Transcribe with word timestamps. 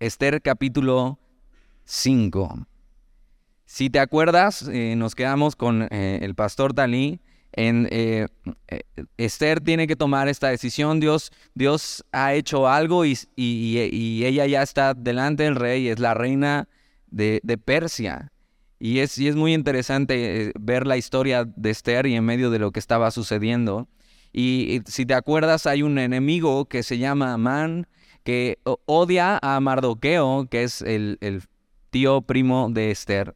Esther 0.00 0.40
capítulo 0.42 1.18
5. 1.84 2.66
Si 3.64 3.90
te 3.90 3.98
acuerdas, 3.98 4.68
eh, 4.72 4.94
nos 4.96 5.14
quedamos 5.14 5.56
con 5.56 5.88
eh, 5.90 6.20
el 6.22 6.34
pastor 6.34 6.72
Dalí. 6.72 7.20
En, 7.52 7.88
eh, 7.90 8.28
Esther 9.16 9.60
tiene 9.60 9.88
que 9.88 9.96
tomar 9.96 10.28
esta 10.28 10.48
decisión. 10.48 11.00
Dios, 11.00 11.32
Dios 11.54 12.04
ha 12.12 12.34
hecho 12.34 12.68
algo 12.68 13.04
y, 13.04 13.18
ella 13.36 14.46
ya 14.46 14.62
está 14.62 14.94
delante 14.94 15.42
del 15.42 15.56
rey, 15.56 15.88
es 15.88 15.98
la 15.98 16.14
reina 16.14 16.68
de, 17.08 17.40
Persia. 17.64 18.30
Y 18.78 19.00
es, 19.00 19.18
y 19.18 19.26
es, 19.26 19.34
muy 19.34 19.52
interesante 19.52 20.52
ver 20.60 20.86
la 20.86 20.96
historia 20.96 21.44
de 21.44 21.70
Esther 21.70 22.06
y 22.06 22.14
en 22.14 22.24
medio 22.24 22.50
de 22.50 22.60
lo 22.60 22.70
que 22.70 22.78
estaba 22.78 23.10
sucediendo. 23.10 23.88
Y, 24.32 24.82
si 24.86 25.04
te 25.04 25.14
acuerdas, 25.14 25.66
hay 25.66 25.82
un 25.82 25.98
enemigo 25.98 26.66
que 26.66 26.84
se 26.84 26.98
llama 26.98 27.32
Amán, 27.32 27.88
que 28.28 28.58
odia 28.84 29.38
a 29.40 29.58
Mardoqueo, 29.58 30.48
que 30.50 30.62
es 30.62 30.82
el, 30.82 31.18
tío 31.88 32.20
primo 32.20 32.68
de 32.70 32.90
Esther. 32.90 33.34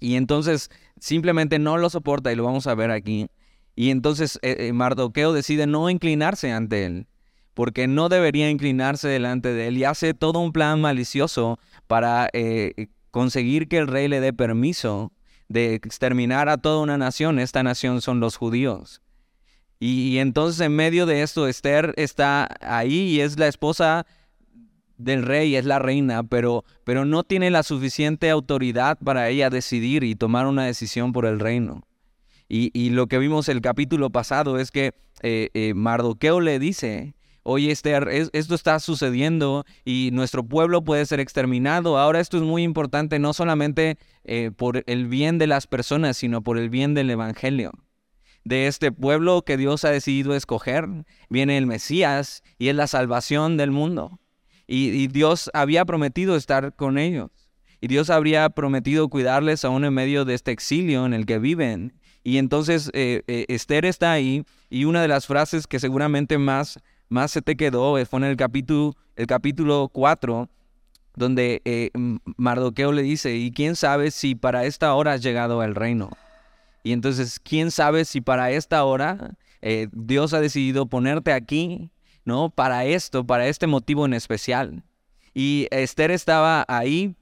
Y 0.00 0.16
entonces 0.16 0.68
simplemente 0.98 1.60
no 1.60 1.78
lo 1.78 1.88
soporta 1.90 2.32
y 2.32 2.34
lo 2.34 2.42
vamos 2.42 2.66
a 2.66 2.74
ver 2.74 2.90
aquí. 2.90 3.28
Y 3.76 3.90
entonces 3.90 4.40
eh, 4.42 4.56
eh, 4.66 4.72
Mardoqueo 4.72 5.32
decide 5.32 5.68
no 5.68 5.88
inclinarse 5.88 6.50
ante 6.50 6.86
él, 6.86 7.06
porque 7.54 7.86
no 7.86 8.08
debería 8.08 8.50
inclinarse 8.50 9.06
delante 9.06 9.52
de 9.52 9.68
él 9.68 9.78
y 9.78 9.84
hace 9.84 10.12
todo 10.12 10.40
un 10.40 10.50
plan 10.50 10.80
malicioso 10.80 11.60
para 11.86 12.28
eh, 12.32 12.88
conseguir 13.12 13.68
que 13.68 13.78
el 13.78 13.86
rey 13.86 14.08
le 14.08 14.18
dé 14.18 14.32
permiso 14.32 15.12
de 15.46 15.74
exterminar 15.74 16.48
a 16.48 16.58
toda 16.58 16.82
una 16.82 16.98
nación. 16.98 17.38
Esta 17.38 17.62
nación 17.62 18.00
son 18.00 18.18
los 18.18 18.36
judíos. 18.36 19.02
Y, 19.82 20.18
entonces 20.18 20.60
en 20.60 20.76
medio 20.76 21.06
de 21.06 21.22
esto 21.22 21.48
Esther 21.48 21.94
está 21.96 22.46
ahí 22.60 23.14
y 23.14 23.20
es 23.22 23.38
la 23.38 23.48
esposa 23.48 24.06
del 24.98 25.22
rey, 25.22 25.56
es 25.56 25.64
la 25.64 25.78
reina, 25.78 26.22
pero, 26.22 26.64
pero 26.84 27.06
no 27.06 27.24
tiene 27.24 27.50
la 27.50 27.62
suficiente 27.62 28.28
autoridad 28.28 28.98
para 29.02 29.30
ella 29.30 29.48
decidir 29.48 30.04
y 30.04 30.14
tomar 30.14 30.46
una 30.46 30.66
decisión 30.66 31.12
por 31.12 31.24
el 31.24 31.40
reino. 31.40 31.82
Y, 32.46 32.90
lo 32.90 33.06
que 33.06 33.18
vimos 33.18 33.48
el 33.48 33.60
capítulo 33.60 34.10
pasado 34.10 34.58
es 34.58 34.72
que 34.72 34.92
eh, 35.22 35.50
eh, 35.54 35.72
Mardoqueo 35.72 36.40
le 36.40 36.58
dice, 36.58 37.14
oye 37.44 37.70
Esther, 37.70 38.08
esto 38.08 38.56
está 38.56 38.80
sucediendo 38.80 39.64
y 39.84 40.10
nuestro 40.12 40.42
pueblo 40.42 40.82
puede 40.82 41.06
ser 41.06 41.20
exterminado. 41.20 41.96
Ahora 41.96 42.18
esto 42.18 42.36
es 42.36 42.42
muy 42.42 42.64
importante 42.64 43.20
no 43.20 43.32
solamente 43.34 43.98
eh, 44.24 44.50
por 44.54 44.82
el 44.86 45.06
bien 45.06 45.38
de 45.38 45.46
las 45.46 45.68
personas, 45.68 46.16
sino 46.16 46.42
por 46.42 46.58
el 46.58 46.70
bien 46.70 46.92
del 46.92 47.10
Evangelio 47.10 47.72
de 48.44 48.66
este 48.66 48.92
pueblo 48.92 49.42
que 49.42 49.56
Dios 49.56 49.84
ha 49.84 49.90
decidido 49.90 50.34
escoger. 50.34 50.86
Viene 51.28 51.58
el 51.58 51.66
Mesías 51.66 52.42
y 52.58 52.68
es 52.68 52.76
la 52.76 52.86
salvación 52.86 53.56
del 53.56 53.70
mundo. 53.70 54.18
Y, 54.66 55.08
Dios 55.08 55.50
había 55.52 55.84
prometido 55.84 56.36
estar 56.36 56.74
con 56.76 56.96
ellos. 56.96 57.30
Y 57.80 57.88
Dios 57.88 58.08
habría 58.08 58.48
prometido 58.50 59.08
cuidarles 59.08 59.64
aún 59.64 59.84
en 59.84 59.92
medio 59.92 60.24
de 60.24 60.34
este 60.34 60.52
exilio 60.52 61.06
en 61.06 61.12
el 61.12 61.26
que 61.26 61.38
viven. 61.38 61.92
Y 62.22 62.38
entonces 62.38 62.90
eh, 62.92 63.22
eh, 63.26 63.46
Esther 63.48 63.84
está 63.84 64.12
ahí 64.12 64.44
y 64.68 64.84
una 64.84 65.02
de 65.02 65.08
las 65.08 65.26
frases 65.26 65.66
que 65.66 65.80
seguramente 65.80 66.38
más, 66.38 66.78
más 67.08 67.32
se 67.32 67.42
te 67.42 67.56
quedó 67.56 67.96
fue 68.04 68.20
en 68.20 68.24
el 68.24 68.36
capítulo, 68.36 68.94
el 69.16 69.26
capítulo 69.26 69.88
4, 69.92 70.48
donde 71.16 71.62
eh, 71.64 71.90
Mardoqueo 72.36 72.92
le 72.92 73.02
dice, 73.02 73.34
¿y 73.36 73.50
quién 73.50 73.74
sabe 73.74 74.10
si 74.10 74.34
para 74.34 74.66
esta 74.66 74.94
hora 74.94 75.14
has 75.14 75.22
llegado 75.22 75.62
al 75.62 75.74
reino? 75.74 76.10
Y 76.82 76.92
entonces, 76.92 77.38
¿quién 77.40 77.70
sabe 77.70 78.04
si 78.04 78.20
para 78.20 78.50
esta 78.50 78.84
hora 78.84 79.36
eh, 79.62 79.88
Dios 79.92 80.32
ha 80.32 80.40
decidido 80.40 80.86
ponerte 80.86 81.32
aquí, 81.32 81.90
¿no? 82.24 82.50
Para 82.50 82.84
esto, 82.84 83.26
para 83.26 83.46
este 83.46 83.66
motivo 83.66 84.06
en 84.06 84.14
especial. 84.14 84.82
Y 85.34 85.68
Esther 85.70 86.10
estaba 86.10 86.64
ahí 86.68 87.14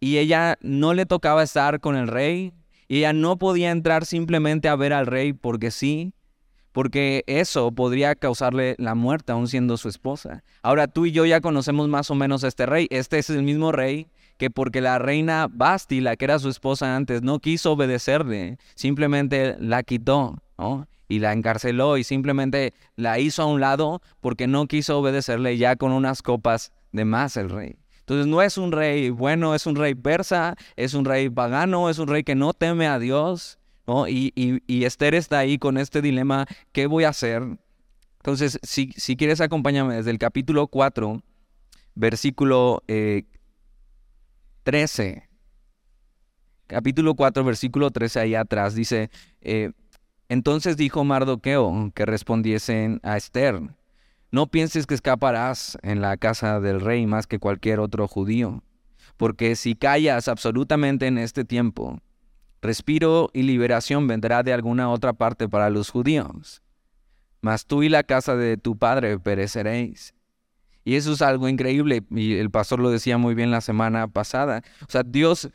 y 0.00 0.18
ella 0.18 0.58
no 0.60 0.94
le 0.94 1.06
tocaba 1.06 1.42
estar 1.42 1.80
con 1.80 1.96
el 1.96 2.08
rey. 2.08 2.52
Y 2.88 2.98
ella 2.98 3.12
no 3.12 3.36
podía 3.36 3.70
entrar 3.70 4.06
simplemente 4.06 4.68
a 4.68 4.76
ver 4.76 4.92
al 4.92 5.06
rey 5.06 5.32
porque 5.32 5.72
sí, 5.72 6.12
porque 6.70 7.24
eso 7.26 7.72
podría 7.72 8.14
causarle 8.14 8.76
la 8.78 8.94
muerte 8.94 9.32
aún 9.32 9.48
siendo 9.48 9.76
su 9.76 9.88
esposa. 9.88 10.44
Ahora 10.62 10.86
tú 10.86 11.06
y 11.06 11.12
yo 11.12 11.24
ya 11.26 11.40
conocemos 11.40 11.88
más 11.88 12.10
o 12.10 12.14
menos 12.14 12.44
a 12.44 12.48
este 12.48 12.66
rey. 12.66 12.86
Este 12.90 13.18
es 13.18 13.30
el 13.30 13.42
mismo 13.42 13.72
rey 13.72 14.08
que 14.36 14.50
porque 14.50 14.80
la 14.80 14.98
reina 14.98 15.48
Basti, 15.50 16.00
la 16.00 16.16
que 16.16 16.26
era 16.26 16.38
su 16.38 16.48
esposa 16.48 16.96
antes, 16.96 17.22
no 17.22 17.40
quiso 17.40 17.72
obedecerle, 17.72 18.58
simplemente 18.74 19.56
la 19.58 19.82
quitó, 19.82 20.42
Y 21.08 21.20
la 21.20 21.32
encarceló 21.32 21.96
y 21.98 22.04
simplemente 22.04 22.74
la 22.96 23.18
hizo 23.18 23.42
a 23.42 23.46
un 23.46 23.60
lado 23.60 24.02
porque 24.20 24.46
no 24.46 24.66
quiso 24.66 24.98
obedecerle 24.98 25.56
ya 25.56 25.76
con 25.76 25.92
unas 25.92 26.20
copas 26.20 26.72
de 26.92 27.04
más 27.04 27.36
el 27.36 27.50
rey. 27.50 27.76
Entonces 28.00 28.26
no 28.26 28.42
es 28.42 28.58
un 28.58 28.72
rey 28.72 29.10
bueno, 29.10 29.54
es 29.54 29.66
un 29.66 29.76
rey 29.76 29.94
persa, 29.94 30.56
es 30.76 30.94
un 30.94 31.04
rey 31.04 31.28
pagano, 31.28 31.90
es 31.90 31.98
un 31.98 32.08
rey 32.08 32.24
que 32.24 32.34
no 32.34 32.52
teme 32.52 32.86
a 32.86 32.98
Dios, 32.98 33.58
Y, 34.08 34.32
y, 34.34 34.84
Esther 34.84 35.14
está 35.14 35.38
ahí 35.38 35.58
con 35.58 35.78
este 35.78 36.02
dilema, 36.02 36.46
¿qué 36.72 36.86
voy 36.86 37.04
a 37.04 37.10
hacer? 37.10 37.42
Entonces, 38.18 38.58
si, 38.62 38.92
si 38.96 39.16
quieres 39.16 39.40
acompáñame 39.40 39.94
desde 39.94 40.10
el 40.10 40.18
capítulo 40.18 40.66
4, 40.66 41.22
versículo 41.94 42.82
eh, 42.88 43.24
13. 44.66 45.28
Capítulo 46.66 47.14
4, 47.14 47.44
versículo 47.44 47.92
13, 47.92 48.18
ahí 48.18 48.34
atrás 48.34 48.74
dice, 48.74 49.10
eh, 49.40 49.70
entonces 50.28 50.76
dijo 50.76 51.04
Mardoqueo 51.04 51.92
que 51.94 52.04
respondiesen 52.04 52.98
a 53.04 53.16
Esther, 53.16 53.60
no 54.32 54.48
pienses 54.48 54.88
que 54.88 54.94
escaparás 54.94 55.78
en 55.82 56.00
la 56.00 56.16
casa 56.16 56.58
del 56.58 56.80
rey 56.80 57.06
más 57.06 57.28
que 57.28 57.38
cualquier 57.38 57.78
otro 57.78 58.08
judío, 58.08 58.64
porque 59.16 59.54
si 59.54 59.76
callas 59.76 60.26
absolutamente 60.26 61.06
en 61.06 61.18
este 61.18 61.44
tiempo, 61.44 62.00
respiro 62.60 63.30
y 63.32 63.42
liberación 63.42 64.08
vendrá 64.08 64.42
de 64.42 64.52
alguna 64.52 64.90
otra 64.90 65.12
parte 65.12 65.48
para 65.48 65.70
los 65.70 65.90
judíos. 65.90 66.60
Mas 67.40 67.66
tú 67.66 67.84
y 67.84 67.88
la 67.88 68.02
casa 68.02 68.34
de 68.34 68.56
tu 68.56 68.76
padre 68.76 69.16
pereceréis. 69.20 70.15
Y 70.86 70.94
eso 70.94 71.14
es 71.14 71.20
algo 71.20 71.48
increíble. 71.48 72.04
Y 72.12 72.34
el 72.34 72.48
pastor 72.48 72.78
lo 72.78 72.90
decía 72.90 73.18
muy 73.18 73.34
bien 73.34 73.50
la 73.50 73.60
semana 73.60 74.06
pasada. 74.06 74.62
O 74.82 74.90
sea, 74.90 75.02
Dios, 75.02 75.50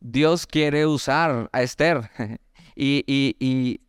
Dios 0.00 0.46
quiere 0.46 0.86
usar 0.86 1.50
a 1.52 1.62
Esther. 1.62 2.08
y, 2.74 3.04
y, 3.06 3.80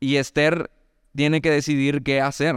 y, 0.00 0.16
Esther 0.16 0.70
tiene 1.14 1.42
que 1.42 1.50
decidir 1.50 2.02
qué 2.02 2.22
hacer. 2.22 2.56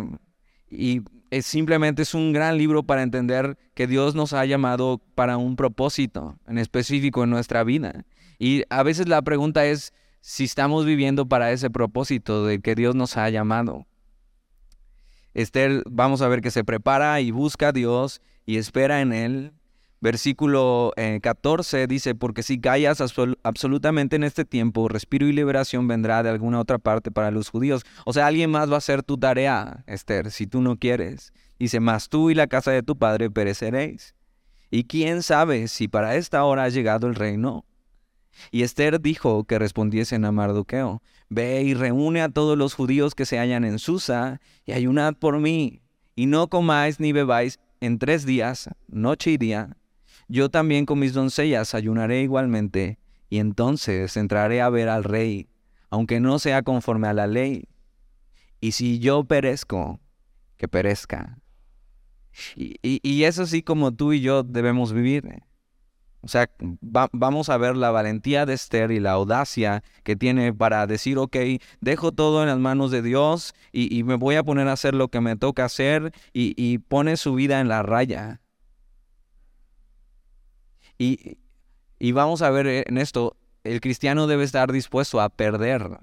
Y 0.70 1.02
es, 1.32 1.46
simplemente 1.46 2.04
es 2.04 2.14
un 2.14 2.32
gran 2.32 2.58
libro 2.58 2.84
para 2.84 3.04
entender 3.04 3.58
que 3.74 3.88
Dios 3.88 4.16
nos 4.16 4.32
ha 4.32 4.46
llamado 4.46 5.02
para 5.14 5.36
un 5.36 5.58
propósito 5.58 6.40
en 6.48 6.60
específico 6.60 7.26
en 7.26 7.30
nuestra 7.30 7.66
vida. 7.66 8.06
Y 8.40 8.64
a 8.70 8.84
veces 8.84 9.10
la 9.10 9.22
pregunta 9.22 9.66
es 9.66 9.94
si 10.22 10.46
estamos 10.46 10.86
viviendo 10.86 11.28
para 11.28 11.52
ese 11.52 11.70
propósito 11.70 12.46
de 12.46 12.62
que 12.62 12.74
Dios 12.74 12.96
nos 12.96 13.18
ha 13.18 13.30
llamado. 13.30 13.86
Esther, 15.34 15.84
vamos 15.90 16.22
a 16.22 16.28
ver 16.28 16.42
que 16.42 16.52
se 16.52 16.64
prepara 16.64 17.22
y 17.22 17.32
busca 17.32 17.70
a 17.70 17.72
Dios 17.72 18.22
y 18.46 18.58
espera 18.58 19.02
en 19.02 19.14
Él. 19.14 19.54
Versículo 20.02 20.94
14 21.22 21.84
eh, 21.84 21.88
dice, 21.88 22.16
porque 22.16 22.42
si 22.42 22.60
callas 22.60 23.02
absolutamente 23.44 24.16
en 24.16 24.24
este 24.24 24.46
tiempo, 24.46 24.88
respiro 24.88 25.28
y 25.28 25.32
liberación 25.32 25.88
vendrá 25.88 26.24
de 26.24 26.30
alguna 26.32 26.60
otra 26.60 26.80
parte 26.80 27.12
para 27.12 27.30
los 27.30 27.50
judíos. 27.50 27.84
O 28.06 28.12
sea, 28.12 28.26
alguien 28.26 28.50
más 28.50 28.70
va 28.72 28.76
a 28.76 28.78
hacer 28.80 29.04
tu 29.04 29.20
tarea, 29.20 29.84
Esther, 29.86 30.32
si 30.32 30.48
tú 30.48 30.60
no 30.62 30.78
quieres. 30.78 31.34
Dice, 31.60 31.80
mas 31.80 32.10
tú 32.10 32.32
y 32.32 32.34
la 32.34 32.48
casa 32.48 32.72
de 32.72 32.82
tu 32.82 32.98
padre 32.98 33.30
pereceréis. 33.30 34.16
Y 34.72 34.86
quién 34.86 35.22
sabe 35.22 35.68
si 35.68 35.88
para 35.88 36.16
esta 36.16 36.44
hora 36.46 36.64
ha 36.64 36.70
llegado 36.70 37.06
el 37.06 37.14
reino. 37.14 37.66
Y 38.50 38.64
Esther 38.64 39.00
dijo 39.02 39.44
que 39.44 39.60
respondiesen 39.60 40.26
a 40.26 40.32
Mardoqueo, 40.32 41.04
Ve 41.34 41.64
y 41.64 41.74
reúne 41.76 42.22
a 42.22 42.28
todos 42.28 42.58
los 42.58 42.74
judíos 42.74 43.16
que 43.16 43.26
se 43.26 43.40
hallan 43.40 43.64
en 43.64 43.80
Susa, 43.80 44.42
y 44.66 44.74
ayunad 44.74 45.14
por 45.16 45.40
mí, 45.40 45.82
y 46.14 46.26
no 46.26 46.50
comáis 46.50 47.00
ni 47.00 47.14
bebáis 47.14 47.58
en 47.80 48.00
tres 48.00 48.26
días, 48.26 48.70
noche 48.90 49.32
y 49.32 49.38
día. 49.38 49.78
Yo 50.28 50.50
también 50.50 50.86
con 50.86 51.00
mis 51.00 51.14
doncellas 51.14 51.74
ayunaré 51.74 52.22
igualmente, 52.22 53.00
y 53.30 53.38
entonces 53.38 54.18
entraré 54.18 54.60
a 54.60 54.70
ver 54.70 54.90
al 54.90 55.06
rey, 55.06 55.48
aunque 55.90 56.20
no 56.20 56.38
sea 56.38 56.64
conforme 56.64 57.08
a 57.08 57.14
la 57.14 57.28
ley. 57.28 57.64
Y 58.60 58.74
si 58.74 59.00
yo 59.00 59.24
perezco, 59.24 60.02
que 60.58 60.68
perezca. 60.68 61.40
Y, 62.58 62.78
y 62.82 63.24
eso 63.24 63.46
sí 63.46 63.64
como 63.64 63.94
tú 63.94 64.12
y 64.12 64.20
yo 64.20 64.44
debemos 64.44 64.92
vivir. 64.92 65.44
O 66.24 66.28
sea, 66.28 66.50
vamos 66.82 67.50
a 67.50 67.58
ver 67.58 67.76
la 67.76 67.90
valentía 67.90 68.46
de 68.46 68.54
Esther 68.54 68.92
y 68.92 69.00
la 69.00 69.12
audacia 69.12 69.84
que 70.04 70.16
tiene 70.16 70.54
para 70.54 70.86
decir, 70.86 71.18
ok, 71.18 71.36
dejo 71.80 72.12
todo 72.12 72.44
en 72.44 72.50
las 72.50 72.60
manos 72.60 72.92
de 72.92 73.02
Dios 73.02 73.56
y, 73.72 74.04
me 74.04 74.16
voy 74.16 74.36
a 74.36 74.44
poner 74.44 74.68
a 74.68 74.74
hacer 74.74 74.94
lo 74.94 75.08
que 75.08 75.20
me 75.20 75.36
toca 75.36 75.66
hacer 75.66 76.14
y, 76.32 76.78
pone 76.78 77.18
su 77.18 77.34
vida 77.34 77.60
en 77.60 77.70
la 77.70 77.82
raya. 77.82 78.40
Y, 81.00 81.40
y 81.98 82.12
vamos 82.12 82.44
a 82.44 82.52
ver 82.52 82.68
en 82.68 82.98
esto, 83.00 83.36
el 83.64 83.82
cristiano 83.82 84.28
debe 84.28 84.44
estar 84.44 84.72
dispuesto 84.72 85.20
a 85.22 85.30
perder, 85.30 85.98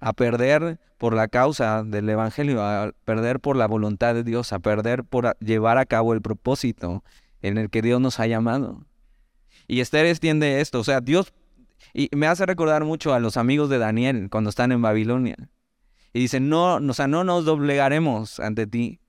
a 0.00 0.12
perder 0.12 0.80
por 0.98 1.14
la 1.14 1.28
causa 1.28 1.84
del 1.84 2.08
Evangelio, 2.08 2.62
a 2.62 2.92
perder 3.04 3.38
por 3.38 3.54
la 3.54 3.66
voluntad 3.68 4.14
de 4.14 4.24
Dios, 4.24 4.52
a 4.52 4.58
perder 4.58 5.04
por 5.04 5.36
llevar 5.38 5.78
a 5.78 5.86
cabo 5.86 6.12
el 6.12 6.22
propósito 6.22 7.04
en 7.42 7.58
el 7.58 7.70
que 7.70 7.82
Dios 7.82 8.00
nos 8.00 8.20
ha 8.20 8.26
llamado. 8.26 8.84
Y 9.66 9.80
Esther 9.80 10.06
extiende 10.06 10.60
esto, 10.60 10.80
o 10.80 10.84
sea, 10.84 11.00
Dios, 11.00 11.32
y 11.94 12.08
me 12.14 12.26
hace 12.26 12.46
recordar 12.46 12.84
mucho 12.84 13.14
a 13.14 13.20
los 13.20 13.36
amigos 13.36 13.70
de 13.70 13.78
Daniel 13.78 14.28
cuando 14.30 14.50
están 14.50 14.72
en 14.72 14.82
Babilonia. 14.82 15.36
Y 16.12 16.20
dicen, 16.20 16.48
no, 16.48 16.76
o 16.76 16.92
sea, 16.92 17.06
no 17.06 17.24
nos 17.24 17.44
doblegaremos 17.44 18.40
ante 18.40 18.66
ti. 18.66 19.00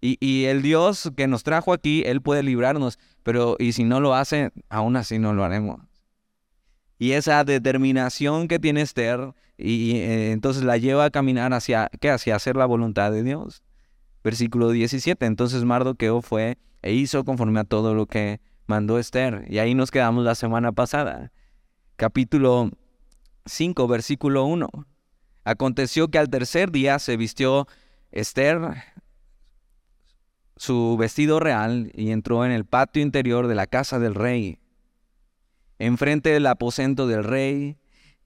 Y, 0.00 0.16
y, 0.20 0.44
el 0.44 0.62
Dios 0.62 1.10
que 1.16 1.26
nos 1.26 1.42
trajo 1.42 1.72
aquí, 1.72 2.04
Él 2.06 2.22
puede 2.22 2.44
librarnos, 2.44 3.00
pero 3.24 3.56
y 3.58 3.72
si 3.72 3.82
no 3.82 3.98
lo 3.98 4.14
hace, 4.14 4.52
aún 4.68 4.94
así 4.94 5.18
no 5.18 5.34
lo 5.34 5.42
haremos. 5.42 5.80
Y 6.98 7.12
esa 7.12 7.42
determinación 7.42 8.46
que 8.46 8.60
tiene 8.60 8.82
Esther, 8.82 9.32
y, 9.56 9.96
eh, 9.96 10.30
entonces 10.30 10.62
la 10.62 10.76
lleva 10.76 11.06
a 11.06 11.10
caminar 11.10 11.52
hacia, 11.52 11.90
¿qué? 12.00 12.10
Hacia 12.10 12.36
hacer 12.36 12.56
la 12.56 12.66
voluntad 12.66 13.10
de 13.10 13.24
Dios. 13.24 13.62
Versículo 14.22 14.70
17, 14.70 15.26
entonces 15.26 15.64
Mardoqueo 15.64 16.22
fue 16.22 16.58
e 16.82 16.92
hizo 16.92 17.24
conforme 17.24 17.60
a 17.60 17.64
todo 17.64 17.94
lo 17.94 18.06
que 18.06 18.40
mandó 18.66 18.98
Esther. 18.98 19.44
Y 19.48 19.58
ahí 19.58 19.74
nos 19.74 19.90
quedamos 19.90 20.24
la 20.24 20.34
semana 20.34 20.72
pasada. 20.72 21.32
Capítulo 21.96 22.70
5, 23.46 23.88
versículo 23.88 24.44
1. 24.44 24.68
Aconteció 25.44 26.08
que 26.08 26.18
al 26.18 26.28
tercer 26.28 26.70
día 26.70 26.98
se 26.98 27.16
vistió 27.16 27.66
Esther 28.12 28.60
su 30.56 30.96
vestido 30.98 31.40
real 31.40 31.90
y 31.94 32.10
entró 32.10 32.44
en 32.44 32.52
el 32.52 32.64
patio 32.64 33.02
interior 33.02 33.46
de 33.46 33.54
la 33.54 33.66
casa 33.66 33.98
del 33.98 34.14
rey, 34.14 34.58
enfrente 35.78 36.30
del 36.30 36.46
aposento 36.46 37.06
del 37.06 37.24
rey, 37.24 37.78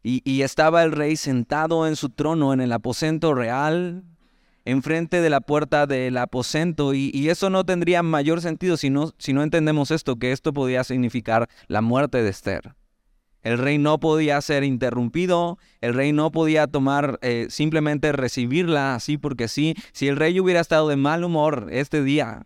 y, 0.03 0.21
y, 0.29 0.43
estaba 0.43 0.83
el 0.83 0.91
rey 0.91 1.15
sentado 1.15 1.87
en 1.87 1.95
su 1.95 2.09
trono 2.09 2.53
en 2.53 2.61
el 2.61 2.73
aposento 2.73 3.35
real, 3.35 4.03
enfrente 4.65 5.21
de 5.21 5.31
la 5.31 5.41
puerta 5.41 5.87
del 5.87 6.17
aposento, 6.19 6.95
y, 6.95 7.11
y 7.15 7.29
eso 7.29 7.51
no 7.51 7.65
tendría 7.65 8.03
mayor 8.03 8.41
sentido 8.41 8.77
si 8.77 8.91
no, 8.91 9.13
si 9.19 9.33
no 9.33 9.43
entendemos 9.43 9.91
esto, 9.91 10.17
que 10.17 10.33
esto 10.33 10.53
podía 10.53 10.85
significar 10.85 11.49
la 11.69 11.81
muerte 11.81 12.23
de 12.23 12.31
Esther. 12.31 12.75
El 13.43 13.59
rey 13.59 13.79
no 13.79 13.99
podía 13.99 14.41
ser 14.41 14.63
interrumpido, 14.63 15.59
el 15.81 15.95
rey 15.95 16.13
no 16.13 16.31
podía 16.31 16.69
tomar, 16.69 17.19
eh, 17.23 17.47
simplemente 17.51 18.13
recibirla 18.13 18.95
así 18.95 19.19
porque. 19.19 19.49
Si 19.49 19.75
el 20.01 20.17
rey 20.17 20.39
hubiera 20.39 20.61
estado 20.61 20.89
de 20.89 20.97
mal 20.97 21.25
humor 21.25 21.67
este 21.73 22.05
día, 22.05 22.45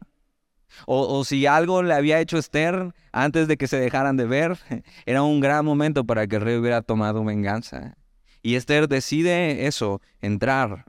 o, 0.86 1.24
si 1.24 1.46
algo 1.46 1.82
le 1.82 1.94
había 1.94 2.20
hecho 2.20 2.38
Esther 2.38 2.92
antes 3.12 3.48
de 3.48 3.56
que 3.56 3.68
se 3.68 3.78
dejaran 3.78 4.16
de 4.16 4.26
ver, 4.26 4.58
era 5.06 5.22
un 5.22 5.40
gran 5.40 5.64
momento 5.64 6.04
para 6.04 6.26
que 6.26 6.36
el 6.36 6.42
rey 6.42 6.56
hubiera 6.56 6.82
tomado 6.82 7.24
venganza. 7.24 7.96
Y 8.42 8.54
Esther 8.54 8.88
decide 8.88 9.66
eso, 9.66 10.00
entrar. 10.20 10.84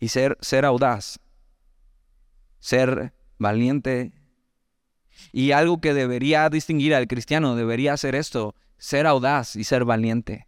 Y 0.00 0.08
ser, 0.08 0.38
ser 0.40 0.64
audaz, 0.64 1.18
ser 2.60 3.12
valiente 3.38 4.12
y 5.32 5.52
algo 5.52 5.80
que 5.80 5.94
debería 5.94 6.48
distinguir 6.48 6.94
al 6.94 7.08
cristiano 7.08 7.56
debería 7.56 7.96
ser 7.96 8.14
esto, 8.14 8.54
ser 8.78 9.06
audaz 9.06 9.56
y 9.56 9.64
ser 9.64 9.84
valiente. 9.84 10.46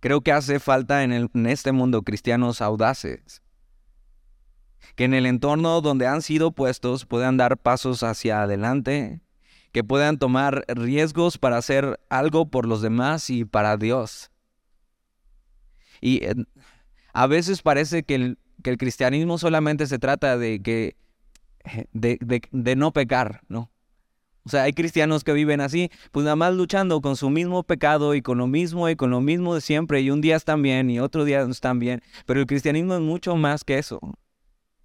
Creo 0.00 0.20
que 0.20 0.32
hace 0.32 0.60
falta 0.60 1.02
en, 1.02 1.30
este 1.46 1.72
mundo 1.72 2.02
cristianos 2.02 2.60
audaces, 2.60 3.42
que 4.96 5.04
en 5.04 5.14
el 5.14 5.24
entorno 5.24 5.80
donde 5.80 6.06
han 6.06 6.20
sido 6.20 6.52
puestos 6.52 7.06
puedan 7.06 7.36
dar 7.36 7.56
pasos 7.56 8.02
hacia 8.02 8.42
adelante, 8.42 9.22
que 9.72 9.82
puedan 9.82 10.18
tomar 10.18 10.64
riesgos 10.68 11.38
para 11.38 11.56
hacer 11.56 11.98
algo 12.10 12.50
por 12.50 12.66
los 12.66 12.82
demás 12.82 13.30
y 13.30 13.44
para 13.44 13.76
Dios. 13.76 14.30
Y 16.00 16.20
a 17.14 17.28
veces 17.28 17.62
parece 17.62 18.02
que 18.02 18.16
el, 18.16 18.38
cristianismo 18.78 19.38
solamente 19.38 19.86
se 19.86 19.98
trata 19.98 20.36
de 20.36 20.60
que 20.60 20.96
de, 21.92 22.76
no 22.76 22.92
pecar, 22.92 23.42
¿no? 23.48 23.70
O 24.44 24.50
sea, 24.50 24.64
hay 24.64 24.72
cristianos 24.72 25.24
que 25.24 25.32
viven 25.32 25.60
así, 25.60 25.90
pues 26.12 26.24
nada 26.24 26.36
más 26.36 26.54
luchando 26.54 27.00
con 27.00 27.16
su 27.16 27.30
mismo 27.30 27.62
pecado 27.62 28.14
y 28.14 28.20
con 28.20 28.36
lo 28.36 28.46
mismo 28.46 28.88
y 28.90 28.96
con 28.96 29.10
lo 29.10 29.20
mismo 29.20 29.54
de 29.54 29.62
siempre, 29.62 30.00
y 30.00 30.10
un 30.10 30.20
día 30.20 30.36
están 30.36 30.60
bien 30.60 30.90
y 30.90 31.00
otro 31.00 31.24
día 31.24 31.44
no 31.44 31.50
están 31.50 31.78
bien. 31.78 32.02
Pero 32.26 32.40
el 32.40 32.46
cristianismo 32.46 32.94
es 32.94 33.00
mucho 33.00 33.36
más 33.36 33.64
que 33.64 33.78
eso. 33.78 34.00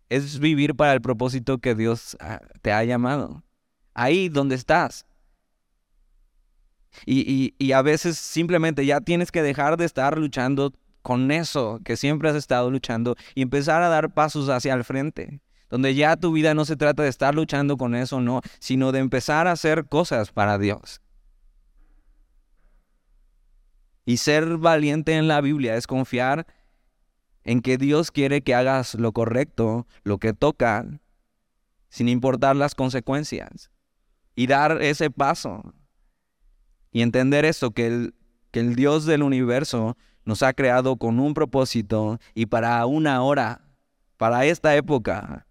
Es 0.08 0.40
vivir 0.40 0.76
para 0.76 0.94
el 0.94 1.02
propósito 1.02 1.58
que 1.58 1.76
Dios 1.76 2.16
ah, 2.22 2.42
te 2.62 2.72
ha 2.72 2.84
llamado. 2.84 3.44
Ahí 3.94 4.30
donde 4.30 4.56
estás. 4.56 5.06
Y 7.06 7.72
a 7.72 7.82
veces 7.82 8.18
simplemente 8.18 8.86
ya 8.86 9.02
tienes 9.02 9.32
que 9.32 9.42
dejar 9.42 9.78
de 9.78 9.86
estar 9.86 10.18
luchando 10.18 10.74
con 11.02 11.32
eso 11.32 11.80
que 11.84 11.98
siempre 11.98 12.30
has 12.30 12.36
estado 12.36 12.70
luchando 12.72 13.16
y 13.36 13.42
empezar 13.42 13.82
a 13.82 13.90
dar 13.90 14.14
pasos 14.14 14.50
hacia 14.50 14.74
el 14.74 14.84
frente 14.84 15.42
donde 15.70 15.94
ya 15.96 16.18
tu 16.18 16.32
vida 16.32 16.54
no 16.54 16.66
se 16.66 16.76
trata 16.76 17.04
de 17.04 17.10
estar 17.10 17.36
luchando 17.36 17.78
con 17.78 17.96
eso, 17.96 18.20
no, 18.20 18.42
sino 18.60 18.92
de 18.92 19.00
empezar 19.00 19.48
a 19.48 19.52
hacer 19.52 19.86
cosas 19.86 20.32
para 20.32 20.58
Dios. 20.58 21.02
Y 24.04 24.18
ser 24.18 24.58
valiente 24.58 25.14
en 25.14 25.28
la 25.28 25.40
Biblia 25.40 25.76
es 25.76 25.86
confiar 25.86 26.48
en 27.44 27.62
que 27.62 27.78
Dios 27.78 28.12
quiere 28.12 28.42
que 28.42 28.56
hagas 28.56 28.96
lo 28.96 29.12
correcto, 29.12 29.86
lo 30.04 30.18
que 30.18 30.34
toca, 30.34 30.86
sin 31.90 32.10
importar 32.10 32.56
las 32.56 32.74
consecuencias. 32.74 33.70
Y 34.36 34.48
dar 34.48 34.82
ese 34.82 35.12
paso. 35.12 35.74
Y 36.92 37.02
entender 37.04 37.46
eso, 37.46 37.72
que 37.72 37.88
el, 37.88 38.16
que 38.52 38.62
el 38.62 38.76
Dios 38.76 39.06
del 39.06 39.22
universo 39.22 39.96
nos 40.30 40.44
ha 40.44 40.54
creado 40.54 40.96
con 40.98 41.20
un 41.20 41.34
propósito 41.34 42.20
y 42.36 42.46
para 42.46 42.86
una 42.86 43.24
hora, 43.24 43.62
para 44.16 44.46
esta 44.46 44.76
época, 44.76 45.48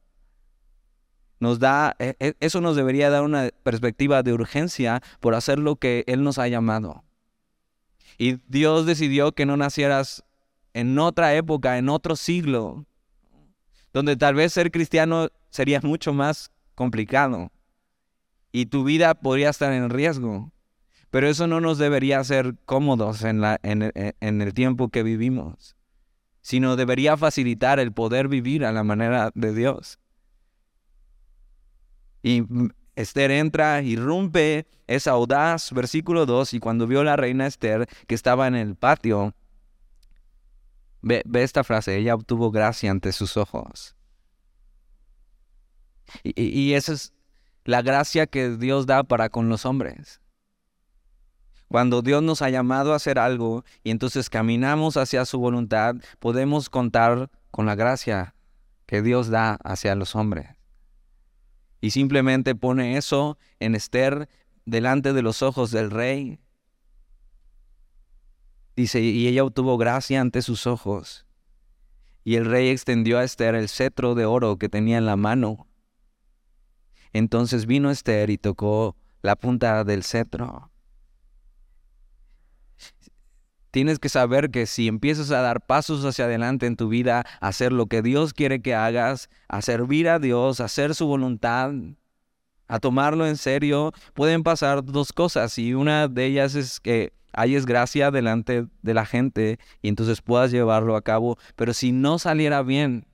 nos 1.40 1.58
da, 1.58 1.96
e, 1.98 2.14
e, 2.20 2.34
eso 2.38 2.60
nos 2.60 2.76
debería 2.76 3.10
dar 3.10 3.24
una 3.24 3.50
perspectiva 3.64 4.22
de 4.22 4.32
urgencia 4.32 5.02
por 5.18 5.34
hacer 5.34 5.58
lo 5.58 5.74
que 5.74 6.04
Él 6.06 6.22
nos 6.22 6.38
ha 6.38 6.46
llamado. 6.46 7.02
Y 8.18 8.38
Dios 8.46 8.86
decidió 8.86 9.32
que 9.32 9.46
no 9.46 9.56
nacieras 9.56 10.22
en 10.74 10.96
otra 11.00 11.34
época, 11.34 11.76
en 11.78 11.88
otro 11.88 12.14
siglo, 12.14 12.86
donde 13.92 14.16
tal 14.16 14.36
vez 14.36 14.52
ser 14.52 14.70
cristiano 14.70 15.26
sería 15.50 15.80
mucho 15.82 16.12
más 16.12 16.52
complicado 16.76 17.50
y 18.52 18.66
tu 18.66 18.84
vida 18.84 19.14
podría 19.14 19.50
estar 19.50 19.72
en 19.72 19.90
riesgo. 19.90 20.52
Pero 21.10 21.28
eso 21.28 21.46
no 21.46 21.60
nos 21.60 21.78
debería 21.78 22.20
hacer 22.20 22.54
cómodos 22.64 23.22
en, 23.22 23.40
la, 23.40 23.58
en, 23.62 23.92
en 23.94 24.42
el 24.42 24.54
tiempo 24.54 24.88
que 24.90 25.02
vivimos, 25.02 25.76
sino 26.42 26.76
debería 26.76 27.16
facilitar 27.16 27.80
el 27.80 27.92
poder 27.92 28.28
vivir 28.28 28.64
a 28.64 28.72
la 28.72 28.84
manera 28.84 29.30
de 29.34 29.54
Dios. 29.54 29.98
Y 32.22 32.44
Esther 32.94 33.30
entra, 33.30 33.80
irrumpe, 33.82 34.66
es 34.86 35.06
audaz, 35.06 35.72
versículo 35.72 36.26
2, 36.26 36.54
y 36.54 36.60
cuando 36.60 36.86
vio 36.86 37.04
la 37.04 37.16
reina 37.16 37.46
Esther 37.46 37.88
que 38.06 38.14
estaba 38.14 38.48
en 38.48 38.56
el 38.56 38.74
patio, 38.74 39.34
ve, 41.00 41.22
esta 41.34 41.62
frase, 41.62 41.96
ella 41.96 42.14
obtuvo 42.14 42.50
gracia 42.50 42.90
ante 42.90 43.12
sus 43.12 43.36
ojos. 43.36 43.94
Y, 46.22 46.42
y 46.42 46.74
esa 46.74 46.92
es 46.92 47.12
la 47.64 47.82
gracia 47.82 48.26
que 48.26 48.56
Dios 48.56 48.86
da 48.86 49.04
para 49.04 49.28
con 49.28 49.48
los 49.48 49.64
hombres. 49.64 50.20
Cuando 51.68 52.00
Dios 52.00 52.22
nos 52.22 52.40
ha 52.40 52.48
llamado 52.48 52.92
a 52.92 52.96
hacer 52.96 53.18
algo 53.18 53.64
y 53.84 53.90
entonces 53.90 54.30
caminamos 54.30 54.96
hacia 54.96 55.26
su 55.26 55.38
voluntad, 55.38 55.96
podemos 56.18 56.70
contar 56.70 57.30
con 57.50 57.66
la 57.66 57.74
gracia 57.74 58.34
que 58.86 59.02
Dios 59.02 59.28
da 59.28 59.58
hacia 59.64 59.94
los 59.94 60.16
hombres. 60.16 60.48
Y 61.80 61.90
simplemente 61.90 62.54
pone 62.54 62.96
eso 62.96 63.38
en 63.60 63.74
Esther 63.74 64.28
delante 64.64 65.12
de 65.12 65.22
los 65.22 65.42
ojos 65.42 65.70
del 65.70 65.90
rey. 65.90 66.40
Dice, 68.74 69.00
y 69.00 69.26
ella 69.26 69.44
obtuvo 69.44 69.76
gracia 69.76 70.20
ante 70.20 70.40
sus 70.40 70.66
ojos. 70.66 71.26
Y 72.24 72.36
el 72.36 72.46
rey 72.46 72.68
extendió 72.70 73.18
a 73.18 73.24
Esther 73.24 73.54
el 73.54 73.68
cetro 73.68 74.14
de 74.14 74.24
oro 74.24 74.56
que 74.56 74.68
tenía 74.68 74.98
en 74.98 75.06
la 75.06 75.16
mano. 75.16 75.66
Entonces 77.12 77.66
vino 77.66 77.90
Esther 77.90 78.30
y 78.30 78.38
tocó 78.38 78.96
la 79.22 79.36
punta 79.36 79.84
del 79.84 80.02
cetro. 80.02 80.70
Tienes 83.70 83.98
que 83.98 84.08
saber 84.08 84.50
que 84.50 84.66
si 84.66 84.88
empiezas 84.88 85.30
a 85.30 85.42
dar 85.42 85.60
pasos 85.60 86.04
hacia 86.04 86.24
adelante 86.24 86.66
en 86.66 86.76
tu 86.76 86.88
vida, 86.88 87.24
a 87.40 87.48
hacer 87.48 87.72
lo 87.72 87.86
que 87.86 88.02
Dios 88.02 88.32
quiere 88.32 88.62
que 88.62 88.74
hagas, 88.74 89.28
a 89.48 89.62
servir 89.62 90.08
a 90.08 90.18
Dios, 90.18 90.60
a 90.60 90.64
hacer 90.64 90.94
su 90.94 91.06
voluntad, 91.06 91.72
a 92.66 92.78
tomarlo 92.80 93.26
en 93.26 93.36
serio, 93.36 93.92
pueden 94.14 94.42
pasar 94.42 94.84
dos 94.84 95.12
cosas. 95.12 95.58
Y 95.58 95.74
una 95.74 96.08
de 96.08 96.26
ellas 96.26 96.54
es 96.54 96.80
que 96.80 97.12
hayes 97.32 97.66
gracia 97.66 98.10
delante 98.10 98.66
de 98.82 98.94
la 98.94 99.06
gente 99.06 99.58
y 99.82 99.88
entonces 99.88 100.22
puedas 100.22 100.50
llevarlo 100.50 100.96
a 100.96 101.02
cabo, 101.02 101.38
pero 101.56 101.72
si 101.72 101.92
no 101.92 102.18
saliera 102.18 102.62
bien, 102.62 103.06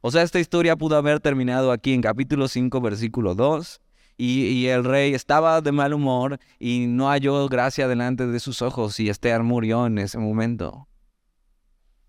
o 0.00 0.10
sea, 0.10 0.22
esta 0.22 0.38
historia 0.38 0.76
pudo 0.76 0.96
haber 0.96 1.18
terminado 1.20 1.72
aquí 1.72 1.92
en 1.92 2.02
capítulo 2.02 2.46
5, 2.46 2.80
versículo 2.80 3.34
2, 3.34 3.80
y, 4.20 4.66
el 4.66 4.84
rey 4.84 5.14
estaba 5.14 5.60
de 5.60 5.70
mal 5.70 5.94
humor 5.94 6.40
y 6.58 6.86
no 6.88 7.08
halló 7.08 7.48
gracia 7.48 7.86
delante 7.86 8.26
de 8.26 8.40
sus 8.40 8.62
ojos 8.62 8.98
y 8.98 9.08
Esther 9.08 9.44
murió 9.44 9.86
en 9.86 9.98
ese 9.98 10.18
momento. 10.18 10.88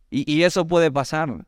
Y, 0.09 0.29
y 0.31 0.43
eso 0.43 0.65
puede 0.65 0.91
pasar. 0.91 1.45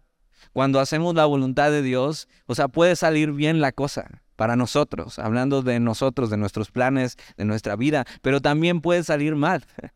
cuando 0.54 0.80
hacemos 0.80 1.16
la 1.16 1.26
voluntad 1.26 1.72
de 1.72 1.82
Dios, 1.82 2.28
o 2.46 2.54
sea, 2.54 2.68
puede 2.68 2.96
salir 2.96 3.32
bien 3.32 3.60
la 3.60 3.72
cosa 3.72 4.22
para 4.36 4.56
nosotros, 4.56 5.18
hablando 5.18 5.64
de 5.64 5.80
nosotros, 5.80 6.30
de 6.30 6.38
nuestros 6.38 6.72
planes, 6.72 7.18
de 7.38 7.46
nuestra 7.46 7.76
vida, 7.76 8.06
pero 8.22 8.40
también 8.40 8.82
puede 8.82 9.04
salir 9.04 9.36
mal. 9.36 9.66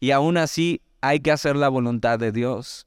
Y 0.00 0.12
aún 0.12 0.36
así 0.36 0.82
hay 1.00 1.18
que 1.18 1.32
hacer 1.32 1.56
la 1.56 1.68
voluntad 1.68 2.20
de 2.20 2.30
Dios. 2.30 2.86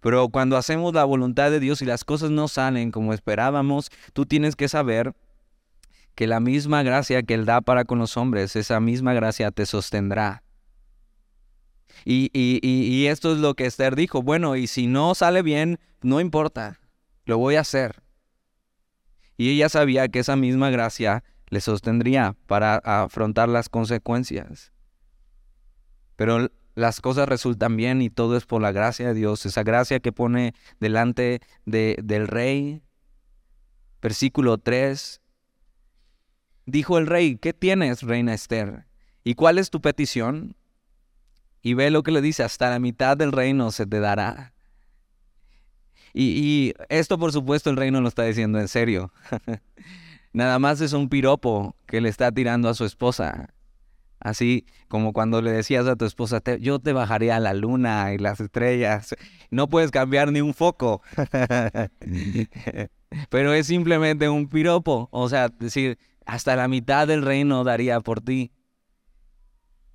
Pero 0.00 0.28
cuando 0.28 0.56
hacemos 0.56 0.94
la 0.94 1.04
voluntad 1.04 1.50
de 1.50 1.60
Dios 1.60 1.82
y 1.82 1.84
las 1.84 2.04
cosas 2.04 2.30
no 2.30 2.48
salen 2.48 2.90
como 2.90 3.12
esperábamos, 3.12 3.90
tú 4.12 4.24
tienes 4.24 4.56
que 4.56 4.68
saber 4.68 5.14
que 6.16 6.26
la 6.26 6.40
misma 6.40 6.82
gracia 6.82 7.22
que 7.22 7.34
Él 7.34 7.44
da 7.44 7.60
para 7.60 7.84
con 7.84 7.98
los 7.98 8.16
hombres, 8.16 8.56
esa 8.56 8.80
misma 8.80 9.12
gracia 9.12 9.52
te 9.52 9.66
sostendrá. 9.66 10.42
Y, 12.04 12.30
y, 12.32 13.06
esto 13.06 13.32
es 13.32 13.38
lo 13.38 13.54
que 13.54 13.66
Esther 13.66 13.96
dijo, 13.96 14.22
bueno, 14.22 14.56
y 14.56 14.66
si 14.66 14.86
no 14.86 15.14
sale 15.14 15.42
bien, 15.42 15.78
no 16.02 16.20
importa, 16.20 16.80
lo 17.24 17.38
voy 17.38 17.56
a 17.56 17.60
hacer. 17.60 18.02
Y 19.36 19.50
ella 19.50 19.68
sabía 19.68 20.08
que 20.08 20.20
esa 20.20 20.36
misma 20.36 20.70
gracia 20.70 21.22
le 21.48 21.60
sostendría 21.60 22.34
para 22.46 22.76
afrontar 22.76 23.48
las 23.48 23.68
consecuencias. 23.68 24.72
Pero 26.16 26.50
las 26.74 27.00
cosas 27.00 27.28
resultan 27.28 27.76
bien 27.76 28.00
y 28.00 28.08
todo 28.08 28.36
es 28.36 28.46
por 28.46 28.62
la 28.62 28.72
gracia 28.72 29.08
de 29.08 29.14
Dios, 29.14 29.44
esa 29.44 29.64
gracia 29.64 30.00
que 30.00 30.12
pone 30.12 30.54
delante 30.80 31.40
de, 31.66 31.98
del 32.02 32.26
rey. 32.26 32.82
Versículo 34.00 34.58
3. 34.58 35.20
Dijo 36.66 36.98
el 36.98 37.06
rey, 37.06 37.36
¿qué 37.36 37.52
tienes, 37.52 38.02
reina 38.02 38.34
Esther? 38.34 38.86
¿Y 39.22 39.34
cuál 39.34 39.58
es 39.58 39.70
tu 39.70 39.80
petición? 39.80 40.56
Y 41.62 41.74
ve 41.74 41.90
lo 41.90 42.02
que 42.02 42.10
le 42.10 42.20
dice, 42.20 42.42
hasta 42.42 42.70
la 42.70 42.80
mitad 42.80 43.16
del 43.16 43.32
reino 43.32 43.70
se 43.70 43.86
te 43.86 44.00
dará. 44.00 44.52
Y, 46.12 46.72
esto, 46.88 47.18
por 47.18 47.30
supuesto, 47.32 47.70
el 47.70 47.76
reino 47.76 48.00
lo 48.00 48.08
está 48.08 48.24
diciendo 48.24 48.58
en 48.58 48.68
serio. 48.68 49.12
Nada 50.32 50.58
más 50.58 50.80
es 50.80 50.92
un 50.92 51.08
piropo 51.08 51.76
que 51.86 52.00
le 52.00 52.08
está 52.08 52.32
tirando 52.32 52.68
a 52.68 52.74
su 52.74 52.84
esposa. 52.84 53.50
Así 54.18 54.64
como 54.88 55.12
cuando 55.12 55.42
le 55.42 55.52
decías 55.52 55.86
a 55.86 55.94
tu 55.94 56.04
esposa, 56.04 56.40
yo 56.58 56.78
te 56.78 56.92
bajaré 56.92 57.32
a 57.32 57.38
la 57.38 57.52
luna 57.52 58.14
y 58.14 58.18
las 58.18 58.40
estrellas. 58.40 59.14
No 59.50 59.68
puedes 59.68 59.90
cambiar 59.90 60.32
ni 60.32 60.40
un 60.40 60.54
foco. 60.54 61.02
Pero 63.28 63.52
es 63.52 63.66
simplemente 63.66 64.28
un 64.28 64.48
piropo. 64.48 65.08
O 65.12 65.28
sea, 65.28 65.48
decir, 65.48 65.98
hasta 66.26 66.56
la 66.56 66.68
mitad 66.68 67.06
del 67.06 67.22
reino 67.22 67.64
daría 67.64 68.00
por 68.00 68.20
ti. 68.20 68.52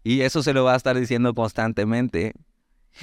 Y 0.03 0.21
eso 0.21 0.41
se 0.41 0.53
lo 0.53 0.63
va 0.63 0.73
a 0.73 0.77
estar 0.77 0.99
diciendo 0.99 1.33
constantemente. 1.35 2.33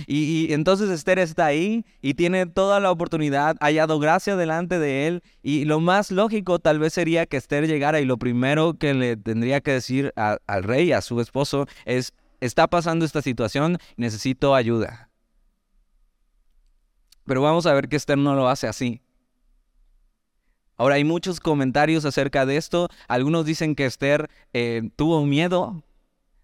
Y, 0.06 0.52
entonces 0.52 0.90
Esther 0.90 1.18
está 1.18 1.46
ahí 1.46 1.84
y 2.02 2.14
tiene 2.14 2.46
toda 2.46 2.78
la 2.78 2.90
oportunidad, 2.90 3.56
ha 3.60 3.66
hallado 3.66 3.98
gracia 3.98 4.36
delante 4.36 4.78
de 4.78 5.06
él. 5.06 5.22
Y 5.42 5.64
lo 5.64 5.80
más 5.80 6.10
lógico 6.10 6.58
tal 6.58 6.78
vez 6.78 6.92
sería 6.92 7.26
que 7.26 7.36
Esther 7.36 7.66
llegara 7.66 8.00
y 8.00 8.04
lo 8.04 8.18
primero 8.18 8.74
que 8.74 8.94
le 8.94 9.16
tendría 9.16 9.60
que 9.60 9.72
decir 9.72 10.12
al 10.16 10.62
rey, 10.62 10.92
a 10.92 11.00
su 11.00 11.20
esposo, 11.20 11.66
es, 11.84 12.12
está 12.40 12.66
pasando 12.66 13.04
esta 13.04 13.22
situación, 13.22 13.78
necesito 13.96 14.54
ayuda. 14.54 15.10
Pero 17.24 17.42
vamos 17.42 17.66
a 17.66 17.74
ver 17.74 17.88
que 17.88 17.96
Esther 17.96 18.18
no 18.18 18.34
lo 18.34 18.48
hace 18.48 18.66
así. 18.66 19.02
Ahora 20.78 20.94
hay 20.94 21.04
muchos 21.04 21.40
comentarios 21.40 22.04
acerca 22.04 22.46
de 22.46 22.56
esto. 22.56 22.88
Algunos 23.08 23.44
dicen 23.44 23.74
que 23.74 23.84
Esther 23.84 24.30
eh, 24.52 24.90
tuvo 24.94 25.26
miedo 25.26 25.82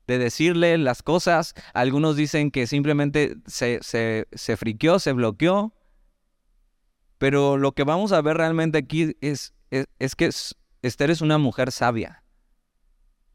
de 0.08 0.18
decirle 0.18 0.76
las 0.76 1.04
cosas. 1.04 1.54
Algunos 1.72 2.16
dicen 2.16 2.50
que 2.50 2.66
simplemente 2.66 3.36
se, 3.46 3.78
se, 3.82 4.26
se 4.32 4.56
friqueó, 4.56 4.98
se 4.98 5.12
bloqueó. 5.12 5.72
Pero 7.18 7.56
lo 7.56 7.72
que 7.72 7.84
vamos 7.84 8.10
a 8.10 8.20
ver 8.22 8.36
realmente 8.36 8.76
aquí 8.76 9.16
es, 9.20 9.54
es, 9.70 10.16
que 10.16 10.30
Esther 10.82 11.10
es 11.10 11.20
una 11.20 11.38
mujer 11.38 11.70
sabia. 11.70 12.24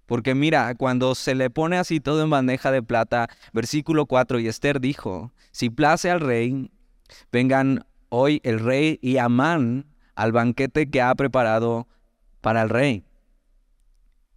Porque 0.06 0.36
mira, 0.36 0.76
cuando 0.76 1.16
se 1.16 1.34
le 1.34 1.50
pone 1.50 1.78
así 1.78 2.02
todo 2.02 2.22
en 2.24 2.30
bandeja 2.30 2.72
de 2.72 2.84
plata, 2.84 3.30
versículo 3.54 4.06
4, 4.06 4.40
y 4.40 4.48
Esther 4.48 4.82
dijo, 4.82 5.32
si 5.52 5.70
place 5.70 6.10
al 6.10 6.20
rey, 6.20 6.70
vengan 7.32 7.86
hoy 8.10 8.42
el 8.44 8.60
rey 8.60 9.00
y 9.02 9.18
Amán 9.18 9.86
al 10.20 10.34
banquete 10.34 10.90
que 10.90 11.02
ha 11.02 11.16
preparado 11.16 11.88
para 12.42 12.62
el 12.62 12.70
rey. 12.70 13.06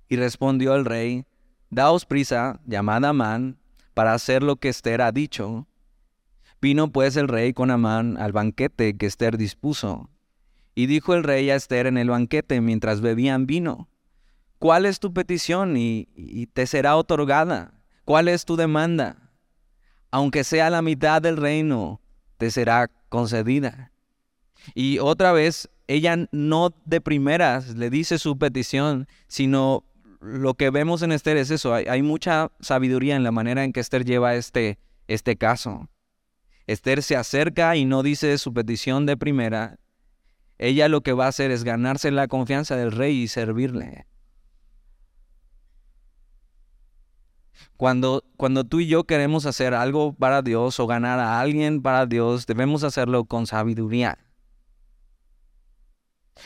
Y 0.08 0.14
respondió 0.14 0.76
el 0.76 0.84
rey, 0.84 1.26
Daos 1.70 2.06
prisa, 2.06 2.60
llamad 2.66 3.04
a 3.04 3.08
Amán, 3.08 3.58
para 3.92 4.14
hacer 4.14 4.44
lo 4.44 4.54
que 4.54 4.68
Esther 4.68 5.02
ha 5.02 5.10
dicho. 5.10 5.66
Vino 6.60 6.92
pues 6.92 7.16
el 7.16 7.26
rey 7.26 7.52
con 7.52 7.72
Amán 7.72 8.16
al 8.16 8.30
banquete 8.30 8.96
que 8.96 9.06
Esther 9.06 9.36
dispuso. 9.36 10.08
Y 10.76 10.86
dijo 10.86 11.14
el 11.14 11.24
rey 11.24 11.50
a 11.50 11.56
Esther 11.56 11.88
en 11.88 11.98
el 11.98 12.10
banquete 12.10 12.60
mientras 12.60 13.00
bebían 13.00 13.46
vino, 13.46 13.88
¿cuál 14.60 14.86
es 14.86 15.00
tu 15.00 15.12
petición 15.12 15.76
y, 15.76 16.08
y 16.14 16.46
te 16.46 16.68
será 16.68 16.94
otorgada? 16.94 17.74
¿Cuál 18.04 18.28
es 18.28 18.44
tu 18.44 18.54
demanda? 18.54 19.32
Aunque 20.12 20.44
sea 20.44 20.70
la 20.70 20.80
mitad 20.80 21.20
del 21.20 21.38
reino, 21.38 22.00
te 22.38 22.52
será 22.52 22.88
concedida. 23.08 23.91
Y 24.74 24.98
otra 24.98 25.32
vez, 25.32 25.68
ella 25.88 26.16
no 26.32 26.74
de 26.84 27.00
primeras 27.00 27.76
le 27.76 27.90
dice 27.90 28.18
su 28.18 28.38
petición, 28.38 29.08
sino 29.28 29.84
lo 30.20 30.54
que 30.54 30.70
vemos 30.70 31.02
en 31.02 31.12
Esther 31.12 31.36
es 31.36 31.50
eso. 31.50 31.74
Hay, 31.74 32.02
mucha 32.02 32.50
sabiduría 32.60 33.16
en 33.16 33.24
la 33.24 33.32
manera 33.32 33.64
en 33.64 33.72
que 33.72 33.80
Esther 33.80 34.04
lleva 34.04 34.36
este, 34.36 34.78
este 35.08 35.36
caso. 35.36 35.88
Esther 36.66 37.02
se 37.02 37.16
acerca 37.16 37.76
y 37.76 37.84
no 37.84 38.02
dice 38.02 38.38
su 38.38 38.54
petición 38.54 39.04
de 39.04 39.16
primera. 39.16 39.78
Ella 40.58 40.88
lo 40.88 41.00
que 41.00 41.12
va 41.12 41.26
a 41.26 41.28
hacer 41.28 41.50
es 41.50 41.64
ganarse 41.64 42.10
la 42.12 42.28
confianza 42.28 42.76
del 42.76 42.92
rey 42.92 43.22
y 43.22 43.28
servirle. 43.28 44.06
Cuando, 47.76 48.22
cuando 48.36 48.62
tú 48.62 48.78
y 48.78 48.86
yo 48.86 49.04
queremos 49.04 49.44
hacer 49.44 49.74
algo 49.74 50.12
para 50.12 50.40
Dios 50.42 50.78
o 50.78 50.86
ganar 50.86 51.18
a 51.18 51.40
alguien 51.40 51.82
para 51.82 52.06
Dios, 52.06 52.46
debemos 52.46 52.84
hacerlo 52.84 53.24
con 53.24 53.48
sabiduría. 53.48 54.18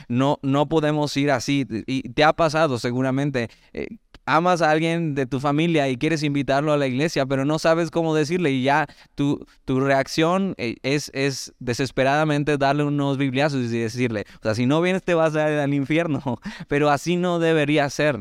No, 0.09 0.39
no 0.43 0.69
podemos 0.69 1.17
ir 1.17 1.31
así. 1.31 1.67
Y 1.87 2.09
te 2.11 2.25
ha 2.25 2.33
pasado 2.33 2.79
seguramente. 2.79 3.49
Eh, 3.73 3.89
amas 4.27 4.61
a 4.61 4.71
alguien 4.71 5.15
de 5.15 5.25
tu 5.25 5.41
familia 5.41 5.89
y 5.89 5.97
quieres 5.97 6.23
invitarlo 6.23 6.73
a 6.73 6.77
la 6.77 6.89
iglesia, 6.89 7.25
pero 7.27 7.45
no 7.45 7.59
sabes 7.59 7.91
cómo 7.91 8.15
decirle 8.15 8.51
y 8.51 8.65
ya 8.65 8.87
tu, 9.15 9.47
tu 9.65 9.81
reacción 9.81 10.55
eh, 10.59 10.77
es, 10.83 11.11
es 11.15 11.55
desesperadamente 11.61 12.59
darle 12.59 12.83
unos 12.83 13.19
bibliazos 13.19 13.61
y 13.61 13.79
decirle, 13.79 14.25
o 14.41 14.43
sea, 14.43 14.55
si 14.57 14.67
no 14.67 14.81
vienes 14.83 15.05
te 15.05 15.15
vas 15.15 15.37
a 15.37 15.51
ir 15.51 15.59
al 15.59 15.73
infierno, 15.73 16.21
pero 16.69 16.91
así 16.91 17.17
no 17.17 17.39
debería 17.39 17.89
ser. 17.89 18.19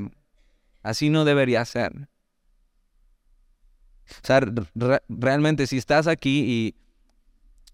Así 0.84 1.10
no 1.10 1.26
debería 1.26 1.66
ser. 1.66 2.08
O 4.08 4.28
sea, 4.28 4.42
realmente 5.10 5.66
si 5.66 5.78
estás 5.78 6.06
aquí 6.06 6.44
y, 6.46 6.76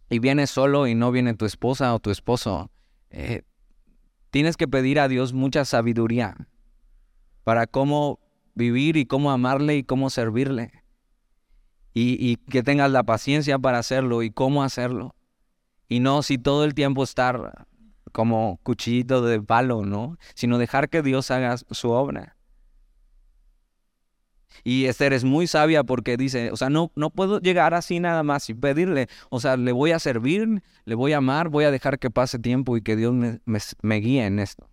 y 0.09 0.19
vienes 0.19 0.49
solo 0.49 0.87
y 0.87 0.95
no 0.95 1.11
viene 1.11 1.33
tu 1.33 1.45
esposa 1.45 1.93
o 1.93 1.99
tu 1.99 2.09
esposo, 2.09 2.71
eh, 3.09 3.41
tienes 4.31 4.57
que 4.57 4.67
pedir 4.67 4.99
a 4.99 5.07
Dios 5.07 5.33
mucha 5.33 5.65
sabiduría 5.65 6.35
para 7.43 7.67
cómo 7.67 8.19
vivir 8.55 8.97
y 8.97 9.05
cómo 9.05 9.31
amarle 9.31 9.77
y 9.77 9.83
cómo 9.83 10.09
servirle. 10.09 10.71
Y, 11.93 12.37
que 12.37 12.63
tengas 12.63 12.89
la 12.89 13.03
paciencia 13.03 13.59
para 13.59 13.79
hacerlo 13.79 14.23
y 14.23 14.31
cómo 14.31 14.63
hacerlo. 14.63 15.13
Y 15.89 15.99
no 15.99 16.23
si 16.23 16.37
todo 16.37 16.63
el 16.63 16.73
tiempo 16.73 17.03
estar 17.03 17.67
como 18.13 18.61
cuchillito 18.63 19.21
de 19.21 19.41
palo, 19.41 19.85
¿no? 19.85 20.17
Sino 20.33 20.57
dejar 20.57 20.87
que 20.87 21.01
Dios 21.01 21.31
haga 21.31 21.57
su 21.57 21.89
obra. 21.89 22.37
Y 24.63 24.85
Esther 24.85 25.13
es 25.13 25.23
muy 25.23 25.47
sabia 25.47 25.83
porque 25.83 26.17
dice, 26.17 26.51
o 26.51 26.57
sea, 26.57 26.69
no, 26.69 26.91
no 26.95 27.09
puedo 27.09 27.39
llegar 27.39 27.73
así 27.73 27.99
nada 27.99 28.23
más 28.23 28.49
y 28.49 28.53
pedirle, 28.53 29.07
o 29.29 29.39
sea, 29.39 29.57
le 29.57 29.71
voy 29.71 29.91
a 29.91 29.99
servir, 29.99 30.61
le 30.85 30.95
voy 30.95 31.13
a 31.13 31.17
amar, 31.17 31.49
voy 31.49 31.65
a 31.65 31.71
dejar 31.71 31.99
que 31.99 32.09
pase 32.09 32.39
tiempo 32.39 32.77
y 32.77 32.81
que 32.81 32.95
Dios 32.95 33.13
me, 33.13 33.95
guíe 33.99 34.25
en 34.25 34.39
esto. 34.39 34.67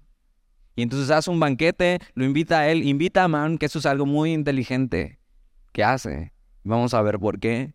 Y 0.76 0.82
entonces 0.82 1.10
hace 1.10 1.30
un 1.30 1.40
banquete, 1.40 1.98
lo 2.14 2.24
invita 2.24 2.60
a 2.60 2.68
él, 2.68 2.86
invita 2.86 3.22
a 3.22 3.24
Amán, 3.24 3.58
que 3.58 3.66
eso 3.66 3.78
es 3.78 3.86
algo 3.86 4.06
muy 4.06 4.32
inteligente 4.32 5.18
que 5.72 5.82
hace. 5.82 6.32
Vamos 6.62 6.94
a 6.94 7.02
ver 7.02 7.18
por 7.18 7.40
qué. 7.40 7.74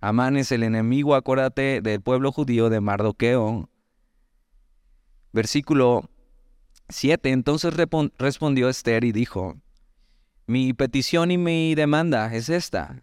Amán 0.00 0.36
es 0.36 0.52
el 0.52 0.62
enemigo, 0.62 1.14
acuérdate, 1.14 1.80
del 1.80 2.00
pueblo 2.00 2.32
judío 2.32 2.68
de 2.68 2.80
Mardoqueo. 2.80 3.70
Versículo 5.32 6.10
7. 6.88 7.30
Entonces 7.30 7.72
respondió 8.18 8.68
Esther 8.68 9.04
y 9.04 9.12
dijo, 9.12 9.61
mi 10.46 10.72
petición 10.72 11.30
y 11.30 11.38
mi 11.38 11.74
demanda 11.74 12.32
es 12.34 12.48
esta. 12.48 13.02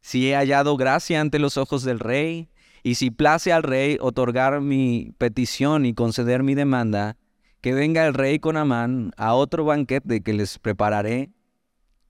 Si 0.00 0.30
he 0.30 0.34
hallado 0.34 0.76
gracia 0.76 1.20
ante 1.20 1.38
los 1.38 1.56
ojos 1.56 1.84
del 1.84 2.00
rey, 2.00 2.48
y 2.82 2.96
si 2.96 3.10
place 3.10 3.52
al 3.52 3.62
rey 3.62 3.96
otorgar 4.00 4.60
mi 4.60 5.14
petición 5.16 5.86
y 5.86 5.94
conceder 5.94 6.42
mi 6.42 6.54
demanda, 6.54 7.16
que 7.62 7.72
venga 7.72 8.06
el 8.06 8.12
rey 8.12 8.38
con 8.38 8.58
Amán 8.58 9.12
a 9.16 9.32
otro 9.32 9.64
banquete 9.64 10.20
que 10.20 10.34
les 10.34 10.58
prepararé, 10.58 11.30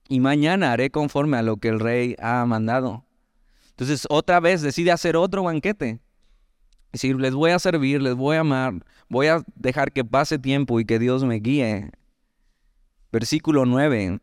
y 0.09 0.19
mañana 0.19 0.73
haré 0.73 0.91
conforme 0.91 1.37
a 1.37 1.43
lo 1.43 1.59
que 1.59 1.69
el 1.69 1.79
rey 1.79 2.17
ha 2.19 2.45
mandado. 2.45 3.05
Entonces 3.71 4.07
otra 4.11 4.41
vez 4.41 4.63
decide 4.63 4.91
hacer 4.91 5.17
otro 5.17 5.45
banquete. 5.45 6.01
decir, 6.93 7.17
les 7.21 7.35
voy 7.35 7.53
a 7.53 7.59
servir, 7.59 8.03
les 8.03 8.15
voy 8.15 8.37
a 8.37 8.41
amar, 8.41 8.85
voy 9.09 9.29
a 9.29 9.43
dejar 9.55 9.93
que 9.93 10.05
pase 10.05 10.39
tiempo 10.39 10.81
y 10.81 10.85
que 10.85 10.99
Dios 10.99 11.25
me 11.25 11.37
guíe. 11.37 11.91
Versículo 13.13 13.65
9. 13.65 14.21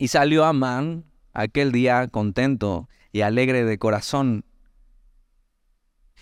Y 0.00 0.08
salió 0.08 0.46
Amán 0.46 1.04
aquel 1.34 1.72
día 1.72 2.08
contento 2.08 2.88
y 3.12 3.20
alegre 3.20 3.64
de 3.64 3.78
corazón. 3.78 4.46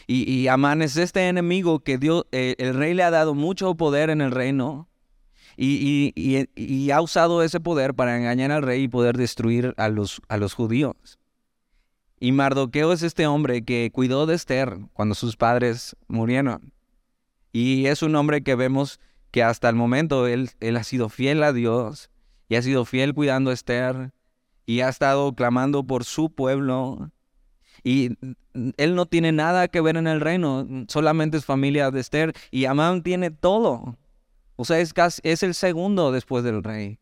Y, 0.09 0.49
Amán 0.49 0.83
es 0.83 0.97
este 0.97 1.29
enemigo 1.29 1.79
que 1.79 1.97
Dios, 1.97 2.27
eh, 2.33 2.57
el 2.59 2.75
rey 2.75 2.93
le 2.93 3.05
ha 3.05 3.13
dado 3.13 3.35
mucho 3.35 3.77
poder 3.77 4.11
en 4.11 4.21
el 4.21 4.33
reino 4.33 4.89
y, 5.57 6.13
y, 6.17 6.91
ha 6.91 7.01
usado 7.01 7.45
ese 7.45 7.61
poder 7.61 7.95
para 7.95 8.17
engañar 8.17 8.51
al 8.51 8.63
rey 8.63 8.83
y 8.83 8.89
poder 8.89 9.17
destruir 9.17 9.75
a 9.77 9.89
los, 9.89 10.23
a 10.29 10.39
los 10.39 10.55
judíos. 10.55 11.21
Y 12.19 12.33
Mardoqueo 12.33 12.93
es 12.93 13.05
este 13.05 13.29
hombre 13.29 13.63
que 13.63 13.93
cuidó 13.93 14.27
de 14.27 14.35
Esther 14.35 14.77
cuando 14.93 15.15
sus 15.15 15.37
padres 15.37 15.95
murieron. 16.09 16.73
Y 17.53 17.87
es 17.87 18.03
un 18.03 18.17
hombre 18.17 18.43
que 18.43 18.57
vemos 18.57 18.99
que 19.31 19.45
hasta 19.45 19.69
el 19.69 19.77
momento 19.77 20.27
él, 20.27 20.51
él 20.59 20.77
ha 20.77 20.83
sido 20.83 21.09
fiel 21.09 21.45
a 21.45 21.53
Dios 21.53 22.11
y 22.49 22.57
ha 22.57 22.63
sido 22.63 22.85
fiel 22.85 23.15
cuidando 23.15 23.51
a 23.51 23.55
Esther 23.55 24.13
y 24.67 24.81
ha 24.81 24.89
estado 24.89 25.33
clamando 25.35 25.85
por 25.85 26.05
su 26.05 26.31
pueblo. 26.31 27.11
Y 27.85 28.17
él 28.77 28.95
no 28.95 29.07
tiene 29.07 29.33
nada 29.33 29.69
que 29.69 29.81
ver 29.81 29.97
en 29.97 30.07
el 30.07 30.21
reino, 30.21 30.67
solamente 30.89 31.37
es 31.37 31.45
familia 31.45 31.91
de 31.91 32.01
Esther 32.01 32.35
y 32.51 32.65
Amán 32.65 33.03
tiene 33.03 33.31
todo. 33.31 33.97
O 34.57 34.65
sea, 34.65 34.81
es, 34.81 34.93
es 35.23 35.43
el 35.43 35.55
segundo 35.55 36.11
después 36.11 36.43
del 36.43 36.65
rey. 36.65 36.99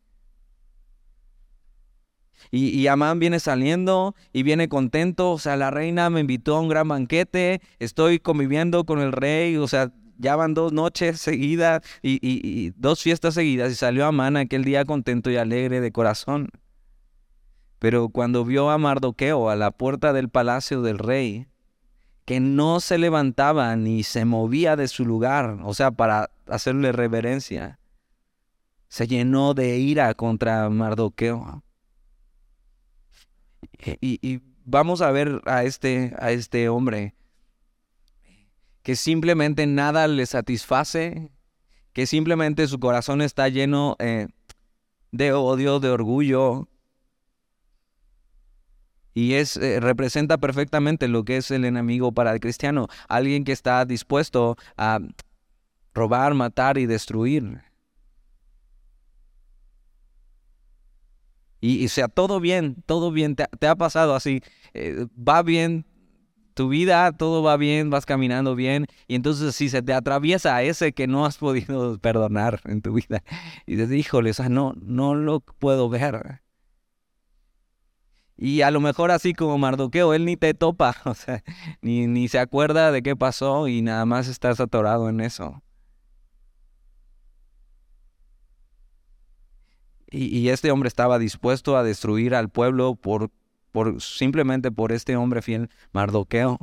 Y, 2.51 2.69
y, 2.69 2.87
Amán 2.87 3.19
viene 3.19 3.39
saliendo 3.39 4.15
y 4.31 4.43
viene 4.43 4.69
contento. 4.69 5.31
O 5.31 5.39
sea, 5.39 5.57
la 5.57 5.71
reina 5.71 6.09
me 6.09 6.19
invitó 6.19 6.55
a 6.55 6.61
un 6.61 6.69
gran 6.69 6.87
banquete. 6.87 7.61
Estoy 7.79 8.19
conviviendo 8.19 8.85
con 8.85 8.99
el 8.99 9.11
rey. 9.11 9.57
O 9.57 9.67
sea, 9.67 9.91
ya 10.17 10.35
van 10.35 10.53
dos 10.53 10.73
noches 10.73 11.19
seguidas 11.21 11.81
y, 12.01 12.71
dos 12.77 13.01
fiestas 13.01 13.33
seguidas. 13.33 13.71
Y 13.71 13.75
salió 13.75 14.05
Amán 14.05 14.37
aquel 14.37 14.63
día 14.63 14.85
contento 14.85 15.29
y 15.29 15.37
alegre 15.37 15.81
de 15.81 15.91
corazón. 15.91 16.49
Pero 17.79 18.09
cuando 18.09 18.43
vio 18.43 18.69
a 18.69 18.77
Mardoqueo 18.77 19.49
a 19.49 19.55
la 19.55 19.71
puerta 19.71 20.13
del 20.13 20.29
palacio 20.29 20.81
del 20.81 20.97
rey, 20.97 21.47
que 22.25 22.39
no 22.39 22.79
se 22.79 22.97
levantaba 22.97 23.75
ni 23.75 24.03
se 24.03 24.25
movía 24.25 24.75
de 24.75 24.87
su 24.87 25.05
lugar, 25.05 25.59
o 25.63 25.73
sea, 25.73 25.91
para 25.91 26.31
hacerle 26.47 26.91
reverencia, 26.91 27.79
se 28.89 29.07
llenó 29.07 29.53
de 29.53 29.77
ira 29.77 30.13
contra 30.15 30.69
Mardoqueo. 30.69 31.63
Y, 34.01 34.41
vamos 34.65 35.01
a 35.01 35.11
ver 35.11 35.41
a 35.45 35.63
este, 35.63 36.13
a 36.19 36.31
este 36.31 36.67
hombre 36.67 37.15
que 38.87 38.95
simplemente 38.95 39.67
nada 39.67 40.07
le 40.07 40.25
satisface, 40.25 41.29
que 41.91 42.05
simplemente 42.05 42.65
su 42.69 42.79
corazón 42.79 43.21
está 43.21 43.49
lleno 43.49 43.97
eh, 43.99 44.27
de 45.11 45.33
odio, 45.33 45.81
de 45.81 45.89
orgullo. 45.89 46.69
Y 49.13 49.33
es, 49.33 49.57
eh, 49.57 49.81
representa 49.81 50.37
perfectamente 50.37 51.09
lo 51.09 51.25
que 51.25 51.35
es 51.35 51.51
el 51.51 51.65
enemigo 51.65 52.13
para 52.13 52.31
el 52.31 52.39
cristiano, 52.39 52.87
alguien 53.09 53.43
que 53.43 53.51
está 53.51 53.83
dispuesto 53.83 54.55
a 54.77 54.99
robar, 55.93 56.33
matar 56.33 56.77
y 56.77 56.85
destruir. 56.85 57.63
Y, 61.59 61.89
sea, 61.89 62.07
todo 62.07 62.39
bien, 62.39 62.81
todo 62.85 63.11
bien, 63.11 63.35
te, 63.35 63.67
ha 63.67 63.75
pasado 63.75 64.15
así, 64.15 64.41
eh, 64.73 65.07
va 65.17 65.43
bien 65.43 65.85
tu 66.57 66.67
vida, 66.69 67.13
todo 67.13 67.43
va 67.43 67.55
bien, 67.55 67.89
vas 67.89 68.05
caminando 68.05 68.55
bien, 68.55 68.87
y 69.07 69.15
entonces 69.15 69.55
si 69.55 69.69
se 69.69 69.81
te 69.81 69.93
atraviesa 69.93 70.61
ese 70.63 70.91
que 70.91 71.07
no 71.07 71.25
has 71.25 71.37
podido 71.37 71.97
perdonar 72.01 72.59
en 72.65 72.81
tu 72.81 72.93
vida, 72.93 73.23
y 73.65 73.75
dices, 73.75 73.93
híjole, 73.93 74.31
o 74.31 74.33
sea, 74.33 74.49
no, 74.49 74.73
no 74.81 75.15
lo 75.15 75.39
puedo 75.39 75.87
ver. 75.87 76.41
Y 78.35 78.61
a 78.61 78.71
lo 78.71 78.79
mejor 78.81 79.11
así 79.11 79.33
como 79.33 79.57
Mardoqueo, 79.57 80.13
él 80.13 80.25
ni 80.25 80.35
te 80.37 80.53
topa, 80.53 80.95
o 81.05 81.13
sea, 81.13 81.43
ni, 81.81 82.07
ni 82.07 82.27
se 82.27 82.39
acuerda 82.39 82.91
de 82.91 83.01
qué 83.01 83.15
pasó 83.15 83.67
y 83.67 83.81
nada 83.81 84.05
más 84.05 84.27
estás 84.27 84.59
atorado 84.59 85.09
en 85.09 85.21
eso. 85.21 85.61
Y, 90.09 90.49
este 90.49 90.71
hombre 90.71 90.87
estaba 90.87 91.19
dispuesto 91.19 91.75
a 91.75 91.83
destruir 91.83 92.33
al 92.33 92.49
pueblo 92.49 92.95
por, 92.95 93.29
simplemente 93.99 94.71
por 94.71 94.91
este 94.91 95.15
hombre 95.15 95.41
fiel, 95.41 95.69
Mardoqueo. 95.91 96.57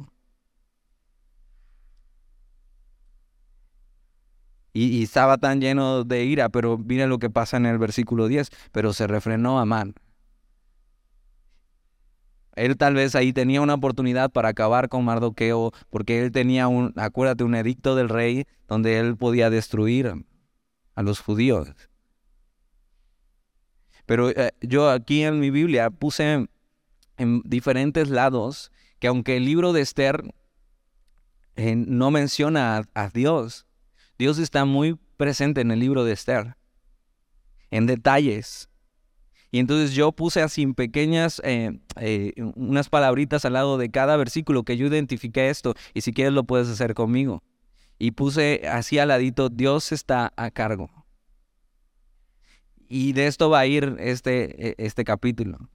Y, 4.72 5.04
estaba 5.04 5.38
tan 5.38 5.60
lleno 5.60 6.02
de 6.02 6.24
ira, 6.24 6.48
pero 6.48 6.76
mira 6.78 7.06
lo 7.06 7.18
que 7.20 7.30
pasa 7.30 7.56
en 7.56 7.66
el 7.66 7.78
versículo 7.78 8.26
10, 8.26 8.50
pero 8.72 8.92
se 8.92 9.06
refrenó 9.06 9.60
Amán. 9.60 9.94
Él 12.56 12.76
tal 12.76 12.94
vez 12.94 13.14
ahí 13.14 13.32
tenía 13.32 13.60
una 13.60 13.74
oportunidad 13.74 14.30
para 14.30 14.48
acabar 14.48 14.88
con 14.88 15.04
Mardoqueo, 15.04 15.72
porque 15.90 16.22
él 16.22 16.32
tenía 16.32 16.68
un, 16.68 16.92
acuérdate, 16.96 17.44
un 17.44 17.54
edicto 17.54 17.94
del 17.94 18.08
rey 18.08 18.46
donde 18.68 18.98
él 18.98 19.16
podía 19.16 19.50
destruir 19.50 20.12
a 20.94 21.02
los 21.02 21.20
judíos. 21.20 21.72
Pero 24.06 24.30
eh, 24.30 24.52
yo 24.60 24.90
aquí 24.90 25.22
en 25.22 25.40
mi 25.40 25.50
Biblia 25.50 25.90
puse 25.90 26.48
en, 27.16 27.42
diferentes 27.44 28.08
lados 28.08 28.70
que 28.98 29.08
aunque 29.08 29.36
el 29.36 29.44
libro 29.44 29.72
de 29.72 29.82
Esther 29.82 30.34
eh, 31.56 31.76
no 31.76 32.10
menciona 32.10 32.82
a, 32.94 33.08
Dios, 33.10 33.66
Dios 34.18 34.38
está 34.38 34.64
muy 34.64 34.98
presente 35.16 35.60
en 35.60 35.70
el 35.70 35.80
libro 35.80 36.04
de 36.04 36.12
Esther, 36.12 36.56
en 37.70 37.86
detalles. 37.86 38.68
Y 39.50 39.60
entonces 39.60 39.92
yo 39.92 40.10
puse 40.10 40.42
así 40.42 40.66
pequeñas, 40.66 41.40
eh, 41.44 41.78
unas 42.56 42.88
palabritas 42.88 43.44
al 43.44 43.52
lado 43.52 43.78
de 43.78 43.90
cada 43.90 44.16
versículo 44.16 44.64
que 44.64 44.76
yo 44.76 44.86
identifiqué 44.86 45.48
esto, 45.48 45.74
y 45.92 46.00
si 46.00 46.12
quieres 46.12 46.32
lo 46.32 46.44
puedes 46.44 46.68
hacer 46.68 46.94
conmigo. 46.94 47.42
Y 47.98 48.10
puse 48.12 48.62
así 48.68 48.98
al 48.98 49.08
ladito, 49.08 49.48
Dios 49.48 49.92
está 49.92 50.32
a 50.36 50.50
cargo. 50.50 50.90
Y 52.88 53.12
de 53.12 53.26
esto 53.26 53.50
va 53.50 53.60
a 53.60 53.66
ir 53.66 53.96
este, 53.98 54.70
e, 54.70 54.74
este 54.78 55.04
capítulo. 55.04 55.70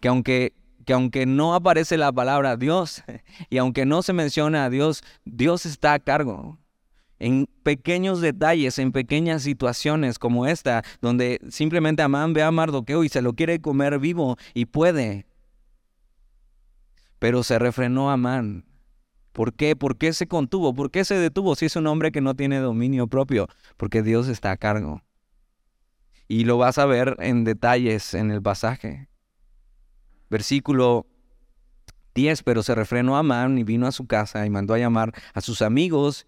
Que 0.00 0.08
aunque, 0.08 0.54
que 0.88 0.94
aunque 0.94 1.26
no 1.26 1.54
aparece 1.54 1.98
la 1.98 2.10
palabra 2.10 2.56
Dios 2.56 3.04
y 3.50 3.58
aunque 3.58 3.84
no 3.84 4.00
se 4.00 4.14
menciona 4.14 4.64
a 4.64 4.70
Dios, 4.70 5.04
Dios 5.26 5.66
está 5.66 5.92
a 5.92 5.98
cargo. 5.98 6.58
En 7.18 7.46
pequeños 7.62 8.22
detalles, 8.22 8.78
en 8.78 8.92
pequeñas 8.92 9.42
situaciones 9.42 10.18
como 10.18 10.46
esta, 10.46 10.82
donde 11.02 11.42
simplemente 11.50 12.00
Amán 12.00 12.32
ve 12.32 12.42
a 12.42 12.50
Mardoqueo 12.50 13.04
y 13.04 13.10
se 13.10 13.20
lo 13.20 13.34
quiere 13.34 13.60
comer 13.60 13.98
vivo 13.98 14.38
y 14.54 14.64
puede. 14.64 15.26
Pero 17.18 17.42
se 17.42 17.58
refrenó 17.58 18.10
Amán. 18.10 18.64
¿Por 19.32 19.52
qué? 19.52 19.76
¿Por 19.76 19.98
qué 19.98 20.14
se 20.14 20.26
contuvo? 20.26 20.72
¿Por 20.72 20.90
qué 20.90 21.04
se 21.04 21.16
detuvo 21.16 21.54
si 21.54 21.66
es 21.66 21.76
un 21.76 21.86
hombre 21.86 22.12
que 22.12 22.22
no 22.22 22.34
tiene 22.34 22.60
dominio 22.60 23.08
propio? 23.08 23.46
Porque 23.76 24.02
Dios 24.02 24.26
está 24.26 24.52
a 24.52 24.56
cargo. 24.56 25.02
Y 26.28 26.44
lo 26.44 26.56
vas 26.56 26.78
a 26.78 26.86
ver 26.86 27.14
en 27.18 27.44
detalles 27.44 28.14
en 28.14 28.30
el 28.30 28.40
pasaje. 28.40 29.10
Versículo 30.30 31.06
10, 32.14 32.42
pero 32.42 32.62
se 32.62 32.74
refrenó 32.74 33.16
Amán 33.16 33.58
y 33.58 33.64
vino 33.64 33.86
a 33.86 33.92
su 33.92 34.06
casa 34.06 34.44
y 34.44 34.50
mandó 34.50 34.74
a 34.74 34.78
llamar 34.78 35.14
a 35.34 35.40
sus 35.40 35.62
amigos 35.62 36.26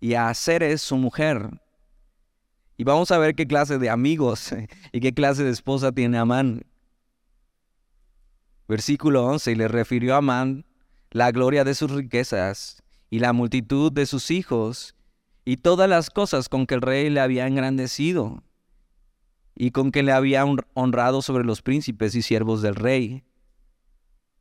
y 0.00 0.14
a 0.14 0.32
Ceres 0.34 0.82
su 0.82 0.96
mujer. 0.96 1.60
Y 2.76 2.84
vamos 2.84 3.10
a 3.10 3.18
ver 3.18 3.34
qué 3.34 3.46
clase 3.46 3.78
de 3.78 3.90
amigos 3.90 4.54
y 4.92 5.00
qué 5.00 5.14
clase 5.14 5.44
de 5.44 5.50
esposa 5.50 5.92
tiene 5.92 6.18
Amán. 6.18 6.64
Versículo 8.68 9.24
11, 9.26 9.52
y 9.52 9.54
le 9.54 9.68
refirió 9.68 10.14
a 10.14 10.18
Amán 10.18 10.64
la 11.10 11.30
gloria 11.30 11.64
de 11.64 11.74
sus 11.74 11.90
riquezas 11.90 12.82
y 13.10 13.20
la 13.20 13.32
multitud 13.32 13.92
de 13.92 14.06
sus 14.06 14.30
hijos 14.30 14.94
y 15.44 15.58
todas 15.58 15.88
las 15.88 16.10
cosas 16.10 16.48
con 16.48 16.66
que 16.66 16.74
el 16.74 16.82
rey 16.82 17.08
le 17.08 17.20
había 17.20 17.46
engrandecido 17.46 18.42
y 19.54 19.70
con 19.70 19.92
que 19.92 20.02
le 20.02 20.12
había 20.12 20.44
honrado 20.74 21.22
sobre 21.22 21.44
los 21.44 21.62
príncipes 21.62 22.14
y 22.14 22.22
siervos 22.22 22.60
del 22.62 22.74
rey. 22.74 23.24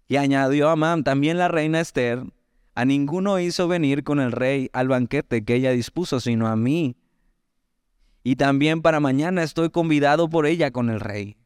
Y 0.07 0.17
añadió 0.17 0.69
Amán 0.69 1.03
también 1.03 1.37
la 1.37 1.47
reina 1.47 1.79
Esther, 1.79 2.23
a 2.75 2.83
ninguno 2.83 3.39
hizo 3.39 3.67
venir 3.67 4.03
con 4.03 4.19
el 4.19 4.33
rey 4.33 4.69
al 4.73 4.89
banquete 4.89 5.45
que 5.45 5.55
ella 5.55 5.71
dispuso, 5.71 6.19
sino 6.19 6.47
a 6.47 6.57
mí. 6.57 6.97
Y 8.21 8.35
también 8.35 8.81
para 8.81 8.99
mañana 8.99 9.43
estoy 9.43 9.69
convidado 9.69 10.29
por 10.29 10.45
ella 10.45 10.71
con 10.71 10.89
el 10.89 10.99
rey. 10.99 11.37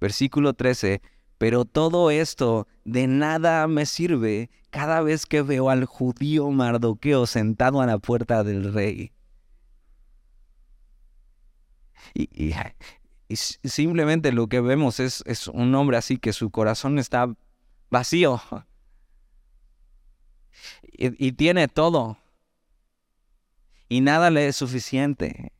Versículo 0.00 0.54
13. 0.54 1.02
Pero 1.36 1.64
todo 1.64 2.10
esto 2.10 2.66
de 2.84 3.06
nada 3.06 3.68
me 3.68 3.84
sirve 3.84 4.50
cada 4.70 5.02
vez 5.02 5.26
que 5.26 5.42
veo 5.42 5.68
al 5.70 5.84
judío 5.84 6.50
Mardoqueo 6.50 7.26
sentado 7.26 7.80
a 7.80 7.86
la 7.86 7.98
puerta 7.98 8.42
del 8.42 8.72
rey. 8.72 9.12
Y, 12.14 12.52
simplemente 13.36 14.32
lo 14.32 14.48
que 14.48 14.60
vemos 14.60 15.00
es, 15.00 15.22
es 15.26 15.48
un 15.48 15.74
hombre 15.74 15.96
así 15.96 16.18
que 16.18 16.32
su 16.32 16.50
corazón 16.50 16.98
está 16.98 17.34
vacío. 17.90 18.40
y, 20.92 21.32
tiene 21.32 21.68
todo. 21.68 22.18
Y 23.88 24.00
nada 24.00 24.30
le 24.30 24.48
es 24.48 24.56
suficiente. 24.56 25.52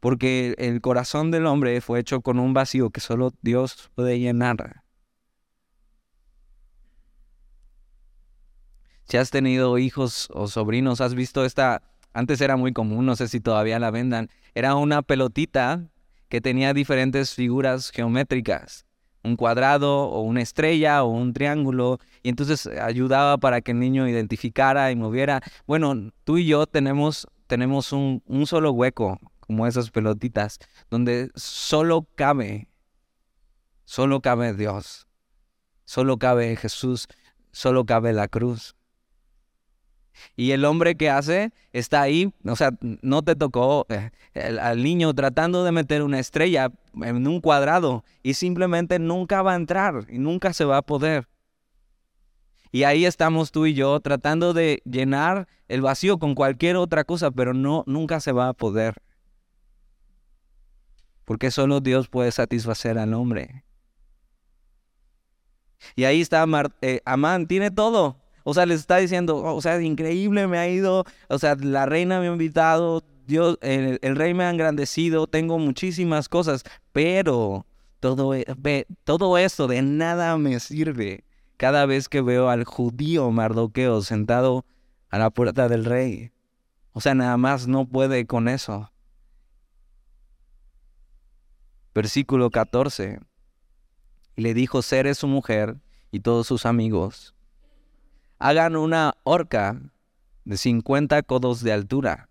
Porque 0.00 0.54
el 0.58 0.80
corazón 0.80 1.30
del 1.30 1.46
hombre 1.46 1.80
fue 1.80 2.00
hecho 2.00 2.20
con 2.20 2.38
un 2.38 2.54
vacío 2.54 2.90
que 2.90 3.00
solo 3.00 3.32
Dios 3.42 3.90
puede 3.94 4.18
llenar. 4.18 4.82
Si 9.04 9.16
has 9.16 9.30
tenido 9.30 9.78
hijos 9.78 10.28
o 10.32 10.48
sobrinos, 10.48 11.00
has 11.00 11.14
visto 11.14 11.44
esta, 11.44 11.82
antes 12.16 12.40
era 12.40 12.56
muy 12.56 12.72
común, 12.72 13.04
no 13.04 13.14
sé 13.14 13.28
si 13.28 13.40
todavía 13.40 13.78
la 13.78 13.90
vendan, 13.90 14.30
era 14.54 14.74
una 14.74 15.02
pelotita 15.02 15.86
que 16.30 16.40
tenía 16.40 16.72
diferentes 16.72 17.34
figuras 17.34 17.90
geométricas, 17.90 18.86
un 19.22 19.36
cuadrado 19.36 20.04
o 20.08 20.22
una 20.22 20.40
estrella 20.40 21.04
o 21.04 21.08
un 21.08 21.34
triángulo, 21.34 21.98
y 22.22 22.30
entonces 22.30 22.66
ayudaba 22.66 23.36
para 23.36 23.60
que 23.60 23.72
el 23.72 23.80
niño 23.80 24.08
identificara 24.08 24.90
y 24.90 24.96
moviera. 24.96 25.42
Bueno, 25.66 26.10
tú 26.24 26.38
y 26.38 26.46
yo 26.46 26.66
tenemos, 26.66 27.26
tenemos 27.48 27.92
un, 27.92 28.22
un 28.24 28.46
solo 28.46 28.72
hueco, 28.72 29.20
como 29.40 29.66
esas 29.66 29.90
pelotitas, 29.90 30.58
donde 30.88 31.30
solo 31.34 32.08
cabe, 32.14 32.70
solo 33.84 34.22
cabe 34.22 34.54
Dios, 34.54 35.06
solo 35.84 36.16
cabe 36.16 36.56
Jesús, 36.56 37.08
solo 37.52 37.84
cabe 37.84 38.14
la 38.14 38.26
cruz. 38.26 38.74
Y 40.36 40.52
el 40.52 40.64
hombre 40.64 40.96
que 40.96 41.10
hace 41.10 41.52
está 41.72 42.02
ahí, 42.02 42.32
o 42.44 42.56
sea, 42.56 42.72
no 42.80 43.22
te 43.22 43.36
tocó 43.36 43.86
eh, 43.88 44.10
al 44.60 44.82
niño 44.82 45.14
tratando 45.14 45.64
de 45.64 45.72
meter 45.72 46.02
una 46.02 46.18
estrella 46.18 46.70
en 47.02 47.26
un 47.26 47.40
cuadrado 47.40 48.04
y 48.22 48.34
simplemente 48.34 48.98
nunca 48.98 49.42
va 49.42 49.52
a 49.52 49.56
entrar 49.56 50.06
y 50.08 50.18
nunca 50.18 50.52
se 50.52 50.64
va 50.64 50.78
a 50.78 50.82
poder. 50.82 51.28
Y 52.72 52.84
ahí 52.84 53.06
estamos 53.06 53.52
tú 53.52 53.66
y 53.66 53.74
yo 53.74 54.00
tratando 54.00 54.52
de 54.52 54.82
llenar 54.84 55.48
el 55.68 55.80
vacío 55.80 56.18
con 56.18 56.34
cualquier 56.34 56.76
otra 56.76 57.04
cosa, 57.04 57.30
pero 57.30 57.54
no 57.54 57.84
nunca 57.86 58.20
se 58.20 58.32
va 58.32 58.48
a 58.48 58.52
poder. 58.52 58.94
Porque 61.24 61.50
solo 61.50 61.80
Dios 61.80 62.08
puede 62.08 62.30
satisfacer 62.32 62.98
al 62.98 63.14
hombre. 63.14 63.64
Y 65.94 66.04
ahí 66.04 66.20
está 66.20 66.46
eh, 66.82 67.00
Amán, 67.04 67.46
tiene 67.46 67.70
todo, 67.70 68.16
o 68.48 68.54
sea, 68.54 68.64
les 68.64 68.78
está 68.78 68.98
diciendo, 68.98 69.38
o 69.38 69.60
sea, 69.60 69.82
increíble, 69.82 70.46
me 70.46 70.56
ha 70.56 70.68
ido, 70.68 71.04
o 71.28 71.38
sea, 71.40 71.56
la 71.56 71.84
reina 71.84 72.20
me 72.20 72.28
ha 72.28 72.32
invitado, 72.32 73.02
Dios, 73.26 73.58
el, 73.60 73.98
rey 74.14 74.34
me 74.34 74.44
ha 74.44 74.50
engrandecido, 74.50 75.26
tengo 75.26 75.58
muchísimas 75.58 76.28
cosas, 76.28 76.62
pero 76.92 77.66
todo, 77.98 78.36
e, 78.36 78.46
todo 79.02 79.36
esto 79.36 79.66
de 79.66 79.82
nada 79.82 80.38
me 80.38 80.60
sirve 80.60 81.24
cada 81.56 81.86
vez 81.86 82.08
que 82.08 82.20
veo 82.20 82.48
al 82.48 82.62
judío 82.62 83.28
Mardoqueo 83.32 84.00
sentado 84.02 84.64
a 85.08 85.18
la 85.18 85.30
puerta 85.30 85.68
del 85.68 85.84
rey. 85.84 86.30
O 86.92 87.00
sea, 87.00 87.16
nada 87.16 87.36
más 87.36 87.66
no 87.66 87.84
puede 87.88 88.28
con 88.28 88.46
eso. 88.46 88.92
Versículo 91.92 92.50
14. 92.52 93.18
Y 94.36 94.42
le 94.42 94.54
dijo 94.54 94.82
Ceres 94.82 95.18
su 95.18 95.26
mujer 95.26 95.78
y 96.12 96.20
todos 96.20 96.46
sus 96.46 96.64
amigos, 96.64 97.35
hagan 98.38 98.76
una 98.76 99.14
horca 99.22 99.80
de 100.44 100.56
50 100.56 101.22
codos 101.22 101.62
de 101.62 101.72
altura. 101.72 102.28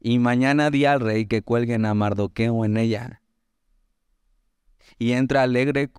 Y 0.00 0.18
mañana 0.18 0.70
di 0.70 0.84
al 0.84 1.00
rey 1.00 1.26
que 1.26 1.42
cuelguen 1.42 1.86
a 1.86 1.94
Mardoqueo 1.94 2.64
en 2.64 2.76
ella. 2.76 3.22
Y 4.98 5.12
entra 5.12 5.42
alegre 5.42 5.90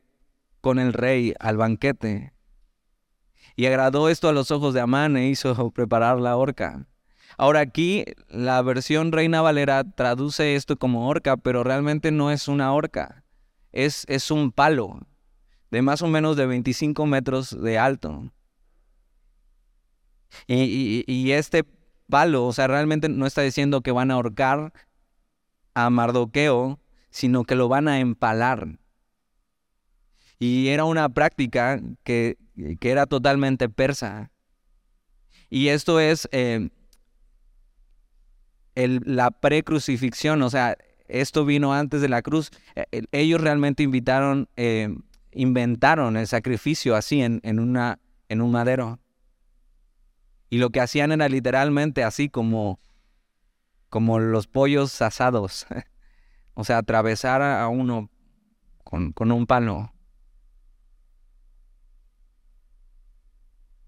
con 0.62 0.80
el 0.80 0.94
rey 0.94 1.34
al 1.40 1.58
banquete. 1.58 2.34
Y 3.56 3.66
agradó 3.66 4.10
esto 4.10 4.30
a 4.30 4.34
los 4.34 4.52
ojos 4.52 4.74
de 4.74 4.82
Amán 4.82 5.16
e 5.16 5.30
hizo 5.30 5.72
preparar 5.72 6.20
la 6.20 6.36
horca. 6.36 6.88
Ahora 7.38 7.62
aquí 7.62 8.06
la 8.30 8.62
versión 8.62 9.12
Reina 9.12 9.42
Valera 9.42 9.84
traduce 9.84 10.56
esto 10.56 10.78
como 10.78 11.08
horca, 11.08 11.38
pero 11.38 11.64
realmente 11.64 12.12
no 12.12 12.30
es 12.30 12.48
una 12.48 12.74
horca. 12.74 13.24
Es, 13.72 14.06
es 14.08 14.30
un 14.30 14.52
palo 14.52 15.00
de 15.72 15.82
más 15.82 16.04
o 16.04 16.08
menos 16.08 16.38
de 16.38 16.46
25 16.46 17.06
metros 17.08 17.60
de 17.60 17.80
alto. 17.80 18.32
Y, 20.48 21.32
este 21.32 21.66
palo, 22.10 22.46
o 22.46 22.54
sea, 22.54 22.68
realmente 22.68 23.10
no 23.10 23.26
está 23.26 23.42
diciendo 23.42 23.82
que 23.82 23.92
van 23.92 24.12
a 24.12 24.16
ahorcar 24.16 24.74
a 25.74 25.90
Mardoqueo, 25.90 26.80
sino 27.10 27.44
que 27.44 27.56
lo 27.56 27.68
van 27.68 27.88
a 27.88 28.00
empalar. 28.00 28.80
Y 30.40 30.68
era 30.70 30.86
una 30.86 31.10
práctica 31.10 31.80
que, 32.04 32.38
era 32.82 33.06
totalmente 33.06 33.70
persa. 33.70 34.32
Y 35.50 35.70
esto 35.70 36.00
es 36.00 36.28
eh, 36.32 36.70
la 38.76 39.32
precrucifixión, 39.32 40.42
o 40.42 40.50
sea, 40.50 40.78
esto 41.08 41.46
vino 41.46 41.74
antes 41.74 42.02
de 42.02 42.10
la 42.10 42.22
cruz. 42.22 42.52
E, 42.76 43.06
ellos 43.12 43.40
realmente 43.40 43.84
invitaron, 43.84 44.50
eh, 44.56 44.96
inventaron 45.32 46.18
el 46.18 46.28
sacrificio 46.28 46.96
así 46.96 47.22
en, 47.22 47.40
en, 47.44 47.60
una, 47.60 48.00
en 48.30 48.42
un 48.42 48.52
madero. 48.52 49.00
Y 50.54 50.60
lo 50.60 50.70
que 50.70 50.82
hacían 50.82 51.12
era 51.12 51.28
literalmente 51.30 52.04
así 52.04 52.30
como, 52.30 52.80
como 53.90 54.20
los 54.20 54.46
pollos 54.46 55.02
asados. 55.02 55.66
o 56.54 56.64
sea, 56.64 56.78
atravesar 56.78 57.42
a 57.42 57.68
uno 57.70 58.12
con, 58.84 59.14
con 59.14 59.32
un 59.32 59.48
palo. 59.48 59.92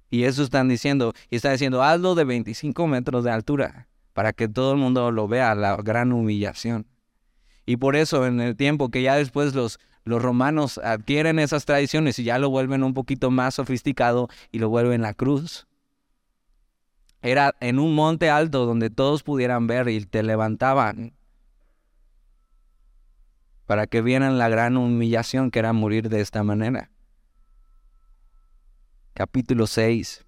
Y 0.09 0.23
eso 0.23 0.41
están 0.41 0.67
diciendo, 0.67 1.13
y 1.29 1.35
está 1.35 1.51
diciendo, 1.51 1.83
hazlo 1.83 2.15
de 2.15 2.23
25 2.23 2.87
metros 2.87 3.23
de 3.23 3.29
altura, 3.29 3.87
para 4.13 4.33
que 4.33 4.47
todo 4.47 4.71
el 4.71 4.79
mundo 4.79 5.11
lo 5.11 5.27
vea, 5.27 5.53
la 5.53 5.75
gran 5.75 6.13
humillación. 6.13 6.87
Y 7.67 7.77
por 7.77 7.95
eso 7.95 8.25
en 8.25 8.41
el 8.41 8.55
tiempo 8.55 8.89
que 8.89 9.03
ya 9.03 9.17
después 9.17 9.53
los, 9.53 9.79
los 10.03 10.19
romanos 10.19 10.79
adquieren 10.79 11.37
esas 11.37 11.65
tradiciones 11.65 12.17
y 12.17 12.23
ya 12.23 12.39
lo 12.39 12.49
vuelven 12.49 12.81
un 12.81 12.95
poquito 12.95 13.29
más 13.29 13.53
sofisticado 13.53 14.29
y 14.51 14.57
lo 14.57 14.69
vuelven 14.69 15.03
la 15.03 15.13
cruz. 15.13 15.67
Era 17.25 17.55
en 17.59 17.79
un 17.79 17.95
monte 17.95 18.29
alto 18.29 18.67
donde 18.67 18.91
todos 18.91 19.23
pudieran 19.23 19.65
ver 19.65 19.89
y 19.89 20.05
te 20.05 20.21
levantaban 20.21 21.15
para 23.65 23.87
que 23.87 24.03
vieran 24.03 24.37
la 24.37 24.47
gran 24.47 24.77
humillación 24.77 25.49
que 25.49 25.57
era 25.57 25.73
morir 25.73 26.07
de 26.09 26.21
esta 26.21 26.43
manera. 26.43 26.91
Capítulo 29.15 29.65
6. 29.65 30.23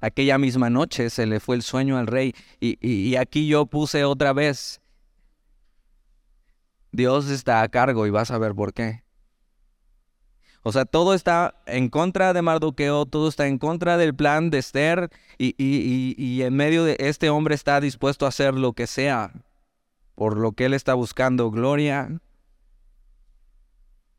Aquella 0.00 0.38
misma 0.38 0.70
noche 0.70 1.10
se 1.10 1.26
le 1.26 1.40
fue 1.40 1.54
el 1.54 1.62
sueño 1.62 1.98
al 1.98 2.06
rey 2.06 2.34
y, 2.58 2.78
y 2.80 3.16
aquí 3.16 3.48
yo 3.48 3.66
puse 3.66 4.06
otra 4.06 4.32
vez, 4.32 4.80
Dios 6.90 7.28
está 7.28 7.60
a 7.60 7.68
cargo 7.68 8.06
y 8.06 8.10
vas 8.10 8.30
a 8.30 8.38
ver 8.38 8.54
por 8.54 8.72
qué. 8.72 9.02
O 10.62 10.72
sea, 10.72 10.84
todo 10.84 11.14
está 11.14 11.54
en 11.66 11.88
contra 11.88 12.32
de 12.32 12.42
Mardoqueo, 12.42 13.06
todo 13.06 13.28
está 13.28 13.46
en 13.46 13.58
contra 13.58 13.96
del 13.96 14.14
plan 14.14 14.50
de 14.50 14.58
Esther 14.58 15.10
y, 15.38 15.54
y, 15.56 16.42
en 16.42 16.54
medio 16.54 16.84
de 16.84 16.96
este 16.98 17.30
hombre 17.30 17.54
está 17.54 17.80
dispuesto 17.80 18.26
a 18.26 18.30
hacer 18.30 18.54
lo 18.54 18.72
que 18.72 18.86
sea 18.86 19.32
por 20.14 20.36
lo 20.36 20.52
que 20.52 20.64
él 20.64 20.74
está 20.74 20.94
buscando 20.94 21.50
gloria. 21.50 22.20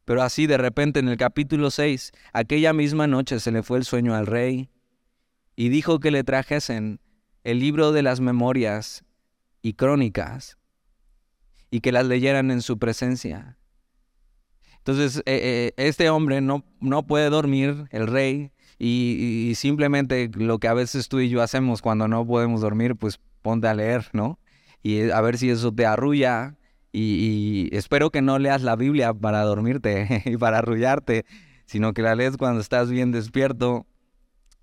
Pero 0.06 0.24
así 0.24 0.48
de 0.48 0.58
repente 0.58 1.00
en 1.02 1.10
el 1.10 1.18
capítulo 1.18 1.70
6, 1.70 2.14
aquella 2.34 2.74
misma 2.74 3.06
noche 3.06 3.40
se 3.40 3.52
le 3.52 3.62
fue 3.62 3.78
el 3.78 3.84
sueño 3.84 4.16
al 4.16 4.26
rey 4.26 4.70
y 5.58 5.70
dijo 5.70 6.00
que 6.00 6.10
le 6.10 6.24
trajesen 6.24 7.02
el 7.44 7.60
libro 7.60 7.92
de 7.92 8.02
las 8.02 8.22
memorias 8.22 9.04
y 9.62 9.74
crónicas 9.74 10.58
y 11.70 11.82
que 11.82 11.92
las 11.92 12.06
leyeran 12.08 12.50
en 12.50 12.62
su 12.62 12.80
presencia. 12.80 13.59
Entonces, 14.90 15.22
eh, 15.28 15.74
eh, 15.78 15.88
este 15.88 16.10
hombre 16.10 16.42
no, 16.42 16.66
no 16.80 17.06
puede 17.06 17.30
dormir, 17.30 17.86
el 17.92 18.08
rey, 18.08 18.50
y, 18.80 19.54
simplemente 19.56 20.32
lo 20.34 20.58
que 20.58 20.68
a 20.68 20.74
veces 20.74 21.10
tú 21.10 21.20
y 21.20 21.30
yo 21.30 21.44
hacemos 21.44 21.84
cuando 21.84 22.08
no 22.08 22.26
podemos 22.26 22.62
dormir, 22.62 22.96
pues 22.96 23.20
ponte 23.44 23.68
a 23.68 23.76
leer, 23.76 24.08
¿no? 24.14 24.40
Y 24.82 25.12
a 25.12 25.22
ver 25.22 25.38
si 25.38 25.52
eso 25.52 25.72
te 25.72 25.86
arrulla. 25.86 26.56
Y, 26.92 27.70
espero 27.72 28.10
que 28.10 28.24
no 28.24 28.40
leas 28.40 28.64
la 28.64 28.76
Biblia 28.76 29.14
para 29.14 29.44
dormirte 29.44 30.24
y 30.26 30.38
para 30.38 30.58
arrullarte, 30.58 31.24
sino 31.66 31.94
que 31.94 32.02
la 32.02 32.16
lees 32.16 32.36
cuando 32.38 32.60
estás 32.60 32.90
bien 32.90 33.12
despierto. 33.12 33.86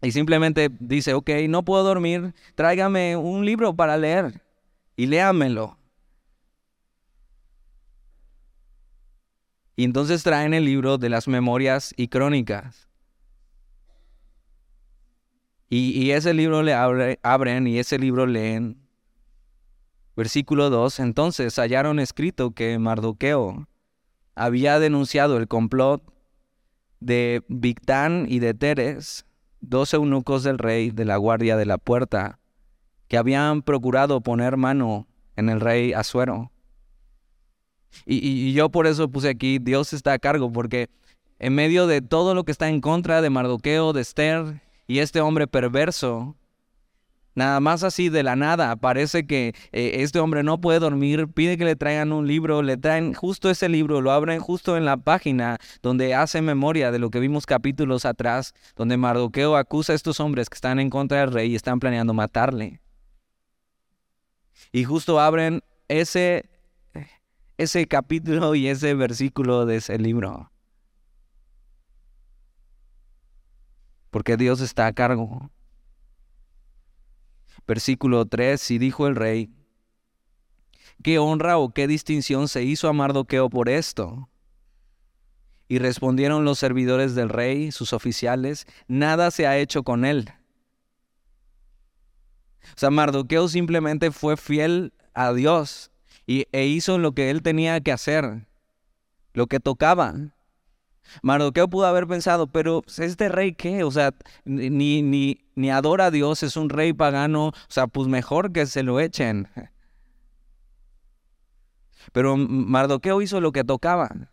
Y 0.03 0.11
simplemente 0.11 0.71
dice, 0.81 1.15
ok, 1.15 1.31
no 1.49 1.65
puedo 1.65 1.85
dormir, 1.85 2.35
tráigame 2.57 3.17
un 3.17 3.47
libro 3.47 3.77
para 3.77 3.97
leer 3.97 4.43
y 4.97 5.07
léamelo. 5.07 5.76
Y 9.77 9.85
entonces 9.85 10.23
traen 10.23 10.55
el 10.55 10.65
libro 10.65 10.97
de 10.97 11.11
las 11.11 11.29
memorias 11.29 11.93
y 11.99 12.09
crónicas. 12.09 12.89
Y, 15.69 16.11
ese 16.13 16.33
libro 16.33 16.63
le 16.63 16.73
abren 16.73 17.67
y 17.67 17.79
ese 17.79 17.99
libro 17.99 18.25
leen. 18.27 18.81
Versículo 20.17 20.71
2. 20.71 21.01
Entonces 21.01 21.59
hallaron 21.59 21.99
escrito 21.99 22.53
que 22.53 22.79
Mardoqueo 22.79 23.69
había 24.35 24.79
denunciado 24.79 25.37
el 25.37 25.49
complot 25.49 26.03
de 27.01 27.45
Victán 27.49 28.27
y 28.29 28.39
de 28.39 28.55
Teres, 28.55 29.27
dos 29.61 29.93
eunucos 29.93 30.43
del 30.45 30.59
rey 30.59 30.91
de 30.91 31.05
la 31.05 31.17
guardia 31.17 31.57
de 31.57 31.67
la 31.67 31.79
puerta, 31.79 32.39
que 33.09 33.19
habían 33.19 33.63
procurado 33.63 34.23
poner 34.23 34.57
mano 34.57 35.07
en 35.35 35.51
el 35.51 35.61
rey 35.61 35.93
Asuero. 35.93 36.53
Y, 38.05 38.53
yo 38.53 38.69
por 38.69 38.87
eso 38.87 39.09
puse 39.09 39.29
aquí, 39.29 39.59
Dios 39.59 39.93
está 39.93 40.13
a 40.13 40.19
cargo, 40.19 40.53
porque 40.53 40.89
en 41.39 41.55
medio 41.55 41.87
de 41.87 42.03
todo 42.03 42.35
lo 42.35 42.45
que 42.45 42.53
está 42.53 42.69
en 42.69 42.81
contra 42.81 43.23
de 43.23 43.31
Mardoqueo, 43.31 43.93
de 43.93 44.03
Esther 44.03 44.63
y 44.87 44.99
este 44.99 45.21
hombre 45.21 45.47
perverso, 45.47 46.37
Nada 47.37 47.61
más 47.61 47.83
así 47.83 48.09
de 48.09 48.23
la 48.23 48.35
nada, 48.35 48.77
parece 48.77 49.27
que 49.27 49.55
eh, 49.71 49.97
este 49.97 50.21
hombre 50.21 50.43
no 50.43 50.59
puede 50.59 50.79
dormir, 50.79 51.29
pide 51.29 51.59
que 51.59 51.67
le 51.67 51.77
traigan 51.77 52.11
un 52.11 52.27
libro, 52.27 52.63
le 52.63 52.79
traen 52.79 53.13
justo 53.13 53.51
ese 53.51 53.69
libro, 53.69 54.01
lo 54.01 54.11
abren 54.11 54.41
justo 54.41 54.79
en 54.79 54.87
la 54.87 54.97
página 54.97 55.59
donde 55.83 56.15
hace 56.15 56.41
memoria 56.41 56.91
de 56.91 56.99
lo 56.99 57.11
que 57.11 57.21
vimos 57.21 57.45
capítulos 57.45 58.07
atrás, 58.07 58.55
donde 58.75 58.97
Mardoqueo 58.97 59.55
acusa 59.55 59.93
a 59.93 59.97
estos 59.97 60.19
hombres 60.19 60.49
que 60.49 60.55
están 60.55 60.81
en 60.81 60.89
contra 60.89 61.21
del 61.21 61.31
rey 61.31 61.53
y 61.53 61.57
están 61.57 61.79
planeando 61.79 62.15
matarle. 62.15 62.81
Y 64.73 64.85
justo 64.85 65.21
abren 65.21 65.63
ese, 65.89 66.49
ese 67.59 67.87
capítulo 67.87 68.55
y 68.55 68.69
ese 68.69 68.95
versículo 68.95 69.67
de 69.67 69.77
ese 69.77 69.99
libro. 69.99 70.51
Porque 74.11 74.37
Dios 74.37 74.61
está 74.61 74.87
a 74.87 74.93
cargo. 74.93 75.51
Versículo 77.67 78.27
3, 78.27 78.71
y 78.71 78.79
dijo 78.79 79.07
el 79.07 79.17
rey, 79.17 79.51
¿qué 81.03 81.19
honra 81.19 81.59
o 81.59 81.71
qué 81.71 81.89
distinción 81.89 82.49
se 82.49 82.63
hizo 82.63 82.89
a 82.89 82.93
Mardoqueo 82.93 83.51
por 83.51 83.69
esto? 83.69 84.29
Y 85.69 85.79
respondieron 85.79 86.45
los 86.45 86.61
servidores 86.61 87.17
del 87.17 87.29
rey, 87.29 87.73
sus 87.73 87.93
oficiales, 87.93 88.67
nada 88.87 89.33
se 89.33 89.49
ha 89.49 89.59
hecho 89.59 89.83
con 89.83 90.05
él. 90.05 90.33
O 92.63 92.79
sea, 92.79 92.91
Mardoqueo 92.91 93.49
simplemente 93.49 94.13
fue 94.13 94.37
fiel 94.37 94.93
a 95.13 95.33
Dios 95.33 95.91
y, 96.27 96.47
e 96.53 96.67
hizo 96.67 96.99
lo 96.99 97.13
que 97.13 97.31
él 97.31 97.43
tenía 97.43 97.81
que 97.81 97.93
hacer, 97.93 98.47
lo 99.33 99.47
que 99.47 99.61
tocaba. 99.61 100.15
Mardoqueo 101.23 101.69
pudo 101.69 101.87
haber 101.87 102.07
pensado, 102.07 102.49
pero 102.49 102.83
¿este 102.99 103.29
rey 103.29 103.55
qué? 103.55 103.85
O 103.85 103.91
sea, 103.91 104.13
ni, 104.45 105.03
ni, 105.03 105.39
ni 105.55 105.71
adora 105.71 106.07
a 106.07 106.11
Dios, 106.11 106.43
es 106.43 106.57
un 106.57 106.69
rey 106.69 106.93
pagano, 106.93 107.49
o 107.49 107.53
sea, 107.69 107.87
pues 107.87 108.09
mejor 108.09 108.53
que 108.53 108.67
se 108.67 108.83
lo 108.83 108.99
echen. 109.01 109.49
Pero 112.13 112.37
Mardoqueo 112.37 113.21
hizo 113.21 113.41
lo 113.41 113.51
que 113.53 113.65
tocaba. 113.65 114.31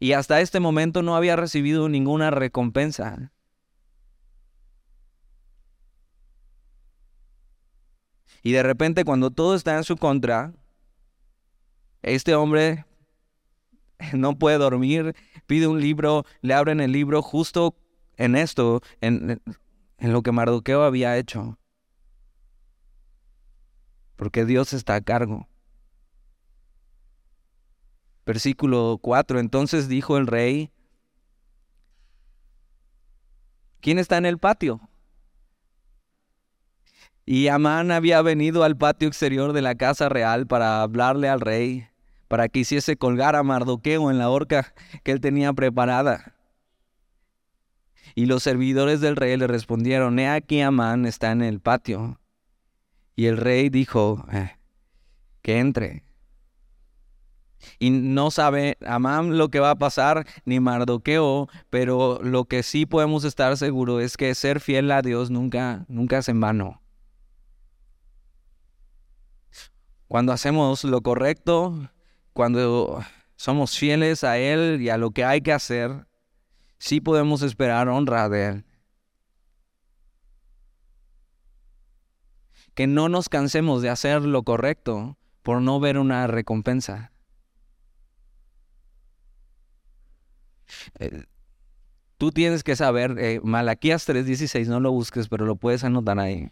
Y 0.00 0.12
hasta 0.12 0.40
este 0.40 0.60
momento 0.60 1.02
no 1.02 1.16
había 1.16 1.36
recibido 1.36 1.88
ninguna 1.88 2.30
recompensa. 2.30 3.32
Y 8.42 8.52
de 8.52 8.62
repente 8.62 9.04
cuando 9.04 9.30
todo 9.30 9.54
está 9.54 9.76
en 9.76 9.84
su 9.84 9.96
contra, 9.96 10.54
este 12.02 12.34
hombre 12.34 12.84
no 14.14 14.38
puede 14.38 14.58
dormir, 14.58 15.14
pide 15.46 15.66
un 15.66 15.80
libro, 15.80 16.24
le 16.40 16.54
abren 16.54 16.80
el 16.80 16.92
libro 16.92 17.22
justo 17.22 17.76
en 18.16 18.36
esto, 18.36 18.80
en, 19.00 19.40
en 19.98 20.12
lo 20.12 20.22
que 20.22 20.32
Mardoqueo 20.32 20.82
había 20.82 21.16
hecho. 21.16 21.58
Porque 24.16 24.44
Dios 24.44 24.72
está 24.72 24.96
a 24.96 25.00
cargo. 25.00 25.48
Versículo 28.26 28.98
4. 29.00 29.38
Entonces 29.38 29.88
dijo 29.88 30.18
el 30.18 30.26
rey, 30.26 30.72
¿quién 33.80 33.98
está 33.98 34.18
en 34.18 34.26
el 34.26 34.38
patio? 34.38 34.80
Y 37.24 37.48
Amán 37.48 37.90
había 37.90 38.20
venido 38.22 38.64
al 38.64 38.76
patio 38.76 39.06
exterior 39.06 39.52
de 39.52 39.62
la 39.62 39.76
casa 39.76 40.08
real 40.08 40.46
para 40.46 40.82
hablarle 40.82 41.28
al 41.28 41.40
rey 41.40 41.87
para 42.28 42.48
que 42.48 42.60
hiciese 42.60 42.96
colgar 42.96 43.34
a 43.34 43.42
Mardoqueo 43.42 44.10
en 44.10 44.18
la 44.18 44.30
horca 44.30 44.74
que 45.02 45.12
él 45.12 45.20
tenía 45.20 45.52
preparada. 45.52 46.34
Y 48.14 48.26
los 48.26 48.42
servidores 48.42 49.00
del 49.00 49.16
rey 49.16 49.36
le 49.36 49.46
respondieron, 49.46 50.18
he 50.18 50.28
aquí 50.28 50.60
Amán 50.60 51.06
está 51.06 51.32
en 51.32 51.42
el 51.42 51.60
patio. 51.60 52.20
Y 53.16 53.26
el 53.26 53.36
rey 53.36 53.68
dijo, 53.68 54.24
eh, 54.32 54.56
que 55.42 55.58
entre. 55.58 56.04
Y 57.78 57.90
no 57.90 58.30
sabe 58.30 58.76
Amán 58.86 59.38
lo 59.38 59.48
que 59.48 59.60
va 59.60 59.70
a 59.70 59.78
pasar, 59.78 60.26
ni 60.44 60.60
Mardoqueo, 60.60 61.48
pero 61.70 62.20
lo 62.22 62.44
que 62.44 62.62
sí 62.62 62.86
podemos 62.86 63.24
estar 63.24 63.56
seguros 63.56 64.02
es 64.02 64.16
que 64.16 64.34
ser 64.34 64.60
fiel 64.60 64.90
a 64.90 65.02
Dios 65.02 65.30
nunca, 65.30 65.84
nunca 65.88 66.18
es 66.18 66.28
en 66.28 66.40
vano. 66.40 66.80
Cuando 70.06 70.32
hacemos 70.32 70.84
lo 70.84 71.02
correcto, 71.02 71.90
cuando 72.32 73.04
somos 73.36 73.76
fieles 73.78 74.24
a 74.24 74.38
Él 74.38 74.80
y 74.80 74.88
a 74.88 74.98
lo 74.98 75.12
que 75.12 75.24
hay 75.24 75.40
que 75.40 75.52
hacer, 75.52 76.06
sí 76.78 77.00
podemos 77.00 77.42
esperar 77.42 77.88
honra 77.88 78.28
de 78.28 78.46
Él. 78.46 78.64
Que 82.74 82.86
no 82.86 83.08
nos 83.08 83.28
cansemos 83.28 83.82
de 83.82 83.90
hacer 83.90 84.22
lo 84.22 84.42
correcto 84.42 85.18
por 85.42 85.60
no 85.62 85.80
ver 85.80 85.98
una 85.98 86.26
recompensa. 86.26 87.12
Eh, 90.98 91.24
tú 92.18 92.30
tienes 92.30 92.62
que 92.62 92.76
saber, 92.76 93.16
eh, 93.18 93.40
Malaquías 93.42 94.06
3:16, 94.06 94.68
no 94.68 94.80
lo 94.80 94.92
busques, 94.92 95.28
pero 95.28 95.46
lo 95.46 95.56
puedes 95.56 95.84
anotar 95.84 96.18
ahí. 96.18 96.50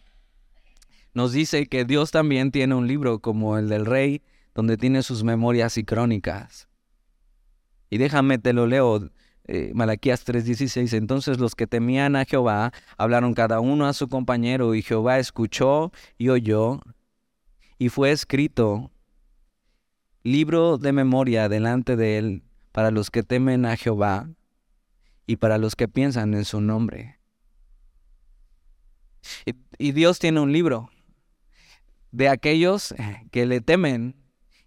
Nos 1.14 1.32
dice 1.32 1.66
que 1.66 1.84
Dios 1.84 2.10
también 2.10 2.50
tiene 2.50 2.74
un 2.74 2.86
libro 2.86 3.20
como 3.20 3.56
el 3.58 3.68
del 3.68 3.86
rey 3.86 4.22
donde 4.56 4.78
tiene 4.78 5.02
sus 5.02 5.22
memorias 5.22 5.76
y 5.76 5.84
crónicas. 5.84 6.66
Y 7.90 7.98
déjame, 7.98 8.38
te 8.38 8.54
lo 8.54 8.66
leo, 8.66 9.10
eh, 9.44 9.70
Malaquías 9.74 10.24
3:16. 10.24 10.94
Entonces 10.94 11.38
los 11.38 11.54
que 11.54 11.66
temían 11.66 12.16
a 12.16 12.24
Jehová 12.24 12.72
hablaron 12.96 13.34
cada 13.34 13.60
uno 13.60 13.86
a 13.86 13.92
su 13.92 14.08
compañero, 14.08 14.74
y 14.74 14.80
Jehová 14.80 15.18
escuchó 15.18 15.92
y 16.16 16.30
oyó, 16.30 16.80
y 17.78 17.90
fue 17.90 18.12
escrito 18.12 18.90
libro 20.22 20.78
de 20.78 20.92
memoria 20.92 21.50
delante 21.50 21.94
de 21.94 22.16
él 22.16 22.42
para 22.72 22.90
los 22.90 23.10
que 23.10 23.22
temen 23.22 23.66
a 23.66 23.76
Jehová 23.76 24.30
y 25.26 25.36
para 25.36 25.58
los 25.58 25.76
que 25.76 25.86
piensan 25.86 26.32
en 26.32 26.46
su 26.46 26.62
nombre. 26.62 27.20
y 29.78 29.92
Dios 29.92 30.18
tiene 30.18 30.40
un 30.40 30.52
libro 30.52 30.88
de 32.10 32.30
aquellos 32.30 32.94
que 33.30 33.44
le 33.44 33.60
temen 33.60 34.14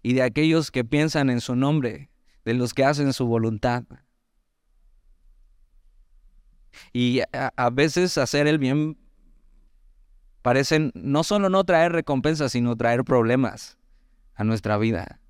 y 0.02 0.14
de 0.14 0.22
aquellos 0.22 0.70
que 0.70 0.84
piensan 0.84 1.30
en 1.30 1.40
su 1.40 1.56
nombre, 1.56 2.10
de 2.44 2.54
los 2.54 2.74
que 2.74 2.84
hacen 2.84 3.12
su 3.12 3.26
voluntad. 3.26 3.84
Y 6.92 7.20
a, 7.32 7.70
veces 7.70 8.16
hacer 8.18 8.46
el 8.46 8.58
bien 8.58 8.96
parece 10.42 10.90
no 10.94 11.24
solo 11.24 11.48
no 11.50 11.64
traer 11.64 11.92
recompensas, 11.92 12.52
sino 12.52 12.76
traer 12.76 13.04
problemas 13.04 13.78
a 14.34 14.44
nuestra 14.44 14.78
vida. 14.78 15.20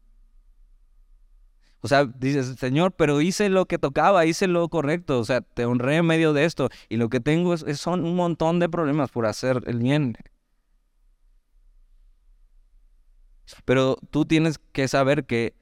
O 1.83 1.89
sea, 1.89 2.05
dices, 2.05 2.57
Señor, 2.59 2.93
pero 2.93 3.21
hice 3.23 3.49
lo 3.49 3.65
que 3.67 3.79
tocaba, 3.79 4.27
hice 4.27 4.47
lo 4.47 4.69
correcto, 4.69 5.19
o 5.19 5.25
sea, 5.25 5.41
te 5.41 5.65
honré 5.65 5.97
en 5.97 6.07
medio 6.07 6.35
de 6.35 6.45
esto 6.45 6.69
y 6.91 6.99
lo 6.99 7.09
que 7.09 7.21
tengo 7.21 7.55
es, 7.55 7.65
son 7.81 8.05
un 8.05 8.17
montón 8.17 8.59
de 8.59 8.69
problemas 8.69 9.11
por 9.11 9.27
hacer 9.27 9.63
el 9.67 9.79
bien. 9.79 10.15
Pero 13.65 13.97
tú 14.11 14.25
tienes 14.25 14.59
que 14.73 14.89
saber 14.89 15.25
que 15.27 15.55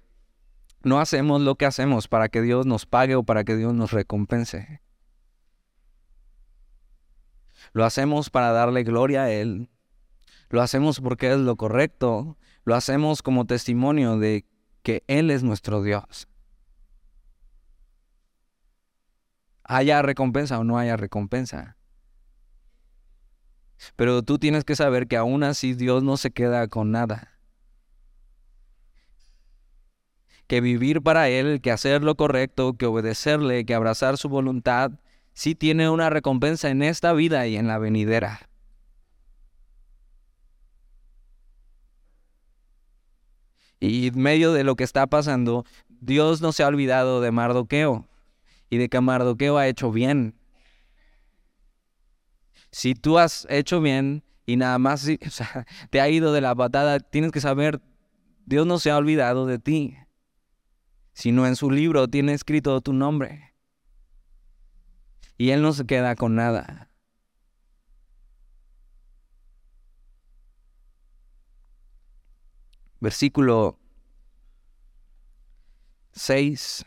no 0.82 1.00
hacemos 1.00 1.40
lo 1.40 1.56
que 1.56 1.66
hacemos 1.66 2.08
para 2.08 2.28
que 2.28 2.42
Dios 2.42 2.66
nos 2.66 2.86
pague 2.86 3.14
o 3.16 3.22
para 3.22 3.44
que 3.44 3.56
Dios 3.56 3.74
nos 3.74 3.92
recompense. 3.92 4.80
Lo 7.72 7.84
hacemos 7.84 8.30
para 8.30 8.52
darle 8.52 8.84
gloria 8.84 9.24
a 9.24 9.30
Él. 9.30 9.68
Lo 10.50 10.62
hacemos 10.62 11.00
porque 11.00 11.32
es 11.32 11.38
lo 11.38 11.56
correcto. 11.56 12.38
Lo 12.64 12.74
hacemos 12.74 13.22
como 13.22 13.46
testimonio 13.46 14.18
de 14.18 14.46
que 14.82 15.04
Él 15.06 15.30
es 15.30 15.42
nuestro 15.42 15.82
Dios. 15.82 16.28
Haya 19.64 20.00
recompensa 20.00 20.58
o 20.58 20.64
no 20.64 20.78
haya 20.78 20.96
recompensa. 20.96 21.76
Pero 23.96 24.22
tú 24.22 24.38
tienes 24.38 24.64
que 24.64 24.76
saber 24.76 25.06
que 25.06 25.16
aún 25.16 25.42
así 25.42 25.74
Dios 25.74 26.02
no 26.02 26.16
se 26.16 26.30
queda 26.30 26.66
con 26.68 26.90
nada. 26.90 27.37
Que 30.48 30.60
vivir 30.62 31.02
para 31.02 31.28
Él, 31.28 31.60
que 31.60 31.70
hacer 31.70 32.02
lo 32.02 32.16
correcto, 32.16 32.76
que 32.76 32.86
obedecerle, 32.86 33.66
que 33.66 33.74
abrazar 33.74 34.16
su 34.16 34.28
voluntad, 34.28 34.90
sí 35.34 35.54
tiene 35.54 35.90
una 35.90 36.10
recompensa 36.10 36.70
en 36.70 36.82
esta 36.82 37.12
vida 37.12 37.46
y 37.46 37.56
en 37.56 37.68
la 37.68 37.78
venidera. 37.78 38.48
Y 43.78 44.08
en 44.08 44.18
medio 44.18 44.52
de 44.52 44.64
lo 44.64 44.74
que 44.74 44.84
está 44.84 45.06
pasando, 45.06 45.64
Dios 46.00 46.40
no 46.40 46.52
se 46.52 46.62
ha 46.62 46.66
olvidado 46.66 47.20
de 47.20 47.30
Mardoqueo. 47.30 48.06
y 48.70 48.76
de 48.78 48.88
que 48.88 49.00
Mardoqueo 49.00 49.56
ha 49.56 49.66
hecho 49.66 49.92
bien. 49.92 50.34
Si 52.70 52.94
tú 52.94 53.18
has 53.18 53.46
hecho 53.48 53.80
bien 53.80 54.24
y 54.44 54.56
nada 54.56 54.78
más 54.78 55.06
te 55.90 56.00
ha 56.00 56.08
ido 56.08 56.32
de 56.32 56.40
la 56.40 56.54
patada, 56.54 57.00
tienes 57.00 57.32
que 57.32 57.40
saber, 57.40 57.80
Dios 58.44 58.66
no 58.66 58.78
se 58.78 58.90
ha 58.90 58.96
olvidado 58.96 59.46
de 59.46 59.58
ti, 59.58 59.96
sino 61.18 61.48
en 61.48 61.56
su 61.56 61.68
libro 61.68 62.06
tiene 62.06 62.32
escrito 62.32 62.80
tu 62.80 62.92
nombre. 62.92 63.52
Y 65.36 65.50
Él 65.50 65.62
no 65.62 65.72
se 65.72 65.84
queda 65.84 66.14
con 66.14 66.36
nada. 66.36 66.92
Versículo 73.00 73.80
6. 76.12 76.86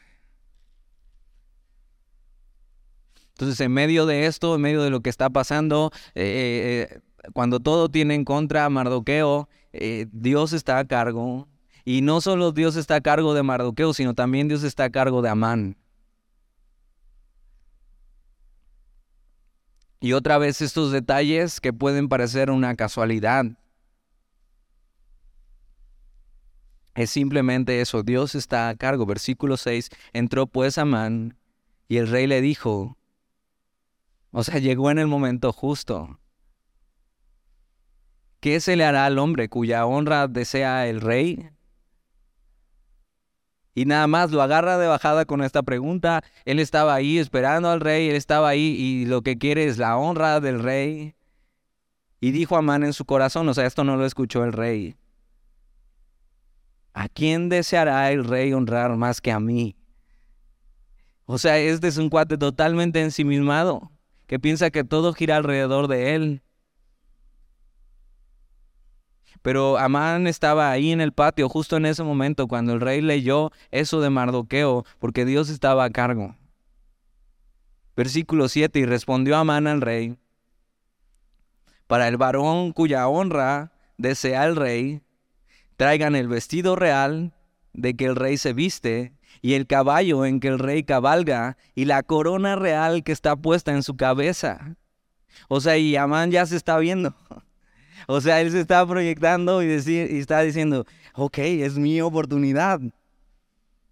Entonces, 3.32 3.60
en 3.60 3.74
medio 3.74 4.06
de 4.06 4.28
esto, 4.28 4.56
en 4.56 4.62
medio 4.62 4.82
de 4.82 4.91
lo 4.91 5.02
que 5.02 5.10
está 5.10 5.30
pasando, 5.30 5.91
eh, 6.15 6.88
eh, 6.89 7.02
cuando 7.34 7.60
todo 7.60 7.89
tiene 7.89 8.15
en 8.15 8.24
contra 8.24 8.63
a 8.63 8.70
Mardoqueo, 8.70 9.50
eh, 9.74 10.08
Dios 10.13 10.54
está 10.54 10.78
a 10.78 10.86
cargo. 10.86 11.50
Y 11.86 12.02
no 12.02 12.22
solo 12.22 12.52
Dios 12.52 12.76
está 12.76 12.96
a 12.96 13.02
cargo 13.02 13.34
de 13.34 13.44
Mardoqueo, 13.44 13.94
sino 13.94 14.13
también 14.13 14.48
Dios 14.48 14.63
está 14.63 14.86
a 14.86 14.89
cargo 14.91 15.22
de 15.22 15.30
Amán. 15.30 15.78
Y 20.00 20.13
otra 20.13 20.38
vez 20.38 20.62
estos 20.62 20.91
detalles 20.91 21.62
que 21.62 21.74
pueden 21.74 22.10
parecer 22.10 22.50
una 22.50 22.76
casualidad. 22.76 23.46
Es 26.96 27.10
simplemente 27.12 27.82
eso, 27.82 28.04
Dios 28.04 28.36
está 28.36 28.70
a 28.70 28.76
cargo. 28.76 29.06
Versículo 29.06 29.58
6, 29.58 29.89
entró 30.13 30.48
pues 30.48 30.78
Amán 30.78 31.38
y 31.88 31.98
el 31.98 32.08
rey 32.08 32.28
le 32.28 32.41
dijo, 32.41 32.98
o 34.32 34.44
sea, 34.44 34.60
llegó 34.60 34.91
en 34.91 34.98
el 34.98 35.08
momento 35.08 35.52
justo. 35.54 36.20
¿Qué 38.39 38.60
se 38.60 38.76
le 38.76 38.86
hará 38.86 39.06
al 39.06 39.20
hombre 39.20 39.50
cuya 39.50 39.86
honra 39.86 40.28
desea 40.28 40.88
el 40.88 41.00
rey? 41.00 41.52
Y 43.74 43.86
nada 43.86 44.08
más 44.08 44.32
lo 44.32 44.42
agarra 44.42 44.78
de 44.78 44.88
bajada 44.88 45.26
con 45.26 45.44
esta 45.44 45.64
pregunta. 45.64 46.24
Él 46.46 46.60
estaba 46.60 46.94
ahí 46.94 47.18
esperando 47.18 47.70
al 47.70 47.80
rey, 47.80 48.10
él 48.10 48.16
estaba 48.16 48.50
ahí 48.50 48.76
y 48.78 49.06
lo 49.06 49.22
que 49.22 49.38
quiere 49.38 49.66
es 49.66 49.78
la 49.78 49.98
honra 49.98 50.40
del 50.40 50.62
rey. 50.62 51.16
Y 52.20 52.32
dijo 52.32 52.58
Amán 52.58 52.84
en 52.84 52.94
su 52.94 53.06
corazón, 53.06 53.48
o 53.50 53.54
sea, 53.54 53.66
esto 53.66 53.84
no 53.84 53.96
lo 53.98 54.06
escuchó 54.06 54.44
el 54.44 54.54
rey. 54.54 54.96
¿A 56.94 57.08
quién 57.08 57.50
deseará 57.50 58.12
el 58.12 58.26
rey 58.26 58.54
honrar 58.54 58.96
más 58.98 59.22
que 59.22 59.32
a 59.32 59.40
mí? 59.40 59.76
O 61.26 61.38
sea, 61.38 61.58
este 61.58 61.88
es 61.88 61.98
un 61.98 62.10
cuate 62.10 62.38
totalmente 62.38 63.02
ensimismado 63.02 63.92
que 64.28 64.40
piensa 64.40 64.70
que 64.70 64.84
todo 64.84 65.14
gira 65.14 65.38
alrededor 65.38 65.88
de 65.88 66.16
él. 66.16 66.42
Pero 69.41 69.77
Amán 69.77 70.27
estaba 70.27 70.69
ahí 70.69 70.91
en 70.91 71.01
el 71.01 71.13
patio 71.13 71.49
justo 71.49 71.77
en 71.77 71.86
ese 71.86 72.04
momento 72.04 72.47
cuando 72.47 72.73
el 72.73 72.82
rey 72.82 73.01
leyó 73.01 73.51
eso 73.71 74.01
de 74.01 74.10
Mardoqueo, 74.10 74.86
porque 74.99 75.25
Dios 75.25 75.49
estaba 75.49 75.84
a 75.84 75.89
cargo. 75.89 76.36
Versículo 77.95 78.47
7, 78.49 78.80
y 78.80 78.86
respondió 78.86 79.38
Amán 79.38 79.67
al 79.67 79.82
rey, 79.82 80.17
para 81.88 82.08
el 82.08 82.17
varón 82.17 82.71
cuya 82.71 83.08
honra 83.08 83.73
desea 83.97 84.45
el 84.45 84.56
rey, 84.56 85.01
traigan 85.75 86.15
el 86.15 86.27
vestido 86.27 86.75
real 86.75 87.34
de 87.73 87.95
que 87.95 88.06
el 88.06 88.15
rey 88.15 88.38
se 88.38 88.54
viste 88.54 89.13
y 89.41 89.56
el 89.56 89.67
caballo 89.67 90.25
en 90.25 90.39
que 90.39 90.47
el 90.47 90.60
rey 90.60 90.84
cabalga 90.84 91.58
y 91.75 91.86
la 91.86 92.04
corona 92.04 92.56
real 92.56 93.04
que 93.04 93.12
está 93.12 93.36
puesta 93.36 93.73
en 93.73 93.84
su 93.84 93.97
cabeza. 93.97 94.77
O 95.49 95.60
sea, 95.60 95.77
y 95.77 95.95
Amán 95.95 96.32
ya 96.32 96.45
se 96.45 96.56
está 96.56 96.77
viendo. 96.77 97.15
O 98.08 98.22
sea, 98.22 98.42
él 98.42 98.52
se 98.52 98.60
está 98.60 98.86
proyectando 98.86 99.62
y, 99.62 99.68
decir, 99.68 100.12
y 100.12 100.20
está 100.20 100.42
diciendo, 100.42 100.86
ok, 101.14 101.38
es 101.40 101.78
mi 101.78 102.02
oportunidad. 102.02 102.80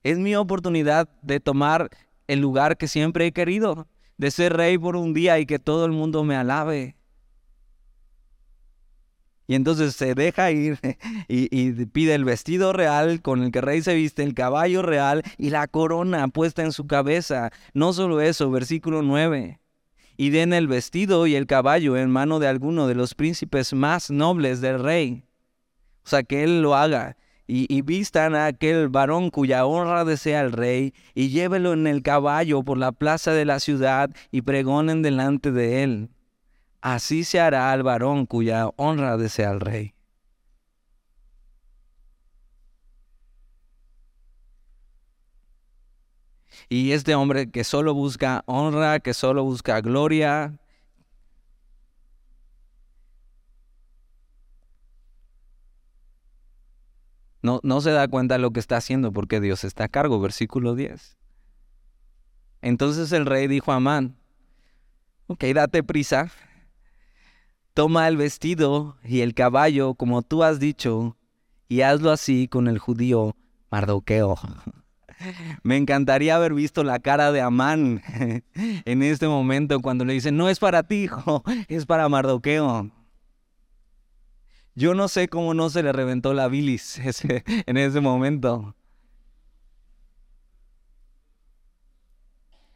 Es 0.03 0.17
mi 0.17 0.35
oportunidad 0.35 1.09
de 1.21 1.39
tomar 1.39 1.89
el 2.27 2.39
lugar 2.39 2.77
que 2.77 2.87
siempre 2.87 3.27
he 3.27 3.31
querido, 3.31 3.87
de 4.17 4.31
ser 4.31 4.55
rey 4.55 4.77
por 4.77 4.95
un 4.95 5.13
día 5.13 5.39
y 5.39 5.45
que 5.45 5.59
todo 5.59 5.85
el 5.85 5.91
mundo 5.91 6.23
me 6.23 6.35
alabe. 6.35 6.95
Y 9.49 9.55
entonces 9.55 9.95
se 9.95 10.13
deja 10.13 10.51
ir 10.51 10.77
y, 11.27 11.71
pide 11.85 12.13
el 12.13 12.23
vestido 12.23 12.71
real 12.71 13.23
con 13.23 13.41
el 13.41 13.51
que 13.51 13.61
rey 13.61 13.81
se 13.81 13.95
viste, 13.95 14.21
el 14.21 14.35
caballo 14.35 14.83
real 14.83 15.23
y 15.39 15.49
la 15.49 15.67
corona 15.67 16.27
puesta 16.27 16.61
en 16.61 16.71
su 16.71 16.85
cabeza. 16.85 17.49
No 17.73 17.91
solo 17.91 18.21
eso, 18.21 18.51
versículo 18.51 19.01
9. 19.01 19.59
Y 20.19 20.31
den 20.31 20.51
el 20.51 20.67
vestido 20.67 21.27
y 21.27 21.35
el 21.35 21.47
caballo 21.47 21.95
en 21.95 22.09
mano 22.09 22.39
de 22.39 22.47
alguno 22.47 22.87
de 22.87 22.95
los 22.95 23.15
príncipes 23.15 23.73
más 23.73 24.11
nobles 24.11 24.59
del 24.59 24.83
rey. 24.83 25.23
O 26.03 26.09
sea, 26.09 26.23
que 26.23 26.43
él 26.43 26.61
lo 26.61 26.75
haga. 26.75 27.15
Y, 27.47 27.81
vistan 27.81 28.35
a 28.35 28.45
aquel 28.45 28.89
varón 28.89 29.29
cuya 29.31 29.65
honra 29.65 30.05
desea 30.05 30.41
el 30.41 30.51
rey, 30.51 30.93
y 31.15 31.29
llévelo 31.29 31.73
en 31.73 31.87
el 31.87 32.03
caballo 32.03 32.61
por 32.61 32.77
la 32.77 32.91
plaza 32.91 33.31
de 33.31 33.45
la 33.45 33.59
ciudad, 33.59 34.11
y 34.29 34.43
pregonen 34.43 35.01
delante 35.01 35.51
de 35.51 35.83
él 35.83 36.09
así 36.81 37.23
se 37.23 37.39
hará 37.39 37.71
al 37.71 37.83
varón 37.83 38.25
cuya 38.25 38.69
honra 38.77 39.17
desea 39.17 39.51
el 39.51 39.59
rey. 39.59 39.93
Y 46.67 46.91
este 46.91 47.15
hombre 47.15 47.49
que 47.49 47.63
solo 47.63 47.93
busca 47.93 48.43
honra, 48.45 48.99
que 48.99 49.13
solo 49.13 49.43
busca 49.43 49.79
gloria, 49.81 50.59
no, 57.41 57.59
no 57.63 57.81
se 57.81 57.91
da 57.91 58.07
cuenta 58.07 58.35
de 58.35 58.39
lo 58.39 58.51
que 58.51 58.59
está 58.59 58.77
haciendo 58.77 59.11
porque 59.11 59.39
Dios 59.39 59.63
está 59.63 59.85
a 59.85 59.89
cargo, 59.89 60.19
versículo 60.19 60.75
10. 60.75 61.17
Entonces 62.61 63.11
el 63.11 63.25
rey 63.25 63.47
dijo 63.47 63.71
a 63.71 63.75
Amán, 63.75 64.17
ok, 65.27 65.43
date 65.53 65.83
prisa, 65.83 66.29
Toma 67.79 68.09
el 68.09 68.17
vestido 68.17 68.97
y 69.05 69.21
el 69.21 69.33
caballo, 69.33 69.93
como 69.93 70.21
tú 70.21 70.43
has 70.43 70.59
dicho, 70.59 71.15
y 71.69 71.79
hazlo 71.79 72.11
así 72.11 72.49
con 72.49 72.67
el 72.67 72.77
judío 72.77 73.37
Mardoqueo. 73.71 74.35
Me 75.63 75.77
encantaría 75.77 76.35
haber 76.35 76.53
visto 76.53 76.83
la 76.83 76.99
cara 76.99 77.31
de 77.31 77.41
Amán 77.41 78.01
en 78.53 79.03
este 79.03 79.27
momento 79.27 79.79
cuando 79.81 80.05
le 80.05 80.13
dicen, 80.13 80.37
no 80.37 80.49
es 80.49 80.59
para 80.59 80.83
ti, 80.83 81.03
hijo, 81.03 81.43
es 81.67 81.85
para 81.85 82.09
Mardoqueo. 82.09 82.89
Yo 84.75 84.93
no 84.93 85.07
sé 85.07 85.27
cómo 85.27 85.53
no 85.53 85.69
se 85.69 85.83
le 85.83 85.91
reventó 85.91 86.33
la 86.33 86.47
bilis 86.47 86.99
en 87.65 87.77
ese 87.77 87.99
momento. 87.99 88.75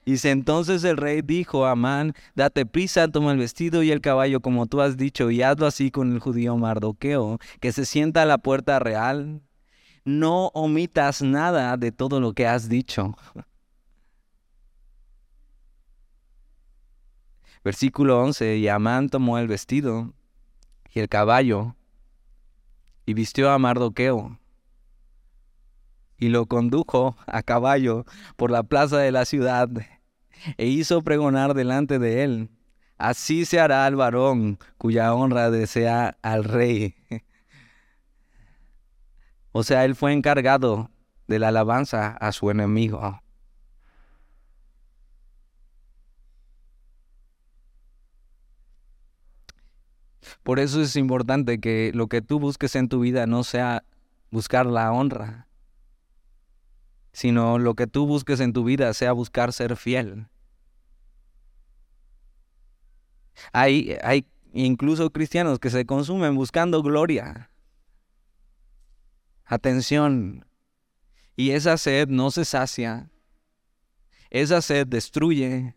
Y 0.05 0.27
entonces 0.27 0.83
el 0.83 0.97
rey 0.97 1.21
dijo 1.21 1.65
a 1.65 1.71
Amán, 1.71 2.13
date 2.35 2.65
prisa, 2.65 3.07
toma 3.07 3.31
el 3.31 3.37
vestido 3.37 3.83
y 3.83 3.91
el 3.91 4.01
caballo 4.01 4.41
como 4.41 4.65
tú 4.65 4.81
has 4.81 4.97
dicho, 4.97 5.31
y 5.31 5.41
hazlo 5.41 5.65
así 5.65 5.91
con 5.91 6.11
el 6.11 6.19
judío 6.19 6.57
Mardoqueo, 6.57 7.39
que 7.61 7.71
se 7.71 7.85
sienta 7.85 8.23
a 8.23 8.25
la 8.25 8.37
puerta 8.37 8.79
real. 8.79 9.41
No 10.05 10.47
omitas 10.53 11.21
nada 11.21 11.77
de 11.77 11.91
todo 11.91 12.19
lo 12.19 12.33
que 12.33 12.45
has 12.45 12.67
dicho. 12.67 13.15
Versículo 17.63 18.21
11, 18.21 18.57
y 18.57 18.67
Amán 18.67 19.07
tomó 19.07 19.37
el 19.37 19.47
vestido 19.47 20.13
y 20.93 20.99
el 20.99 21.07
caballo, 21.07 21.75
y 23.05 23.13
vistió 23.13 23.49
a 23.51 23.57
Mardoqueo, 23.57 24.37
y 26.17 26.29
lo 26.29 26.45
condujo 26.45 27.15
a 27.25 27.41
caballo 27.41 28.05
por 28.35 28.51
la 28.51 28.63
plaza 28.63 28.97
de 28.97 29.11
la 29.11 29.25
ciudad 29.25 29.69
e 30.57 30.67
hizo 30.67 31.01
pregonar 31.01 31.53
delante 31.53 31.99
de 31.99 32.23
él, 32.23 32.49
así 32.97 33.45
se 33.45 33.59
hará 33.59 33.85
al 33.85 33.95
varón 33.95 34.59
cuya 34.77 35.13
honra 35.13 35.49
desea 35.49 36.17
al 36.21 36.43
rey. 36.43 36.95
O 39.53 39.63
sea, 39.63 39.85
él 39.85 39.95
fue 39.95 40.11
encargado 40.13 40.89
de 41.27 41.39
la 41.39 41.49
alabanza 41.49 42.17
a 42.19 42.31
su 42.31 42.49
enemigo. 42.49 43.21
Por 50.41 50.59
eso 50.59 50.81
es 50.81 50.95
importante 50.95 51.59
que 51.59 51.91
lo 51.93 52.07
que 52.07 52.21
tú 52.21 52.39
busques 52.39 52.75
en 52.75 52.89
tu 52.89 52.99
vida 52.99 53.27
no 53.27 53.43
sea 53.43 53.85
buscar 54.31 54.65
la 54.65 54.91
honra, 54.91 55.47
sino 57.11 57.59
lo 57.59 57.75
que 57.75 57.85
tú 57.85 58.07
busques 58.07 58.39
en 58.39 58.53
tu 58.53 58.63
vida 58.63 58.91
sea 58.93 59.11
buscar 59.11 59.53
ser 59.53 59.75
fiel. 59.75 60.27
Hay, 63.51 63.97
hay 64.03 64.25
incluso 64.51 65.11
cristianos 65.11 65.59
que 65.59 65.69
se 65.69 65.85
consumen 65.85 66.35
buscando 66.35 66.81
gloria, 66.81 67.51
atención, 69.45 70.45
y 71.35 71.51
esa 71.51 71.77
sed 71.77 72.07
no 72.07 72.31
se 72.31 72.45
sacia. 72.45 73.09
esa 74.29 74.61
sed 74.61 74.87
destruye. 74.87 75.75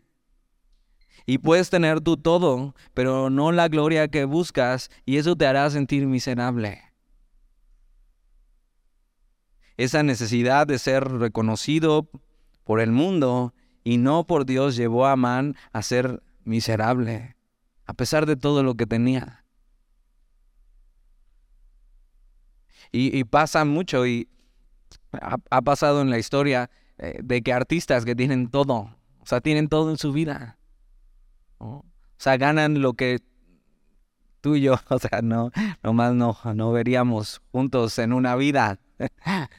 Y 1.25 1.39
puedes 1.39 1.69
tener 1.69 2.01
tú 2.01 2.17
todo, 2.17 2.73
pero 2.93 3.29
no 3.29 3.51
la 3.51 3.67
gloria 3.67 4.07
que 4.07 4.25
buscas, 4.25 4.89
y 5.05 5.17
eso 5.17 5.35
te 5.35 5.45
hará 5.45 5.69
sentir 5.69 6.07
miserable. 6.07 6.81
Esa 9.75 10.01
necesidad 10.01 10.65
de 10.65 10.79
ser 10.79 11.03
reconocido 11.07 12.09
por 12.63 12.79
el 12.79 12.91
mundo 12.91 13.53
y 13.83 13.97
no 13.97 14.25
por 14.25 14.45
Dios 14.45 14.75
llevó 14.75 15.05
a 15.05 15.11
Amán 15.11 15.55
a 15.71 15.81
ser 15.81 16.23
miserable, 16.43 17.35
a 17.85 17.93
pesar 17.93 18.25
de 18.25 18.35
todo 18.35 18.63
lo 18.63 18.75
que 18.75 18.87
tenía. 18.87 19.36
Y, 22.91 23.23
pasa 23.25 23.65
mucho 23.65 24.07
y 24.07 24.29
ha, 25.11 25.61
pasado 25.61 26.01
en 26.01 26.09
la 26.09 26.17
historia 26.17 26.69
eh, 26.97 27.19
de 27.23 27.41
que 27.41 27.53
artistas 27.53 28.05
que 28.05 28.15
tienen 28.15 28.49
todo, 28.49 28.95
o 29.19 29.25
sea, 29.25 29.41
tienen 29.41 29.67
todo 29.67 29.91
en 29.91 29.97
su 29.97 30.11
vida. 30.13 30.57
O 31.59 31.83
sea, 32.17 32.37
ganan 32.37 32.81
lo 32.81 32.93
que 32.93 33.21
tú 34.41 34.55
y 34.55 34.61
yo, 34.61 34.75
o 34.89 34.99
sea, 34.99 35.21
no, 35.21 35.51
nomás 35.83 36.13
no, 36.13 36.37
no 36.55 36.71
veríamos 36.71 37.41
juntos 37.51 37.99
en 37.99 38.13
una 38.13 38.35
vida. 38.35 38.79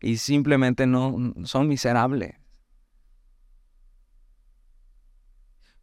y 0.00 0.16
simplemente 0.16 0.86
no 0.86 1.34
son 1.44 1.68
miserables. 1.68 2.34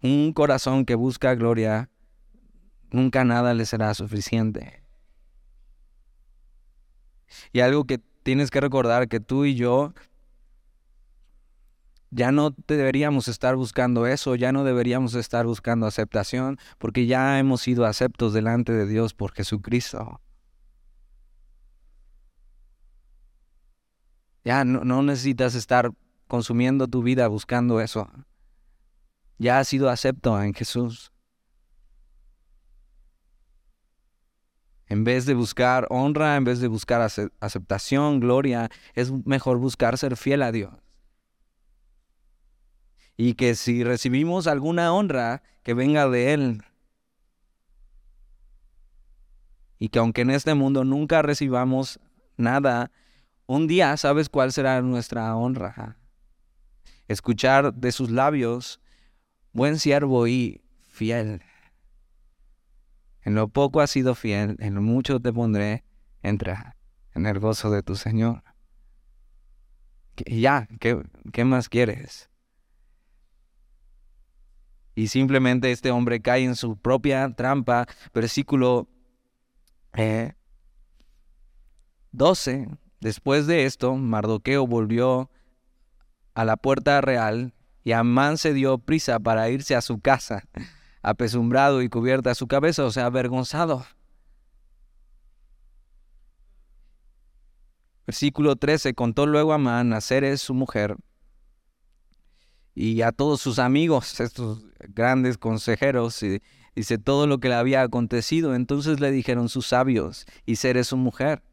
Un 0.02 0.34
corazón 0.34 0.86
que 0.86 0.96
busca 0.96 1.36
gloria, 1.36 1.92
nunca 2.90 3.24
nada 3.24 3.54
le 3.54 3.66
será 3.66 3.94
suficiente. 3.94 4.81
Y 7.52 7.62
algo 7.62 7.86
que 7.86 8.00
tienes 8.24 8.52
que 8.52 8.62
recordar 8.62 9.08
que 9.08 9.20
tú 9.20 9.46
y 9.46 9.56
yo 9.56 9.94
ya 12.10 12.32
no 12.32 12.54
deberíamos 12.68 13.28
estar 13.28 13.56
buscando 13.56 14.06
eso, 14.06 14.36
ya 14.36 14.52
no 14.52 14.64
deberíamos 14.64 15.16
estar 15.16 15.46
buscando 15.46 15.88
aceptación, 15.88 16.58
porque 16.78 17.06
ya 17.06 17.40
hemos 17.40 17.62
sido 17.62 17.86
aceptos 17.86 18.34
delante 18.34 18.74
de 18.74 18.86
Dios 18.86 19.14
por 19.14 19.32
Jesucristo. 19.32 20.20
Ya 24.44 24.66
no, 24.66 24.84
no 24.84 25.04
necesitas 25.04 25.56
estar 25.56 25.92
consumiendo 26.28 26.88
tu 26.88 27.02
vida 27.04 27.28
buscando 27.28 27.80
eso 27.80 28.10
ya 29.42 29.58
ha 29.58 29.64
sido 29.64 29.90
acepto 29.90 30.40
en 30.42 30.54
Jesús. 30.54 31.12
En 34.92 35.06
vez 35.06 35.26
de 35.26 35.36
buscar 35.36 35.88
honra, 35.90 36.36
en 36.36 36.44
vez 36.44 36.60
de 36.60 36.68
buscar 36.68 37.00
aceptación, 37.40 38.20
gloria, 38.20 38.70
es 38.94 39.10
mejor 39.26 39.58
buscar 39.58 39.98
ser 39.98 40.18
fiel 40.18 40.42
a 40.42 40.52
Dios. 40.52 40.74
Y 43.16 43.36
que 43.36 43.56
si 43.56 43.86
recibimos 43.86 44.48
alguna 44.48 44.92
honra, 44.92 45.44
que 45.64 45.74
venga 45.74 46.10
de 46.10 46.34
Él. 46.34 46.64
Y 49.80 49.88
que 49.88 50.00
aunque 50.00 50.24
en 50.24 50.32
este 50.32 50.56
mundo 50.56 50.84
nunca 50.84 51.22
recibamos 51.22 52.02
nada, 52.36 52.92
un 53.46 53.68
día 53.68 53.96
sabes 53.96 54.28
cuál 54.28 54.52
será 54.52 54.82
nuestra 54.82 55.34
honra. 55.38 55.96
Escuchar 57.08 57.74
de 57.74 57.94
sus 57.94 58.12
labios 58.12 58.82
buen 59.54 59.80
siervo 59.80 60.28
y 60.28 60.60
fiel. 60.82 61.42
En 63.24 63.36
lo 63.36 63.48
poco 63.48 63.82
has 63.82 63.92
sido 63.92 64.16
fiel, 64.16 64.56
en 64.60 64.76
lo 64.76 64.82
mucho 64.82 65.20
te 65.20 65.32
pondré, 65.32 65.84
entra 66.24 66.76
en 67.14 67.26
el 67.26 67.40
gozo 67.40 67.70
de 67.70 67.84
tu 67.84 67.96
Señor. 67.96 68.44
Y 70.18 70.42
ya, 70.42 70.68
¿qué, 70.80 71.02
¿qué, 71.32 71.46
más 71.46 71.70
quieres? 71.70 72.30
Y 74.96 75.08
simplemente 75.08 75.72
este 75.72 75.92
hombre 75.92 76.22
cae 76.22 76.44
en 76.44 76.56
su 76.56 76.78
propia 76.78 77.34
trampa. 77.34 77.88
Versículo 78.14 78.88
12. 82.12 82.52
Eh, 82.52 82.68
Después 83.02 83.48
de 83.48 83.66
esto, 83.66 83.96
Mardoqueo 83.96 84.68
volvió 84.68 85.32
a 86.36 86.46
la 86.46 86.56
puerta 86.56 87.02
real 87.02 87.56
y 87.84 87.94
Amán 87.94 88.38
se 88.38 88.54
dio 88.54 88.78
prisa 88.78 89.20
para 89.20 89.50
irse 89.50 89.76
a 89.76 89.82
su 89.82 90.00
casa, 90.00 90.44
apesumbrado 91.02 91.82
y 91.82 91.90
cubierta 91.90 92.36
su 92.36 92.48
cabeza, 92.48 92.86
o 92.86 92.92
sea, 92.92 93.06
avergonzado. 93.06 93.86
Versículo 98.06 98.56
13, 98.56 98.94
contó 98.94 99.26
luego 99.26 99.54
Amán 99.54 99.94
a 99.94 100.02
Ceres 100.02 100.42
su 100.42 100.54
mujer 100.54 100.98
y 102.74 103.02
a 103.02 103.12
todos 103.12 103.42
sus 103.42 103.60
amigos, 103.60 104.20
estos 104.20 104.66
grandes 104.80 105.38
consejeros, 105.38 106.22
y 106.24 106.42
dice 106.76 106.98
todo 106.98 107.28
lo 107.28 107.40
que 107.40 107.50
le 107.50 107.56
había 107.56 107.82
acontecido. 107.82 108.56
Entonces 108.56 109.00
le 109.00 109.12
dijeron 109.12 109.50
sus 109.50 109.68
sabios 109.68 110.26
y 110.46 110.58
Ceres 110.58 110.88
su 110.88 110.98
mujer 110.98 111.44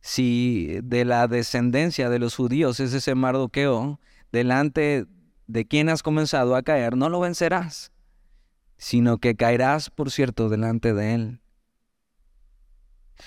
si 0.00 0.78
de 0.82 1.04
la 1.04 1.26
descendencia 1.28 2.08
de 2.08 2.18
los 2.18 2.36
judíos 2.36 2.80
es 2.80 2.94
ese 2.94 3.14
Mardoqueo, 3.14 4.00
delante 4.32 5.06
de 5.48 5.66
quien 5.66 5.88
has 5.88 6.02
comenzado 6.02 6.54
a 6.54 6.62
caer, 6.62 6.96
no 6.96 7.08
lo 7.08 7.20
vencerás, 7.20 7.90
sino 8.76 9.18
que 9.18 9.34
caerás, 9.34 9.90
por 9.90 10.10
cierto, 10.10 10.48
delante 10.48 10.94
de 10.94 11.14
él. 11.14 11.40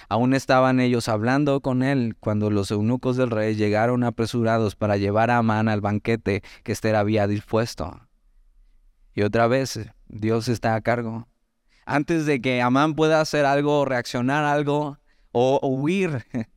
Aún 0.07 0.33
estaban 0.33 0.79
ellos 0.79 1.09
hablando 1.09 1.59
con 1.59 1.83
él 1.83 2.15
cuando 2.19 2.49
los 2.49 2.71
eunucos 2.71 3.17
del 3.17 3.29
rey 3.29 3.55
llegaron 3.55 4.05
apresurados 4.05 4.75
para 4.75 4.95
llevar 4.95 5.29
a 5.29 5.37
Amán 5.37 5.67
al 5.67 5.81
banquete 5.81 6.43
que 6.63 6.71
Esther 6.71 6.95
había 6.95 7.27
dispuesto. 7.27 8.07
Y 9.13 9.23
otra 9.23 9.47
vez, 9.47 9.79
Dios 10.07 10.47
está 10.47 10.75
a 10.75 10.81
cargo. 10.81 11.27
Antes 11.85 12.25
de 12.25 12.39
que 12.39 12.61
Amán 12.61 12.93
pueda 12.95 13.19
hacer 13.19 13.45
algo, 13.45 13.83
reaccionar 13.83 14.45
algo 14.45 14.97
o 15.33 15.59
huir, 15.67 16.25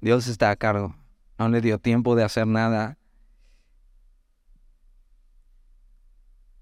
Dios 0.00 0.28
está 0.28 0.50
a 0.50 0.56
cargo. 0.56 0.96
No 1.38 1.50
le 1.50 1.60
dio 1.60 1.78
tiempo 1.78 2.14
de 2.14 2.24
hacer 2.24 2.46
nada. 2.46 2.96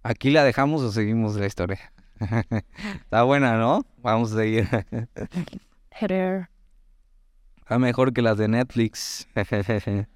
¿Aquí 0.07 0.29
la 0.31 0.45
dejamos 0.45 0.83
o 0.83 0.93
seguimos 0.93 1.35
la 1.37 1.47
historia? 1.47 1.91
Está 3.01 3.23
buena, 3.23 3.57
¿no? 3.57 3.87
Vamos 4.03 4.33
a 4.33 4.37
seguir. 4.37 4.69
Está 7.57 7.79
mejor 7.79 8.13
que 8.13 8.21
las 8.21 8.37
de 8.37 8.49
Netflix. 8.49 9.27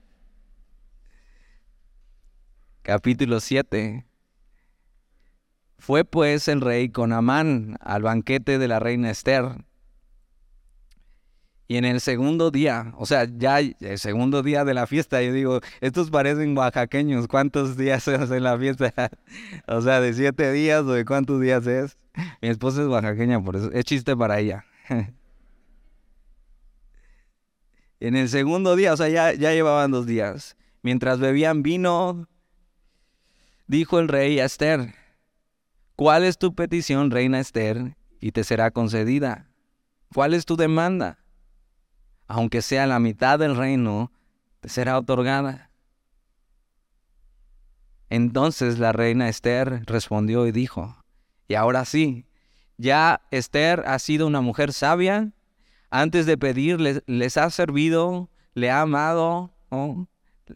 Capítulo 2.83 3.41
7. 3.41 4.05
Fue 5.79 6.05
pues 6.05 6.49
el 6.49 6.61
rey 6.61 6.91
con 6.91 7.15
Amán 7.15 7.79
al 7.81 8.03
banquete 8.03 8.59
de 8.59 8.69
la 8.69 8.81
reina 8.81 9.09
Esther 9.09 9.65
y 11.71 11.77
en 11.77 11.85
el 11.85 12.01
segundo 12.01 12.51
día, 12.51 12.95
o 12.97 13.05
sea, 13.05 13.27
ya 13.31 13.61
el 13.61 13.99
segundo 13.99 14.43
día 14.43 14.65
de 14.65 14.73
la 14.73 14.87
fiesta, 14.87 15.23
yo 15.23 15.35
digo, 15.35 15.61
estos 15.83 16.11
parecen 16.11 16.57
oaxaqueños, 16.57 17.29
¿cuántos 17.29 17.77
días 17.77 18.03
se 18.05 18.15
hace 18.15 18.41
la 18.41 18.59
fiesta? 18.59 18.91
o 19.69 19.83
sea, 19.83 20.01
de 20.01 20.15
siete 20.15 20.51
días 20.51 20.81
o 20.85 20.93
de 20.93 21.05
cuántos 21.05 21.43
días 21.43 21.67
es. 21.67 21.99
Mi 22.41 22.49
esposa 22.49 22.81
es 22.81 22.89
oaxaqueña, 22.89 23.45
por 23.45 23.57
eso 23.57 23.71
es 23.71 23.85
chiste 23.85 24.17
para 24.17 24.41
ella. 24.41 24.65
en 28.01 28.17
el 28.17 28.31
segundo 28.31 28.75
día, 28.75 28.95
o 28.95 28.97
sea, 28.97 29.11
ya, 29.11 29.35
ya 29.35 29.53
llevaban 29.53 29.91
dos 29.91 30.07
días. 30.07 30.57
Mientras 30.81 31.19
bebían 31.21 31.63
vino, 31.63 32.29
dijo 33.67 33.99
el 33.99 34.09
rey 34.09 34.41
a 34.41 34.47
Esther, 34.47 34.95
¿cuál 35.97 36.25
es 36.25 36.39
tu 36.39 36.55
petición, 36.55 37.11
reina 37.11 37.41
Esther? 37.41 37.95
Y 38.21 38.33
te 38.33 38.43
será 38.43 38.71
concedida. 38.71 39.51
¿Cuál 40.15 40.33
es 40.33 40.47
tu 40.47 40.57
demanda? 40.57 41.19
Aunque 42.29 42.63
sea 42.63 42.87
la 42.87 42.99
mitad 42.99 43.39
del 43.39 43.57
reino, 43.57 44.13
te 44.61 44.69
será 44.69 44.99
otorgada. 44.99 45.71
Entonces 48.11 48.79
la 48.79 48.93
reina 48.93 49.29
Esther 49.29 49.83
respondió 49.87 50.47
y 50.47 50.53
dijo, 50.53 50.97
y 51.49 51.55
ahora 51.55 51.85
sí, 51.85 52.27
ya 52.77 53.23
Esther 53.31 53.83
ha 53.87 53.99
sido 53.99 54.27
una 54.27 54.41
mujer 54.41 54.73
sabia, 54.73 55.33
antes 55.91 56.27
de 56.27 56.37
pedir 56.37 56.81
les, 56.81 57.37
ha 57.37 57.51
servido, 57.51 58.31
le 58.55 58.71
ha 58.71 58.83
amado, 58.83 59.51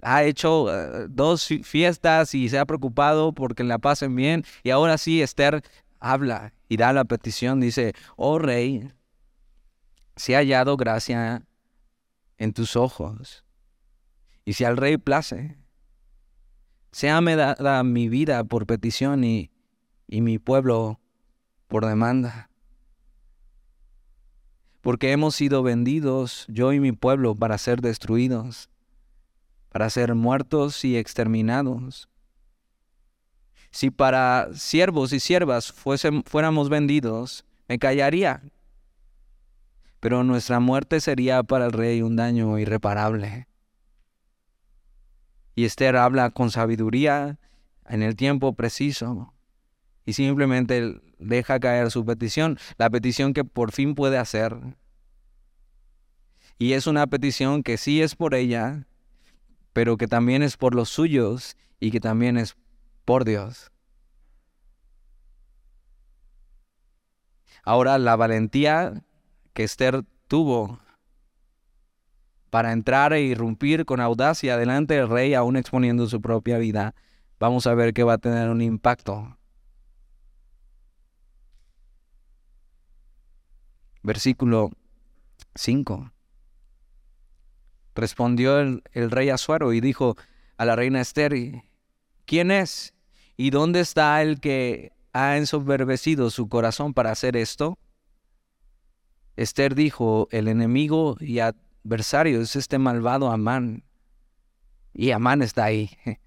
ha 0.03 0.25
hecho 0.25 0.73
eh, 0.73 1.07
dos 1.09 1.49
fiestas 1.63 2.35
y 2.35 2.49
se 2.49 2.59
ha 2.59 2.67
preocupado 2.67 3.33
porque 3.33 3.65
la 3.65 3.79
pasen 3.79 4.15
bien, 4.15 4.45
y 4.63 4.71
ahora 4.71 4.99
sí 4.99 5.23
Esther 5.23 5.63
habla 6.01 6.53
y 6.69 6.77
da 6.77 6.93
la 6.93 7.05
petición, 7.05 7.61
dice, 7.61 7.95
oh 8.17 8.39
rey, 8.39 8.91
si 10.17 10.35
ha 10.35 10.39
hallado 10.39 10.77
gracia 10.77 11.43
en 12.43 12.53
tus 12.53 12.75
ojos. 12.75 13.45
Y 14.45 14.55
si 14.55 14.65
al 14.65 14.77
rey 14.77 14.97
place, 14.97 15.57
me 17.23 17.37
dada 17.37 17.85
mi 17.85 18.09
vida 18.09 18.43
por 18.43 18.67
petición 18.67 19.23
y, 19.23 19.53
y 20.09 20.23
mi 20.23 20.41
pueblo 20.41 20.99
por 21.69 21.87
demanda. 21.87 22.51
porque 24.81 25.13
hemos 25.13 25.37
sido 25.37 25.63
vendidos, 25.63 26.45
yo 26.49 26.73
y 26.73 26.81
mi 26.81 26.91
pueblo, 26.91 27.37
para 27.37 27.57
ser 27.59 27.81
destruidos, 27.81 28.69
para 29.69 29.89
ser 29.89 30.17
muertos 30.17 30.85
y 30.85 30.97
exterminados. 30.97 32.09
Si 33.71 33.93
para 33.93 34.49
siervos 34.53 35.13
y 35.13 35.21
siervas 35.21 35.73
fuéramos 35.73 36.69
vendidos, 36.69 37.45
me 37.69 37.79
callaría. 37.79 38.43
Pero 40.03 40.25
nuestra 40.25 40.59
muerte 40.59 41.01
sería 41.01 41.45
para 41.45 41.67
el 41.67 41.71
rey 41.71 42.03
un 42.03 42.17
daño 42.17 42.59
irreparable. 42.59 43.47
Y 45.55 45.65
Esther 45.65 45.97
habla 45.97 46.31
con 46.31 46.51
sabiduría 46.51 47.39
en 47.87 48.03
el 48.03 48.17
tiempo 48.17 48.53
preciso 48.55 49.33
y 50.05 50.15
simplemente 50.15 51.01
deja 51.21 51.61
caer 51.61 51.93
su 51.93 52.05
petición, 52.05 52.59
la 52.79 52.91
petición 52.91 53.33
que 53.33 53.45
por 53.45 53.71
fin 53.71 53.95
puede 53.95 54.19
hacer. 54.19 54.57
Y 56.59 56.73
es 56.73 56.89
una 56.89 57.07
petición 57.07 57.63
que 57.63 57.77
sí 57.77 58.03
es 58.03 58.17
por 58.17 58.35
ella, 58.35 58.89
pero 59.73 59.97
que 59.99 60.09
también 60.09 60.43
es 60.43 60.57
por 60.57 60.75
los 60.75 60.89
suyos 60.89 61.57
y 61.79 61.93
que 61.93 62.01
también 62.01 62.39
es 62.39 62.57
por 63.05 63.25
Dios. 63.25 63.71
Ahora 67.63 67.99
la 67.99 68.17
valentía 68.17 69.05
que 69.53 69.65
Esther 69.65 70.05
tuvo 70.29 70.81
para 72.51 72.73
entrar 72.73 73.15
e 73.15 73.23
irrumpir 73.23 73.87
con 73.87 74.01
audacia 74.01 74.59
delante 74.59 74.95
del 74.95 75.09
rey, 75.09 75.33
aún 75.33 75.57
exponiendo 75.57 76.07
su 76.07 76.21
propia 76.21 76.59
vida, 76.59 76.95
vamos 77.39 77.67
a 77.67 77.75
ver 77.75 77.95
que 77.95 78.05
va 78.05 78.15
a 78.15 78.19
tener 78.19 78.51
un 78.51 78.61
impacto. 78.61 79.39
Versículo 84.03 84.71
5. 85.55 86.13
Respondió 87.95 88.59
el, 88.61 88.83
rey 89.11 89.31
Azuero 89.31 89.73
y 89.73 89.81
dijo 89.81 90.17
a 90.57 90.65
la 90.65 90.77
reina 90.77 91.01
Esther, 91.01 91.35
¿quién 92.27 92.51
es? 92.51 92.93
¿Y 93.37 93.49
dónde 93.49 93.81
está 93.81 94.21
el 94.23 94.41
que 94.41 94.93
ha 95.15 95.37
ensoberbecido 95.37 96.31
su 96.31 96.49
corazón 96.49 96.95
para 96.95 97.13
hacer 97.13 97.37
esto? 97.37 97.79
Esther 99.37 99.75
dijo, 99.75 100.29
el 100.31 100.49
enemigo 100.49 101.17
y 101.21 101.39
adversario 101.41 102.41
es 102.41 102.57
este 102.57 102.79
malvado 102.79 103.31
Amán. 103.31 103.85
Y 104.93 105.11
Amán 105.11 105.43
está 105.43 105.65
ahí. 105.65 105.91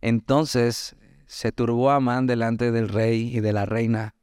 Entonces 0.00 0.96
se 1.26 1.52
turbó 1.52 1.90
Amán 1.90 2.26
delante 2.26 2.70
del 2.70 2.88
rey 2.88 3.34
y 3.34 3.40
de 3.40 3.52
la 3.52 3.64
reina. 3.64 4.14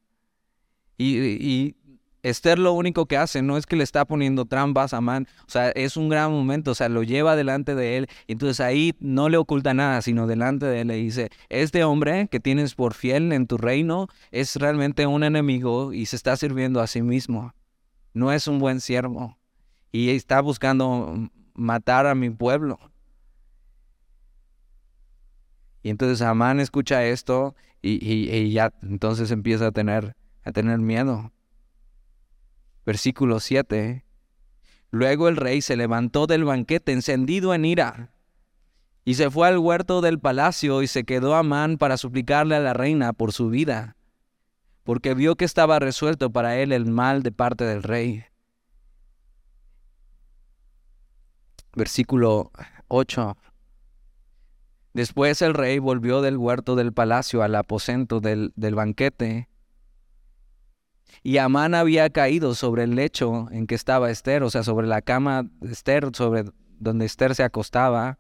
Y, 0.98 1.18
y 1.18 1.78
Esther 2.24 2.59
lo 2.59 2.74
único 2.74 3.07
que 3.07 3.17
hace 3.17 3.41
no 3.41 3.57
es 3.57 3.65
que 3.65 3.76
le 3.76 3.84
está 3.84 4.05
poniendo 4.05 4.45
trampas 4.45 4.93
a 4.93 4.97
Amán, 4.97 5.28
o 5.47 5.49
sea, 5.49 5.69
es 5.72 5.97
un 5.97 6.09
gran 6.09 6.32
momento, 6.32 6.72
o 6.72 6.76
sea, 6.76 6.89
lo 6.89 7.03
lleva 7.03 7.36
delante 7.36 7.74
de 7.74 7.97
él, 7.97 8.07
y 8.28 8.34
entonces 8.34 8.59
ahí 8.59 8.93
no 8.99 9.30
le 9.30 9.38
oculta 9.38 9.74
nada, 9.74 10.01
sino 10.01 10.28
delante 10.28 10.65
de 10.65 10.82
él 10.82 10.88
le 10.89 10.95
dice, 10.95 11.30
este 11.49 11.84
hombre 11.84 12.28
que 12.30 12.39
tienes 12.39 12.76
por 12.76 12.93
fiel 12.93 13.32
en 13.34 13.47
tu 13.47 13.57
reino 13.57 14.07
es 14.32 14.55
realmente 14.55 15.07
un 15.07 15.24
enemigo 15.24 15.93
y 15.93 16.05
se 16.05 16.15
está 16.15 16.38
sirviendo 16.38 16.80
a 16.80 16.88
sí 16.88 17.01
mismo, 17.01 17.53
no 18.13 18.32
es 18.32 18.47
un 18.47 18.59
buen 18.59 18.82
siervo, 18.82 19.38
y 19.91 20.09
está 20.11 20.41
buscando 20.41 21.30
matar 21.53 22.05
a 22.05 22.15
mi 22.15 22.30
pueblo. 22.30 22.80
Y 25.84 25.89
entonces 25.89 26.22
Amán 26.22 26.59
escucha 26.59 27.03
esto 27.05 27.55
y, 27.82 28.05
y 28.05 28.51
ya 28.51 28.72
entonces 28.84 29.32
empieza 29.32 29.67
a 29.67 29.72
tener, 29.72 30.15
a 30.43 30.51
tener 30.51 30.78
miedo. 30.78 31.32
Versículo 32.86 33.40
7. 33.40 34.06
Luego 34.90 35.30
el 35.30 35.38
rey 35.38 35.62
se 35.62 35.78
levantó 35.78 36.28
del 36.28 36.44
banquete 36.44 36.92
encendido 36.92 37.54
en 37.54 37.66
ira 37.66 38.12
y 39.06 39.16
se 39.16 39.32
fue 39.32 39.48
al 39.48 39.58
huerto 39.58 40.02
del 40.02 40.20
palacio 40.20 40.82
y 40.82 40.88
se 40.88 41.04
quedó 41.04 41.36
a 41.36 41.44
man 41.44 41.78
para 41.78 41.98
suplicarle 41.98 42.56
a 42.56 42.60
la 42.60 42.74
reina 42.74 43.14
por 43.14 43.32
su 43.32 43.50
vida, 43.50 43.96
porque 44.84 45.14
vio 45.14 45.36
que 45.36 45.46
estaba 45.46 45.80
resuelto 45.80 46.32
para 46.32 46.58
él 46.58 46.72
el 46.72 46.86
mal 46.86 47.24
de 47.24 47.32
parte 47.32 47.64
del 47.64 47.84
rey. 47.84 48.24
Versículo 51.74 52.52
8. 52.90 53.38
Después 54.94 55.42
el 55.42 55.54
rey 55.54 55.80
volvió 55.80 56.22
del 56.22 56.36
huerto 56.36 56.76
del 56.76 56.92
palacio 56.92 57.44
al 57.44 57.56
aposento 57.56 58.20
del, 58.20 58.52
del 58.58 58.76
banquete 58.76 59.51
y 61.24 61.38
Amán 61.38 61.76
había 61.76 62.09
caído 62.09 62.55
sobre 62.55 62.84
el 62.84 62.95
lecho 62.95 63.47
en 63.51 63.68
que 63.68 63.76
estaba 63.76 64.09
Esther, 64.09 64.43
o 64.43 64.49
sea, 64.49 64.64
sobre 64.64 64.88
la 64.88 65.01
cama 65.01 65.43
de 65.59 65.72
Esther, 65.72 66.09
sobre 66.14 66.45
donde 66.80 67.05
Esther 67.05 67.36
se 67.36 67.43
acostaba. 67.43 68.18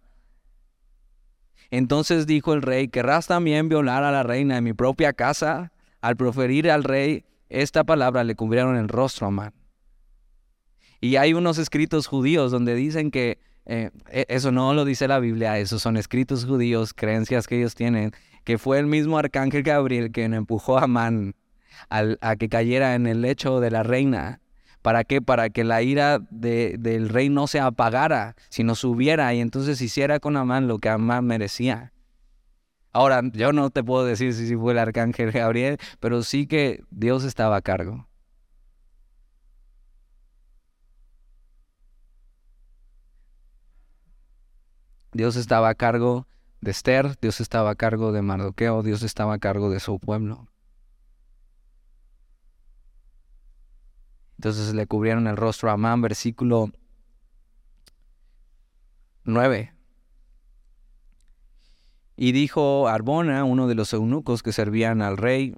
Entonces 1.71 2.27
dijo 2.27 2.53
el 2.53 2.61
rey, 2.61 2.89
¿querrás 2.89 3.27
también 3.27 3.69
violar 3.69 4.03
a 4.03 4.11
la 4.11 4.23
reina 4.23 4.57
en 4.57 4.63
mi 4.63 4.73
propia 4.73 5.13
casa? 5.13 5.71
Al 6.01 6.15
proferir 6.15 6.69
al 6.69 6.83
rey 6.83 7.25
esta 7.49 7.83
palabra 7.83 8.23
le 8.23 8.35
cubrieron 8.35 8.75
el 8.75 8.87
rostro 8.87 9.25
a 9.25 9.29
Amán. 9.29 9.53
Y 10.99 11.15
hay 11.15 11.33
unos 11.33 11.57
escritos 11.57 12.07
judíos 12.07 12.51
donde 12.51 12.75
dicen 12.75 13.09
que 13.09 13.39
eh, 13.65 13.89
e, 14.09 14.25
eso 14.29 14.51
no 14.51 14.73
lo 14.73 14.85
dice 14.85 15.07
la 15.07 15.19
Biblia, 15.19 15.57
esos 15.57 15.81
son 15.81 15.97
escritos 15.97 16.45
judíos, 16.45 16.93
creencias 16.93 17.47
que 17.47 17.57
ellos 17.57 17.75
tienen, 17.75 18.11
que 18.43 18.57
fue 18.57 18.79
el 18.79 18.85
mismo 18.85 19.17
arcángel 19.17 19.63
Gabriel 19.63 20.11
quien 20.11 20.33
empujó 20.33 20.77
a 20.77 20.83
Amán 20.83 21.35
a 21.89 22.35
que 22.35 22.49
cayera 22.49 22.95
en 22.95 23.07
el 23.07 23.21
lecho 23.21 23.59
de 23.59 23.71
la 23.71 23.83
reina. 23.83 24.41
¿Para 24.81 25.03
qué? 25.03 25.21
Para 25.21 25.49
que 25.49 25.63
la 25.63 25.81
ira 25.83 26.19
del 26.29 27.09
rey 27.09 27.29
no 27.29 27.47
se 27.47 27.59
apagara, 27.59 28.35
sino 28.49 28.75
subiera 28.75 29.33
y 29.33 29.39
entonces 29.39 29.79
hiciera 29.81 30.19
con 30.19 30.37
Amán 30.37 30.67
lo 30.67 30.79
que 30.79 30.89
Amán 30.89 31.25
merecía. 31.25 31.93
Ahora, 32.93 33.21
yo 33.33 33.53
no 33.53 33.69
te 33.69 33.83
puedo 33.83 34.05
decir 34.05 34.33
si 34.33 34.55
fue 34.55 34.73
el 34.73 34.79
arcángel 34.79 35.31
Gabriel, 35.31 35.77
pero 35.99 36.23
sí 36.23 36.47
que 36.47 36.83
Dios 36.89 37.23
estaba 37.23 37.57
a 37.57 37.61
cargo. 37.61 38.07
Dios 45.13 45.35
estaba 45.35 45.69
a 45.69 45.75
cargo 45.75 46.27
de 46.61 46.71
Esther, 46.71 47.17
Dios 47.21 47.41
estaba 47.41 47.71
a 47.71 47.75
cargo 47.75 48.11
de 48.11 48.21
Mardoqueo, 48.21 48.81
Dios 48.81 49.03
estaba 49.03 49.35
a 49.35 49.39
cargo 49.39 49.69
de 49.69 49.79
su 49.79 49.99
pueblo. 49.99 50.50
Entonces 54.41 54.73
le 54.73 54.87
cubrieron 54.87 55.27
el 55.27 55.37
rostro 55.37 55.69
a 55.69 55.73
Amán, 55.73 56.01
versículo 56.01 56.71
9. 59.23 59.71
Y 62.15 62.31
dijo 62.31 62.87
Arbona, 62.87 63.43
uno 63.43 63.67
de 63.67 63.75
los 63.75 63.93
eunucos 63.93 64.41
que 64.41 64.51
servían 64.51 65.03
al 65.03 65.17
rey, 65.17 65.53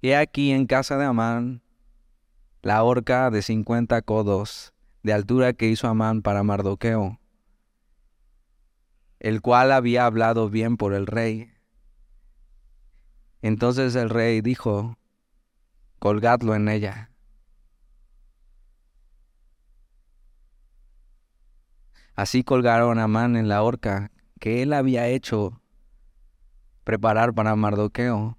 He 0.00 0.16
aquí 0.16 0.50
en 0.50 0.66
casa 0.66 0.98
de 0.98 1.04
Amán 1.04 1.62
la 2.62 2.82
horca 2.82 3.30
de 3.30 3.42
cincuenta 3.42 4.02
codos 4.02 4.72
de 5.04 5.12
altura 5.12 5.52
que 5.52 5.68
hizo 5.68 5.86
Amán 5.86 6.22
para 6.22 6.42
Mardoqueo, 6.42 7.20
el 9.20 9.40
cual 9.40 9.70
había 9.70 10.06
hablado 10.06 10.50
bien 10.50 10.76
por 10.76 10.94
el 10.94 11.06
rey. 11.06 11.52
Entonces 13.40 13.94
el 13.94 14.10
rey 14.10 14.40
dijo, 14.40 14.98
colgadlo 16.00 16.56
en 16.56 16.68
ella. 16.68 17.11
Así 22.14 22.44
colgaron 22.44 22.98
a 22.98 23.04
Amán 23.04 23.36
en 23.36 23.48
la 23.48 23.62
horca 23.62 24.10
que 24.38 24.62
él 24.62 24.72
había 24.72 25.08
hecho 25.08 25.62
preparar 26.84 27.32
para 27.32 27.54
Mardoqueo, 27.56 28.36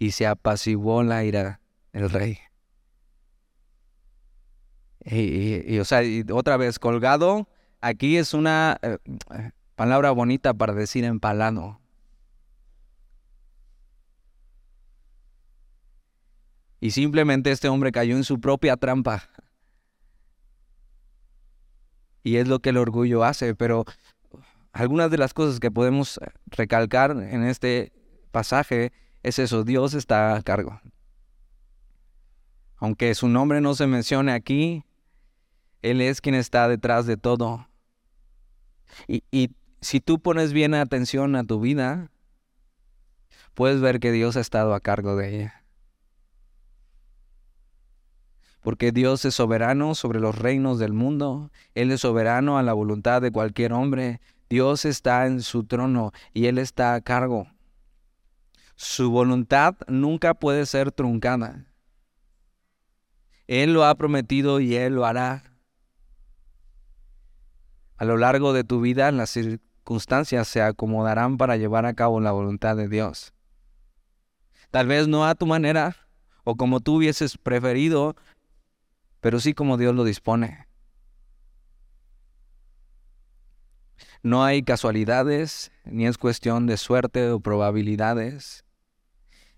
y 0.00 0.12
se 0.12 0.26
apaciguó 0.26 1.02
la 1.02 1.22
ira 1.24 1.60
del 1.92 2.08
rey. 2.08 2.38
Y, 5.04 5.78
o 5.78 5.84
sea, 5.84 6.00
otra 6.32 6.56
vez, 6.56 6.78
colgado, 6.78 7.48
aquí 7.80 8.16
es 8.16 8.34
una 8.34 8.78
eh, 8.82 8.98
palabra 9.76 10.10
bonita 10.10 10.54
para 10.54 10.72
decir 10.72 11.04
empalado. 11.04 11.80
Y 16.80 16.92
simplemente 16.92 17.50
este 17.50 17.68
hombre 17.68 17.92
cayó 17.92 18.16
en 18.16 18.24
su 18.24 18.40
propia 18.40 18.78
trampa 18.78 19.28
y 22.22 22.36
es 22.36 22.48
lo 22.48 22.60
que 22.60 22.70
el 22.70 22.76
orgullo 22.76 23.24
hace, 23.24 23.54
pero 23.54 23.84
algunas 24.72 25.10
de 25.10 25.18
las 25.18 25.34
cosas 25.34 25.60
que 25.60 25.70
podemos 25.70 26.18
eh, 26.18 26.30
recalcar 26.46 27.10
en 27.12 27.44
este 27.44 27.92
pasaje 28.30 28.92
es 29.22 29.38
eso, 29.38 29.64
Dios 29.64 29.94
está 29.94 30.36
a 30.36 30.42
cargo. 30.42 30.80
Aunque 32.76 33.14
su 33.14 33.28
nombre 33.28 33.60
no 33.60 33.74
se 33.74 33.86
mencione 33.86 34.32
aquí, 34.32 34.84
Él 35.82 36.00
es 36.00 36.20
quien 36.20 36.34
está 36.34 36.68
detrás 36.68 37.06
de 37.06 37.16
todo. 37.16 37.68
Y, 39.06 39.24
y 39.30 39.50
si 39.80 40.00
tú 40.00 40.20
pones 40.20 40.52
bien 40.52 40.74
atención 40.74 41.36
a 41.36 41.44
tu 41.44 41.60
vida, 41.60 42.10
puedes 43.54 43.80
ver 43.80 44.00
que 44.00 44.12
Dios 44.12 44.36
ha 44.36 44.40
estado 44.40 44.74
a 44.74 44.80
cargo 44.80 45.16
de 45.16 45.36
ella. 45.36 45.59
Porque 48.60 48.92
Dios 48.92 49.24
es 49.24 49.34
soberano 49.34 49.94
sobre 49.94 50.20
los 50.20 50.36
reinos 50.36 50.78
del 50.78 50.92
mundo, 50.92 51.50
Él 51.74 51.90
es 51.92 52.02
soberano 52.02 52.58
a 52.58 52.62
la 52.62 52.72
voluntad 52.72 53.22
de 53.22 53.30
cualquier 53.30 53.72
hombre, 53.72 54.20
Dios 54.48 54.84
está 54.84 55.26
en 55.26 55.42
su 55.42 55.64
trono 55.64 56.12
y 56.34 56.46
Él 56.46 56.58
está 56.58 56.94
a 56.94 57.00
cargo. 57.00 57.46
Su 58.76 59.10
voluntad 59.10 59.76
nunca 59.88 60.34
puede 60.34 60.66
ser 60.66 60.90
truncada. 60.90 61.66
Él 63.46 63.72
lo 63.72 63.84
ha 63.84 63.94
prometido 63.94 64.60
y 64.60 64.76
Él 64.76 64.94
lo 64.94 65.06
hará. 65.06 65.44
A 67.96 68.04
lo 68.04 68.16
largo 68.16 68.52
de 68.52 68.64
tu 68.64 68.80
vida 68.80 69.12
las 69.12 69.30
circunstancias 69.30 70.48
se 70.48 70.62
acomodarán 70.62 71.36
para 71.36 71.56
llevar 71.56 71.86
a 71.86 71.94
cabo 71.94 72.20
la 72.20 72.32
voluntad 72.32 72.76
de 72.76 72.88
Dios. 72.88 73.32
Tal 74.70 74.86
vez 74.86 75.08
no 75.08 75.26
a 75.26 75.34
tu 75.34 75.46
manera 75.46 75.96
o 76.44 76.56
como 76.56 76.80
tú 76.80 76.96
hubieses 76.96 77.36
preferido, 77.36 78.16
pero 79.20 79.40
sí 79.40 79.54
como 79.54 79.76
Dios 79.76 79.94
lo 79.94 80.04
dispone. 80.04 80.66
No 84.22 84.44
hay 84.44 84.62
casualidades, 84.62 85.72
ni 85.84 86.06
es 86.06 86.18
cuestión 86.18 86.66
de 86.66 86.76
suerte 86.76 87.30
o 87.30 87.40
probabilidades. 87.40 88.64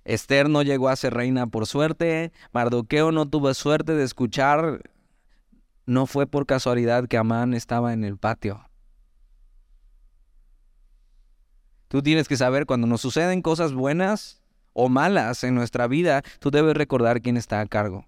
Esther 0.05 0.49
no 0.49 0.63
llegó 0.63 0.89
a 0.89 0.97
ser 0.97 1.15
reina 1.15 1.47
por 1.47 1.67
suerte, 1.67 2.33
Mardoqueo 2.53 3.13
no 3.13 3.29
tuvo 3.29 3.55
suerte 3.55 3.95
de 3.95 4.05
escuchar, 4.05 4.83
no 5.87 6.07
fue 6.07 6.27
por 6.27 6.47
casualidad 6.47 7.07
que 7.07 7.17
Amán 7.17 7.55
estaba 7.55 7.93
en 7.93 8.05
el 8.05 8.19
patio. 8.19 8.69
Tú 11.89 12.03
tienes 12.03 12.27
que 12.27 12.37
saber 12.37 12.67
cuando 12.67 12.87
nos 12.87 13.01
suceden 13.01 13.43
cosas 13.43 13.75
buenas 13.75 14.43
o 14.73 14.89
malas 14.89 15.45
en 15.45 15.55
nuestra 15.55 15.87
vida, 15.87 16.23
tú 16.39 16.51
debes 16.51 16.77
recordar 16.77 17.21
quién 17.21 17.37
está 17.37 17.61
a 17.61 17.67
cargo 17.67 18.07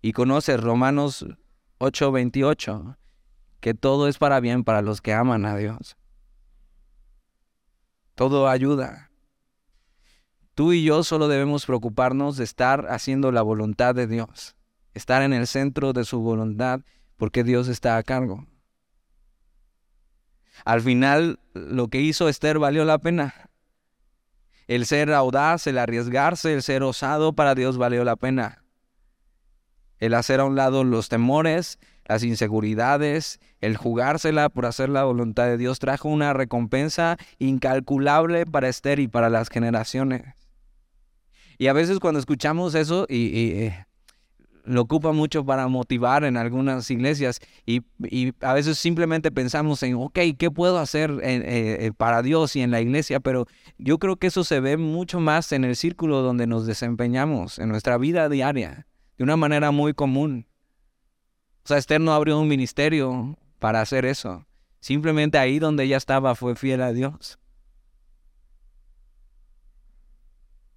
y 0.00 0.12
conoces 0.12 0.60
Romanos 0.60 1.26
8:28, 1.78 2.96
que 3.60 3.74
todo 3.74 4.08
es 4.08 4.18
para 4.18 4.40
bien 4.40 4.64
para 4.64 4.82
los 4.82 5.00
que 5.00 5.12
aman 5.12 5.44
a 5.44 5.56
Dios. 5.56 5.96
Todo 8.14 8.48
ayuda. 8.48 9.10
Tú 10.54 10.72
y 10.72 10.82
yo 10.82 11.04
solo 11.04 11.28
debemos 11.28 11.66
preocuparnos 11.66 12.36
de 12.36 12.44
estar 12.44 12.86
haciendo 12.90 13.30
la 13.30 13.42
voluntad 13.42 13.94
de 13.94 14.08
Dios, 14.08 14.56
estar 14.94 15.22
en 15.22 15.32
el 15.32 15.46
centro 15.46 15.92
de 15.92 16.04
su 16.04 16.20
voluntad, 16.20 16.80
porque 17.16 17.44
Dios 17.44 17.68
está 17.68 17.96
a 17.96 18.02
cargo. 18.02 18.46
Al 20.64 20.80
final, 20.80 21.38
lo 21.54 21.86
que 21.88 22.00
hizo 22.00 22.28
Esther 22.28 22.58
valió 22.58 22.84
la 22.84 22.98
pena. 22.98 23.50
El 24.66 24.84
ser 24.84 25.12
audaz, 25.12 25.68
el 25.68 25.78
arriesgarse, 25.78 26.52
el 26.52 26.64
ser 26.64 26.82
osado 26.82 27.32
para 27.32 27.54
Dios 27.54 27.78
valió 27.78 28.02
la 28.04 28.16
pena 28.16 28.64
el 29.98 30.14
hacer 30.14 30.40
a 30.40 30.44
un 30.44 30.56
lado 30.56 30.84
los 30.84 31.08
temores, 31.08 31.78
las 32.06 32.22
inseguridades, 32.22 33.40
el 33.60 33.76
jugársela 33.76 34.48
por 34.48 34.66
hacer 34.66 34.88
la 34.88 35.04
voluntad 35.04 35.46
de 35.46 35.58
Dios 35.58 35.78
trajo 35.78 36.08
una 36.08 36.32
recompensa 36.32 37.18
incalculable 37.38 38.46
para 38.46 38.68
Esther 38.68 38.98
y 38.98 39.08
para 39.08 39.28
las 39.28 39.48
generaciones. 39.48 40.22
Y 41.58 41.66
a 41.66 41.72
veces 41.72 41.98
cuando 41.98 42.20
escuchamos 42.20 42.74
eso 42.74 43.06
y, 43.08 43.34
eh, 43.34 43.84
lo 44.64 44.82
ocupa 44.82 45.12
mucho 45.12 45.44
para 45.44 45.66
motivar 45.66 46.24
en 46.24 46.36
algunas 46.36 46.90
iglesias 46.90 47.40
y, 47.66 47.82
a 48.40 48.52
veces 48.52 48.78
simplemente 48.78 49.30
pensamos 49.30 49.82
en, 49.82 49.94
ok, 49.94 50.18
¿qué 50.38 50.50
puedo 50.50 50.78
hacer 50.78 51.10
eh, 51.22 51.86
eh, 51.86 51.92
para 51.96 52.22
Dios 52.22 52.54
y 52.54 52.60
en 52.60 52.70
la 52.70 52.80
iglesia? 52.80 53.18
Pero 53.18 53.46
yo 53.78 53.98
creo 53.98 54.16
que 54.16 54.28
eso 54.28 54.44
se 54.44 54.60
ve 54.60 54.76
mucho 54.76 55.20
más 55.20 55.52
en 55.52 55.64
el 55.64 55.74
círculo 55.74 56.22
donde 56.22 56.46
nos 56.46 56.66
desempeñamos, 56.66 57.58
en 57.58 57.70
nuestra 57.70 57.98
vida 57.98 58.28
diaria 58.28 58.86
de 59.18 59.24
una 59.24 59.36
manera 59.36 59.72
muy 59.72 59.92
común. 59.92 60.46
O 61.64 61.68
sea, 61.68 61.76
Esther 61.76 62.00
no 62.00 62.14
abrió 62.14 62.38
un 62.38 62.48
ministerio 62.48 63.36
para 63.58 63.80
hacer 63.80 64.04
eso. 64.06 64.46
Simplemente 64.80 65.36
ahí 65.36 65.58
donde 65.58 65.84
ella 65.84 65.96
estaba 65.96 66.36
fue 66.36 66.54
fiel 66.54 66.80
a 66.80 66.92
Dios. 66.92 67.38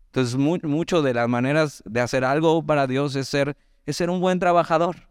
Entonces, 0.08 0.36
mucho 0.36 1.02
de 1.02 1.14
las 1.14 1.30
maneras 1.30 1.84
de 1.86 2.02
hacer 2.02 2.26
algo 2.26 2.66
para 2.66 2.88
Dios 2.88 3.16
es 3.16 3.30
ser, 3.30 3.56
es 3.86 3.96
ser 3.96 4.10
un 4.10 4.20
buen 4.20 4.40
trabajador, 4.40 5.08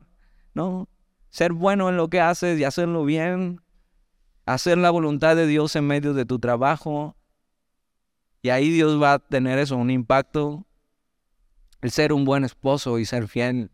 ¿no? 0.53 0.89
Ser 1.31 1.53
bueno 1.53 1.89
en 1.89 1.97
lo 1.97 2.11
que 2.11 2.21
haces 2.21 2.59
y 2.59 2.65
hacerlo 2.65 3.05
bien. 3.05 3.63
Hacer 4.45 4.77
la 4.77 4.91
voluntad 4.91 5.37
de 5.37 5.47
Dios 5.47 5.77
en 5.77 5.87
medio 5.87 6.13
de 6.13 6.27
tu 6.27 6.41
trabajo. 6.41 7.17
Y 8.43 8.51
ahí 8.51 8.71
Dios 8.71 9.01
va 9.01 9.15
a 9.15 9.19
tener 9.21 9.59
eso, 9.59 9.77
un 9.77 9.91
impacto 9.91 10.67
el 11.81 11.91
ser 11.91 12.13
un 12.13 12.25
buen 12.25 12.45
esposo 12.45 12.99
y 12.99 13.05
ser 13.05 13.29
fiel, 13.29 13.71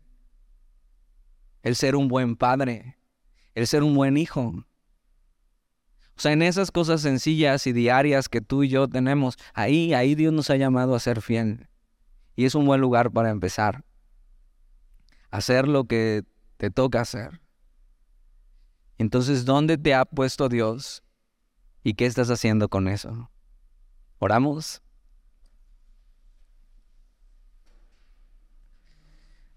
el 1.63 1.75
ser 1.75 1.95
un 1.95 2.07
buen 2.07 2.35
padre, 2.35 2.97
el 3.55 3.67
ser 3.67 3.83
un 3.83 3.95
buen 3.95 4.17
hijo. 4.17 4.53
O 6.17 6.19
sea, 6.19 6.31
en 6.31 6.41
esas 6.41 6.71
cosas 6.71 7.01
sencillas 7.01 7.67
y 7.67 7.73
diarias 7.73 8.29
que 8.29 8.41
tú 8.41 8.63
y 8.63 8.69
yo 8.69 8.87
tenemos, 8.87 9.37
ahí, 9.53 9.93
ahí 9.93 10.15
Dios 10.15 10.33
nos 10.33 10.49
ha 10.49 10.55
llamado 10.55 10.95
a 10.95 10.99
ser 10.99 11.21
fiel. 11.21 11.67
Y 12.35 12.45
es 12.45 12.55
un 12.55 12.65
buen 12.65 12.81
lugar 12.81 13.11
para 13.11 13.29
empezar. 13.29 13.83
Hacer 15.29 15.67
lo 15.67 15.85
que 15.85 16.23
te 16.57 16.71
toca 16.71 17.01
hacer. 17.01 17.41
Entonces, 18.97 19.45
¿dónde 19.45 19.77
te 19.77 19.93
ha 19.93 20.05
puesto 20.05 20.49
Dios? 20.49 21.03
¿Y 21.83 21.93
qué 21.93 22.05
estás 22.05 22.31
haciendo 22.31 22.69
con 22.69 22.87
eso? 22.87 23.29
¿Oramos? 24.17 24.81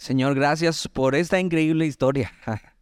Señor, 0.00 0.34
gracias 0.34 0.88
por 0.88 1.14
esta 1.14 1.38
increíble 1.38 1.84
historia. 1.84 2.32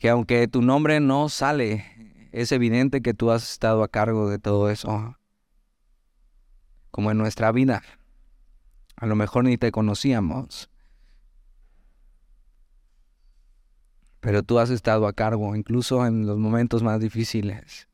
Que 0.00 0.08
aunque 0.08 0.48
tu 0.48 0.62
nombre 0.62 0.98
no 0.98 1.28
sale, 1.28 1.84
es 2.32 2.52
evidente 2.52 3.02
que 3.02 3.12
tú 3.12 3.30
has 3.30 3.48
estado 3.52 3.82
a 3.82 3.88
cargo 3.88 4.30
de 4.30 4.38
todo 4.38 4.70
eso. 4.70 5.18
Como 6.90 7.10
en 7.10 7.18
nuestra 7.18 7.52
vida. 7.52 7.82
A 8.96 9.04
lo 9.04 9.14
mejor 9.14 9.44
ni 9.44 9.58
te 9.58 9.70
conocíamos. 9.70 10.70
Pero 14.20 14.42
tú 14.42 14.58
has 14.58 14.70
estado 14.70 15.06
a 15.06 15.12
cargo, 15.12 15.54
incluso 15.54 16.06
en 16.06 16.26
los 16.26 16.38
momentos 16.38 16.82
más 16.82 16.98
difíciles. 16.98 17.88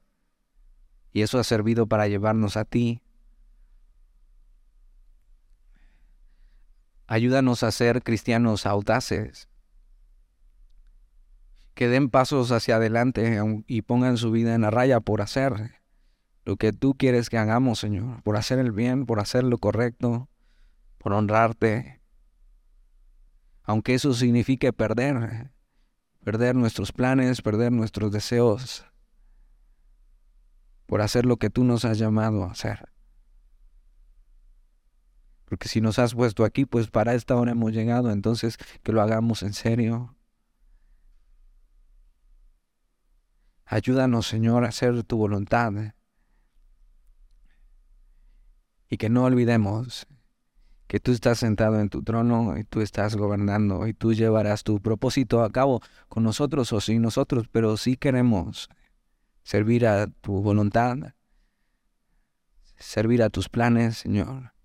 Y 1.13 1.23
eso 1.23 1.41
ha 1.41 1.45
servido 1.45 1.89
para 1.89 2.07
llevarnos 2.07 2.57
a 2.57 2.65
ti 2.65 3.03
Ayúdanos 7.07 7.63
a 7.63 7.71
ser 7.71 8.03
cristianos 8.03 8.67
audaces, 8.67 9.49
que 11.75 11.89
den 11.89 12.09
pasos 12.09 12.51
hacia 12.53 12.77
adelante 12.77 13.39
y 13.67 13.83
pongan 13.83 14.17
su 14.17 14.31
vida 14.31 14.55
en 14.55 14.63
la 14.63 14.71
raya 14.71 15.01
por 15.01 15.21
hacer 15.21 15.77
lo 16.47 16.57
que 16.57 16.73
tú 16.73 16.95
quieres 16.95 17.29
que 17.29 17.39
hagamos, 17.39 17.81
Señor, 17.81 18.23
por 18.23 18.37
hacer 18.37 18.61
el 18.61 18.71
bien, 18.71 19.05
por 19.05 19.19
hacer 19.19 19.43
lo 19.43 19.59
correcto, 19.59 20.29
por 20.97 21.13
honrarte, 21.13 22.01
aunque 23.65 23.95
eso 23.95 24.15
signifique 24.15 24.73
perder, 24.73 25.51
perder 26.23 26.55
nuestros 26.55 26.93
planes, 26.93 27.43
perder 27.43 27.73
nuestros 27.73 28.13
deseos, 28.13 28.87
por 30.87 31.03
hacer 31.03 31.27
lo 31.27 31.37
que 31.37 31.51
tú 31.51 31.65
nos 31.65 31.85
has 31.85 31.99
llamado 31.99 32.45
a 32.45 32.53
hacer. 32.53 32.89
Porque 35.47 35.69
si 35.69 35.81
nos 35.81 35.99
has 35.99 36.15
puesto 36.15 36.45
aquí, 36.45 36.67
pues 36.67 36.89
para 36.89 37.15
esta 37.15 37.37
hora 37.37 37.53
hemos 37.53 37.73
llegado, 37.73 38.11
entonces 38.11 38.59
que 38.83 38.93
lo 38.93 39.01
hagamos 39.01 39.43
en 39.43 39.53
serio. 39.53 40.17
Ayúdanos, 43.65 44.27
Señor, 44.27 44.65
a 44.65 44.69
hacer 44.69 45.03
tu 45.05 45.17
voluntad. 45.17 45.73
Y 48.89 48.97
que 48.97 49.09
no 49.09 49.25
olvidemos 49.25 50.07
que 50.87 51.01
tú 51.01 51.13
estás 51.13 51.39
sentado 51.39 51.81
en 51.81 51.89
tu 51.89 52.03
trono 52.03 52.57
y 52.57 52.65
tú 52.65 52.81
estás 52.81 53.17
gobernando 53.17 53.87
y 53.87 53.95
tú 53.95 54.15
llevarás 54.15 54.63
tu 54.63 54.81
propósito 54.81 55.43
a 55.43 55.51
cabo 55.51 55.81
con 56.09 56.23
nosotros 56.23 56.73
o 56.73 56.81
sin 56.81 57.03
nosotros, 57.03 57.49
pero 57.51 57.77
sí 57.77 57.97
queremos 57.97 58.69
servir 59.43 59.87
a 59.87 60.07
tu 60.07 60.43
voluntad, 60.43 61.15
servir 62.77 63.23
a 63.23 63.31
tus 63.31 63.49
planes, 63.49 63.99
Señor. 63.99 64.56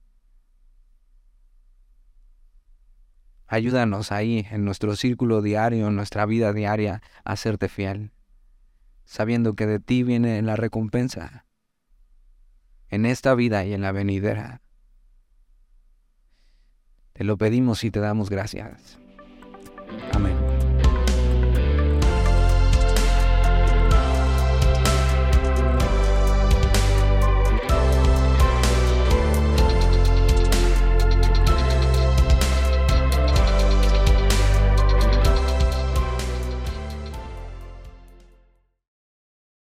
Ayúdanos 3.52 4.14
ahí, 4.14 4.48
en 4.50 4.64
nuestro 4.64 4.96
círculo 4.96 5.42
diario, 5.42 5.90
en 5.90 5.96
nuestra 5.98 6.26
vida 6.26 6.54
diaria, 6.54 7.02
a 7.26 7.36
serte 7.36 7.68
fiel, 7.68 8.14
sabiendo 9.04 9.56
que 9.56 9.68
de 9.68 9.82
ti 9.82 10.04
viene 10.04 10.42
la 10.42 10.56
recompensa, 10.56 11.46
en 12.88 13.06
esta 13.06 13.36
vida 13.36 13.66
y 13.66 13.74
en 13.74 13.82
la 13.82 13.92
venidera. 13.92 14.62
Te 17.12 17.26
lo 17.26 17.38
pedimos 17.38 17.84
y 17.84 17.92
te 17.92 18.00
damos 18.00 18.30
gracias. 18.30 18.98
Amén. 20.14 20.41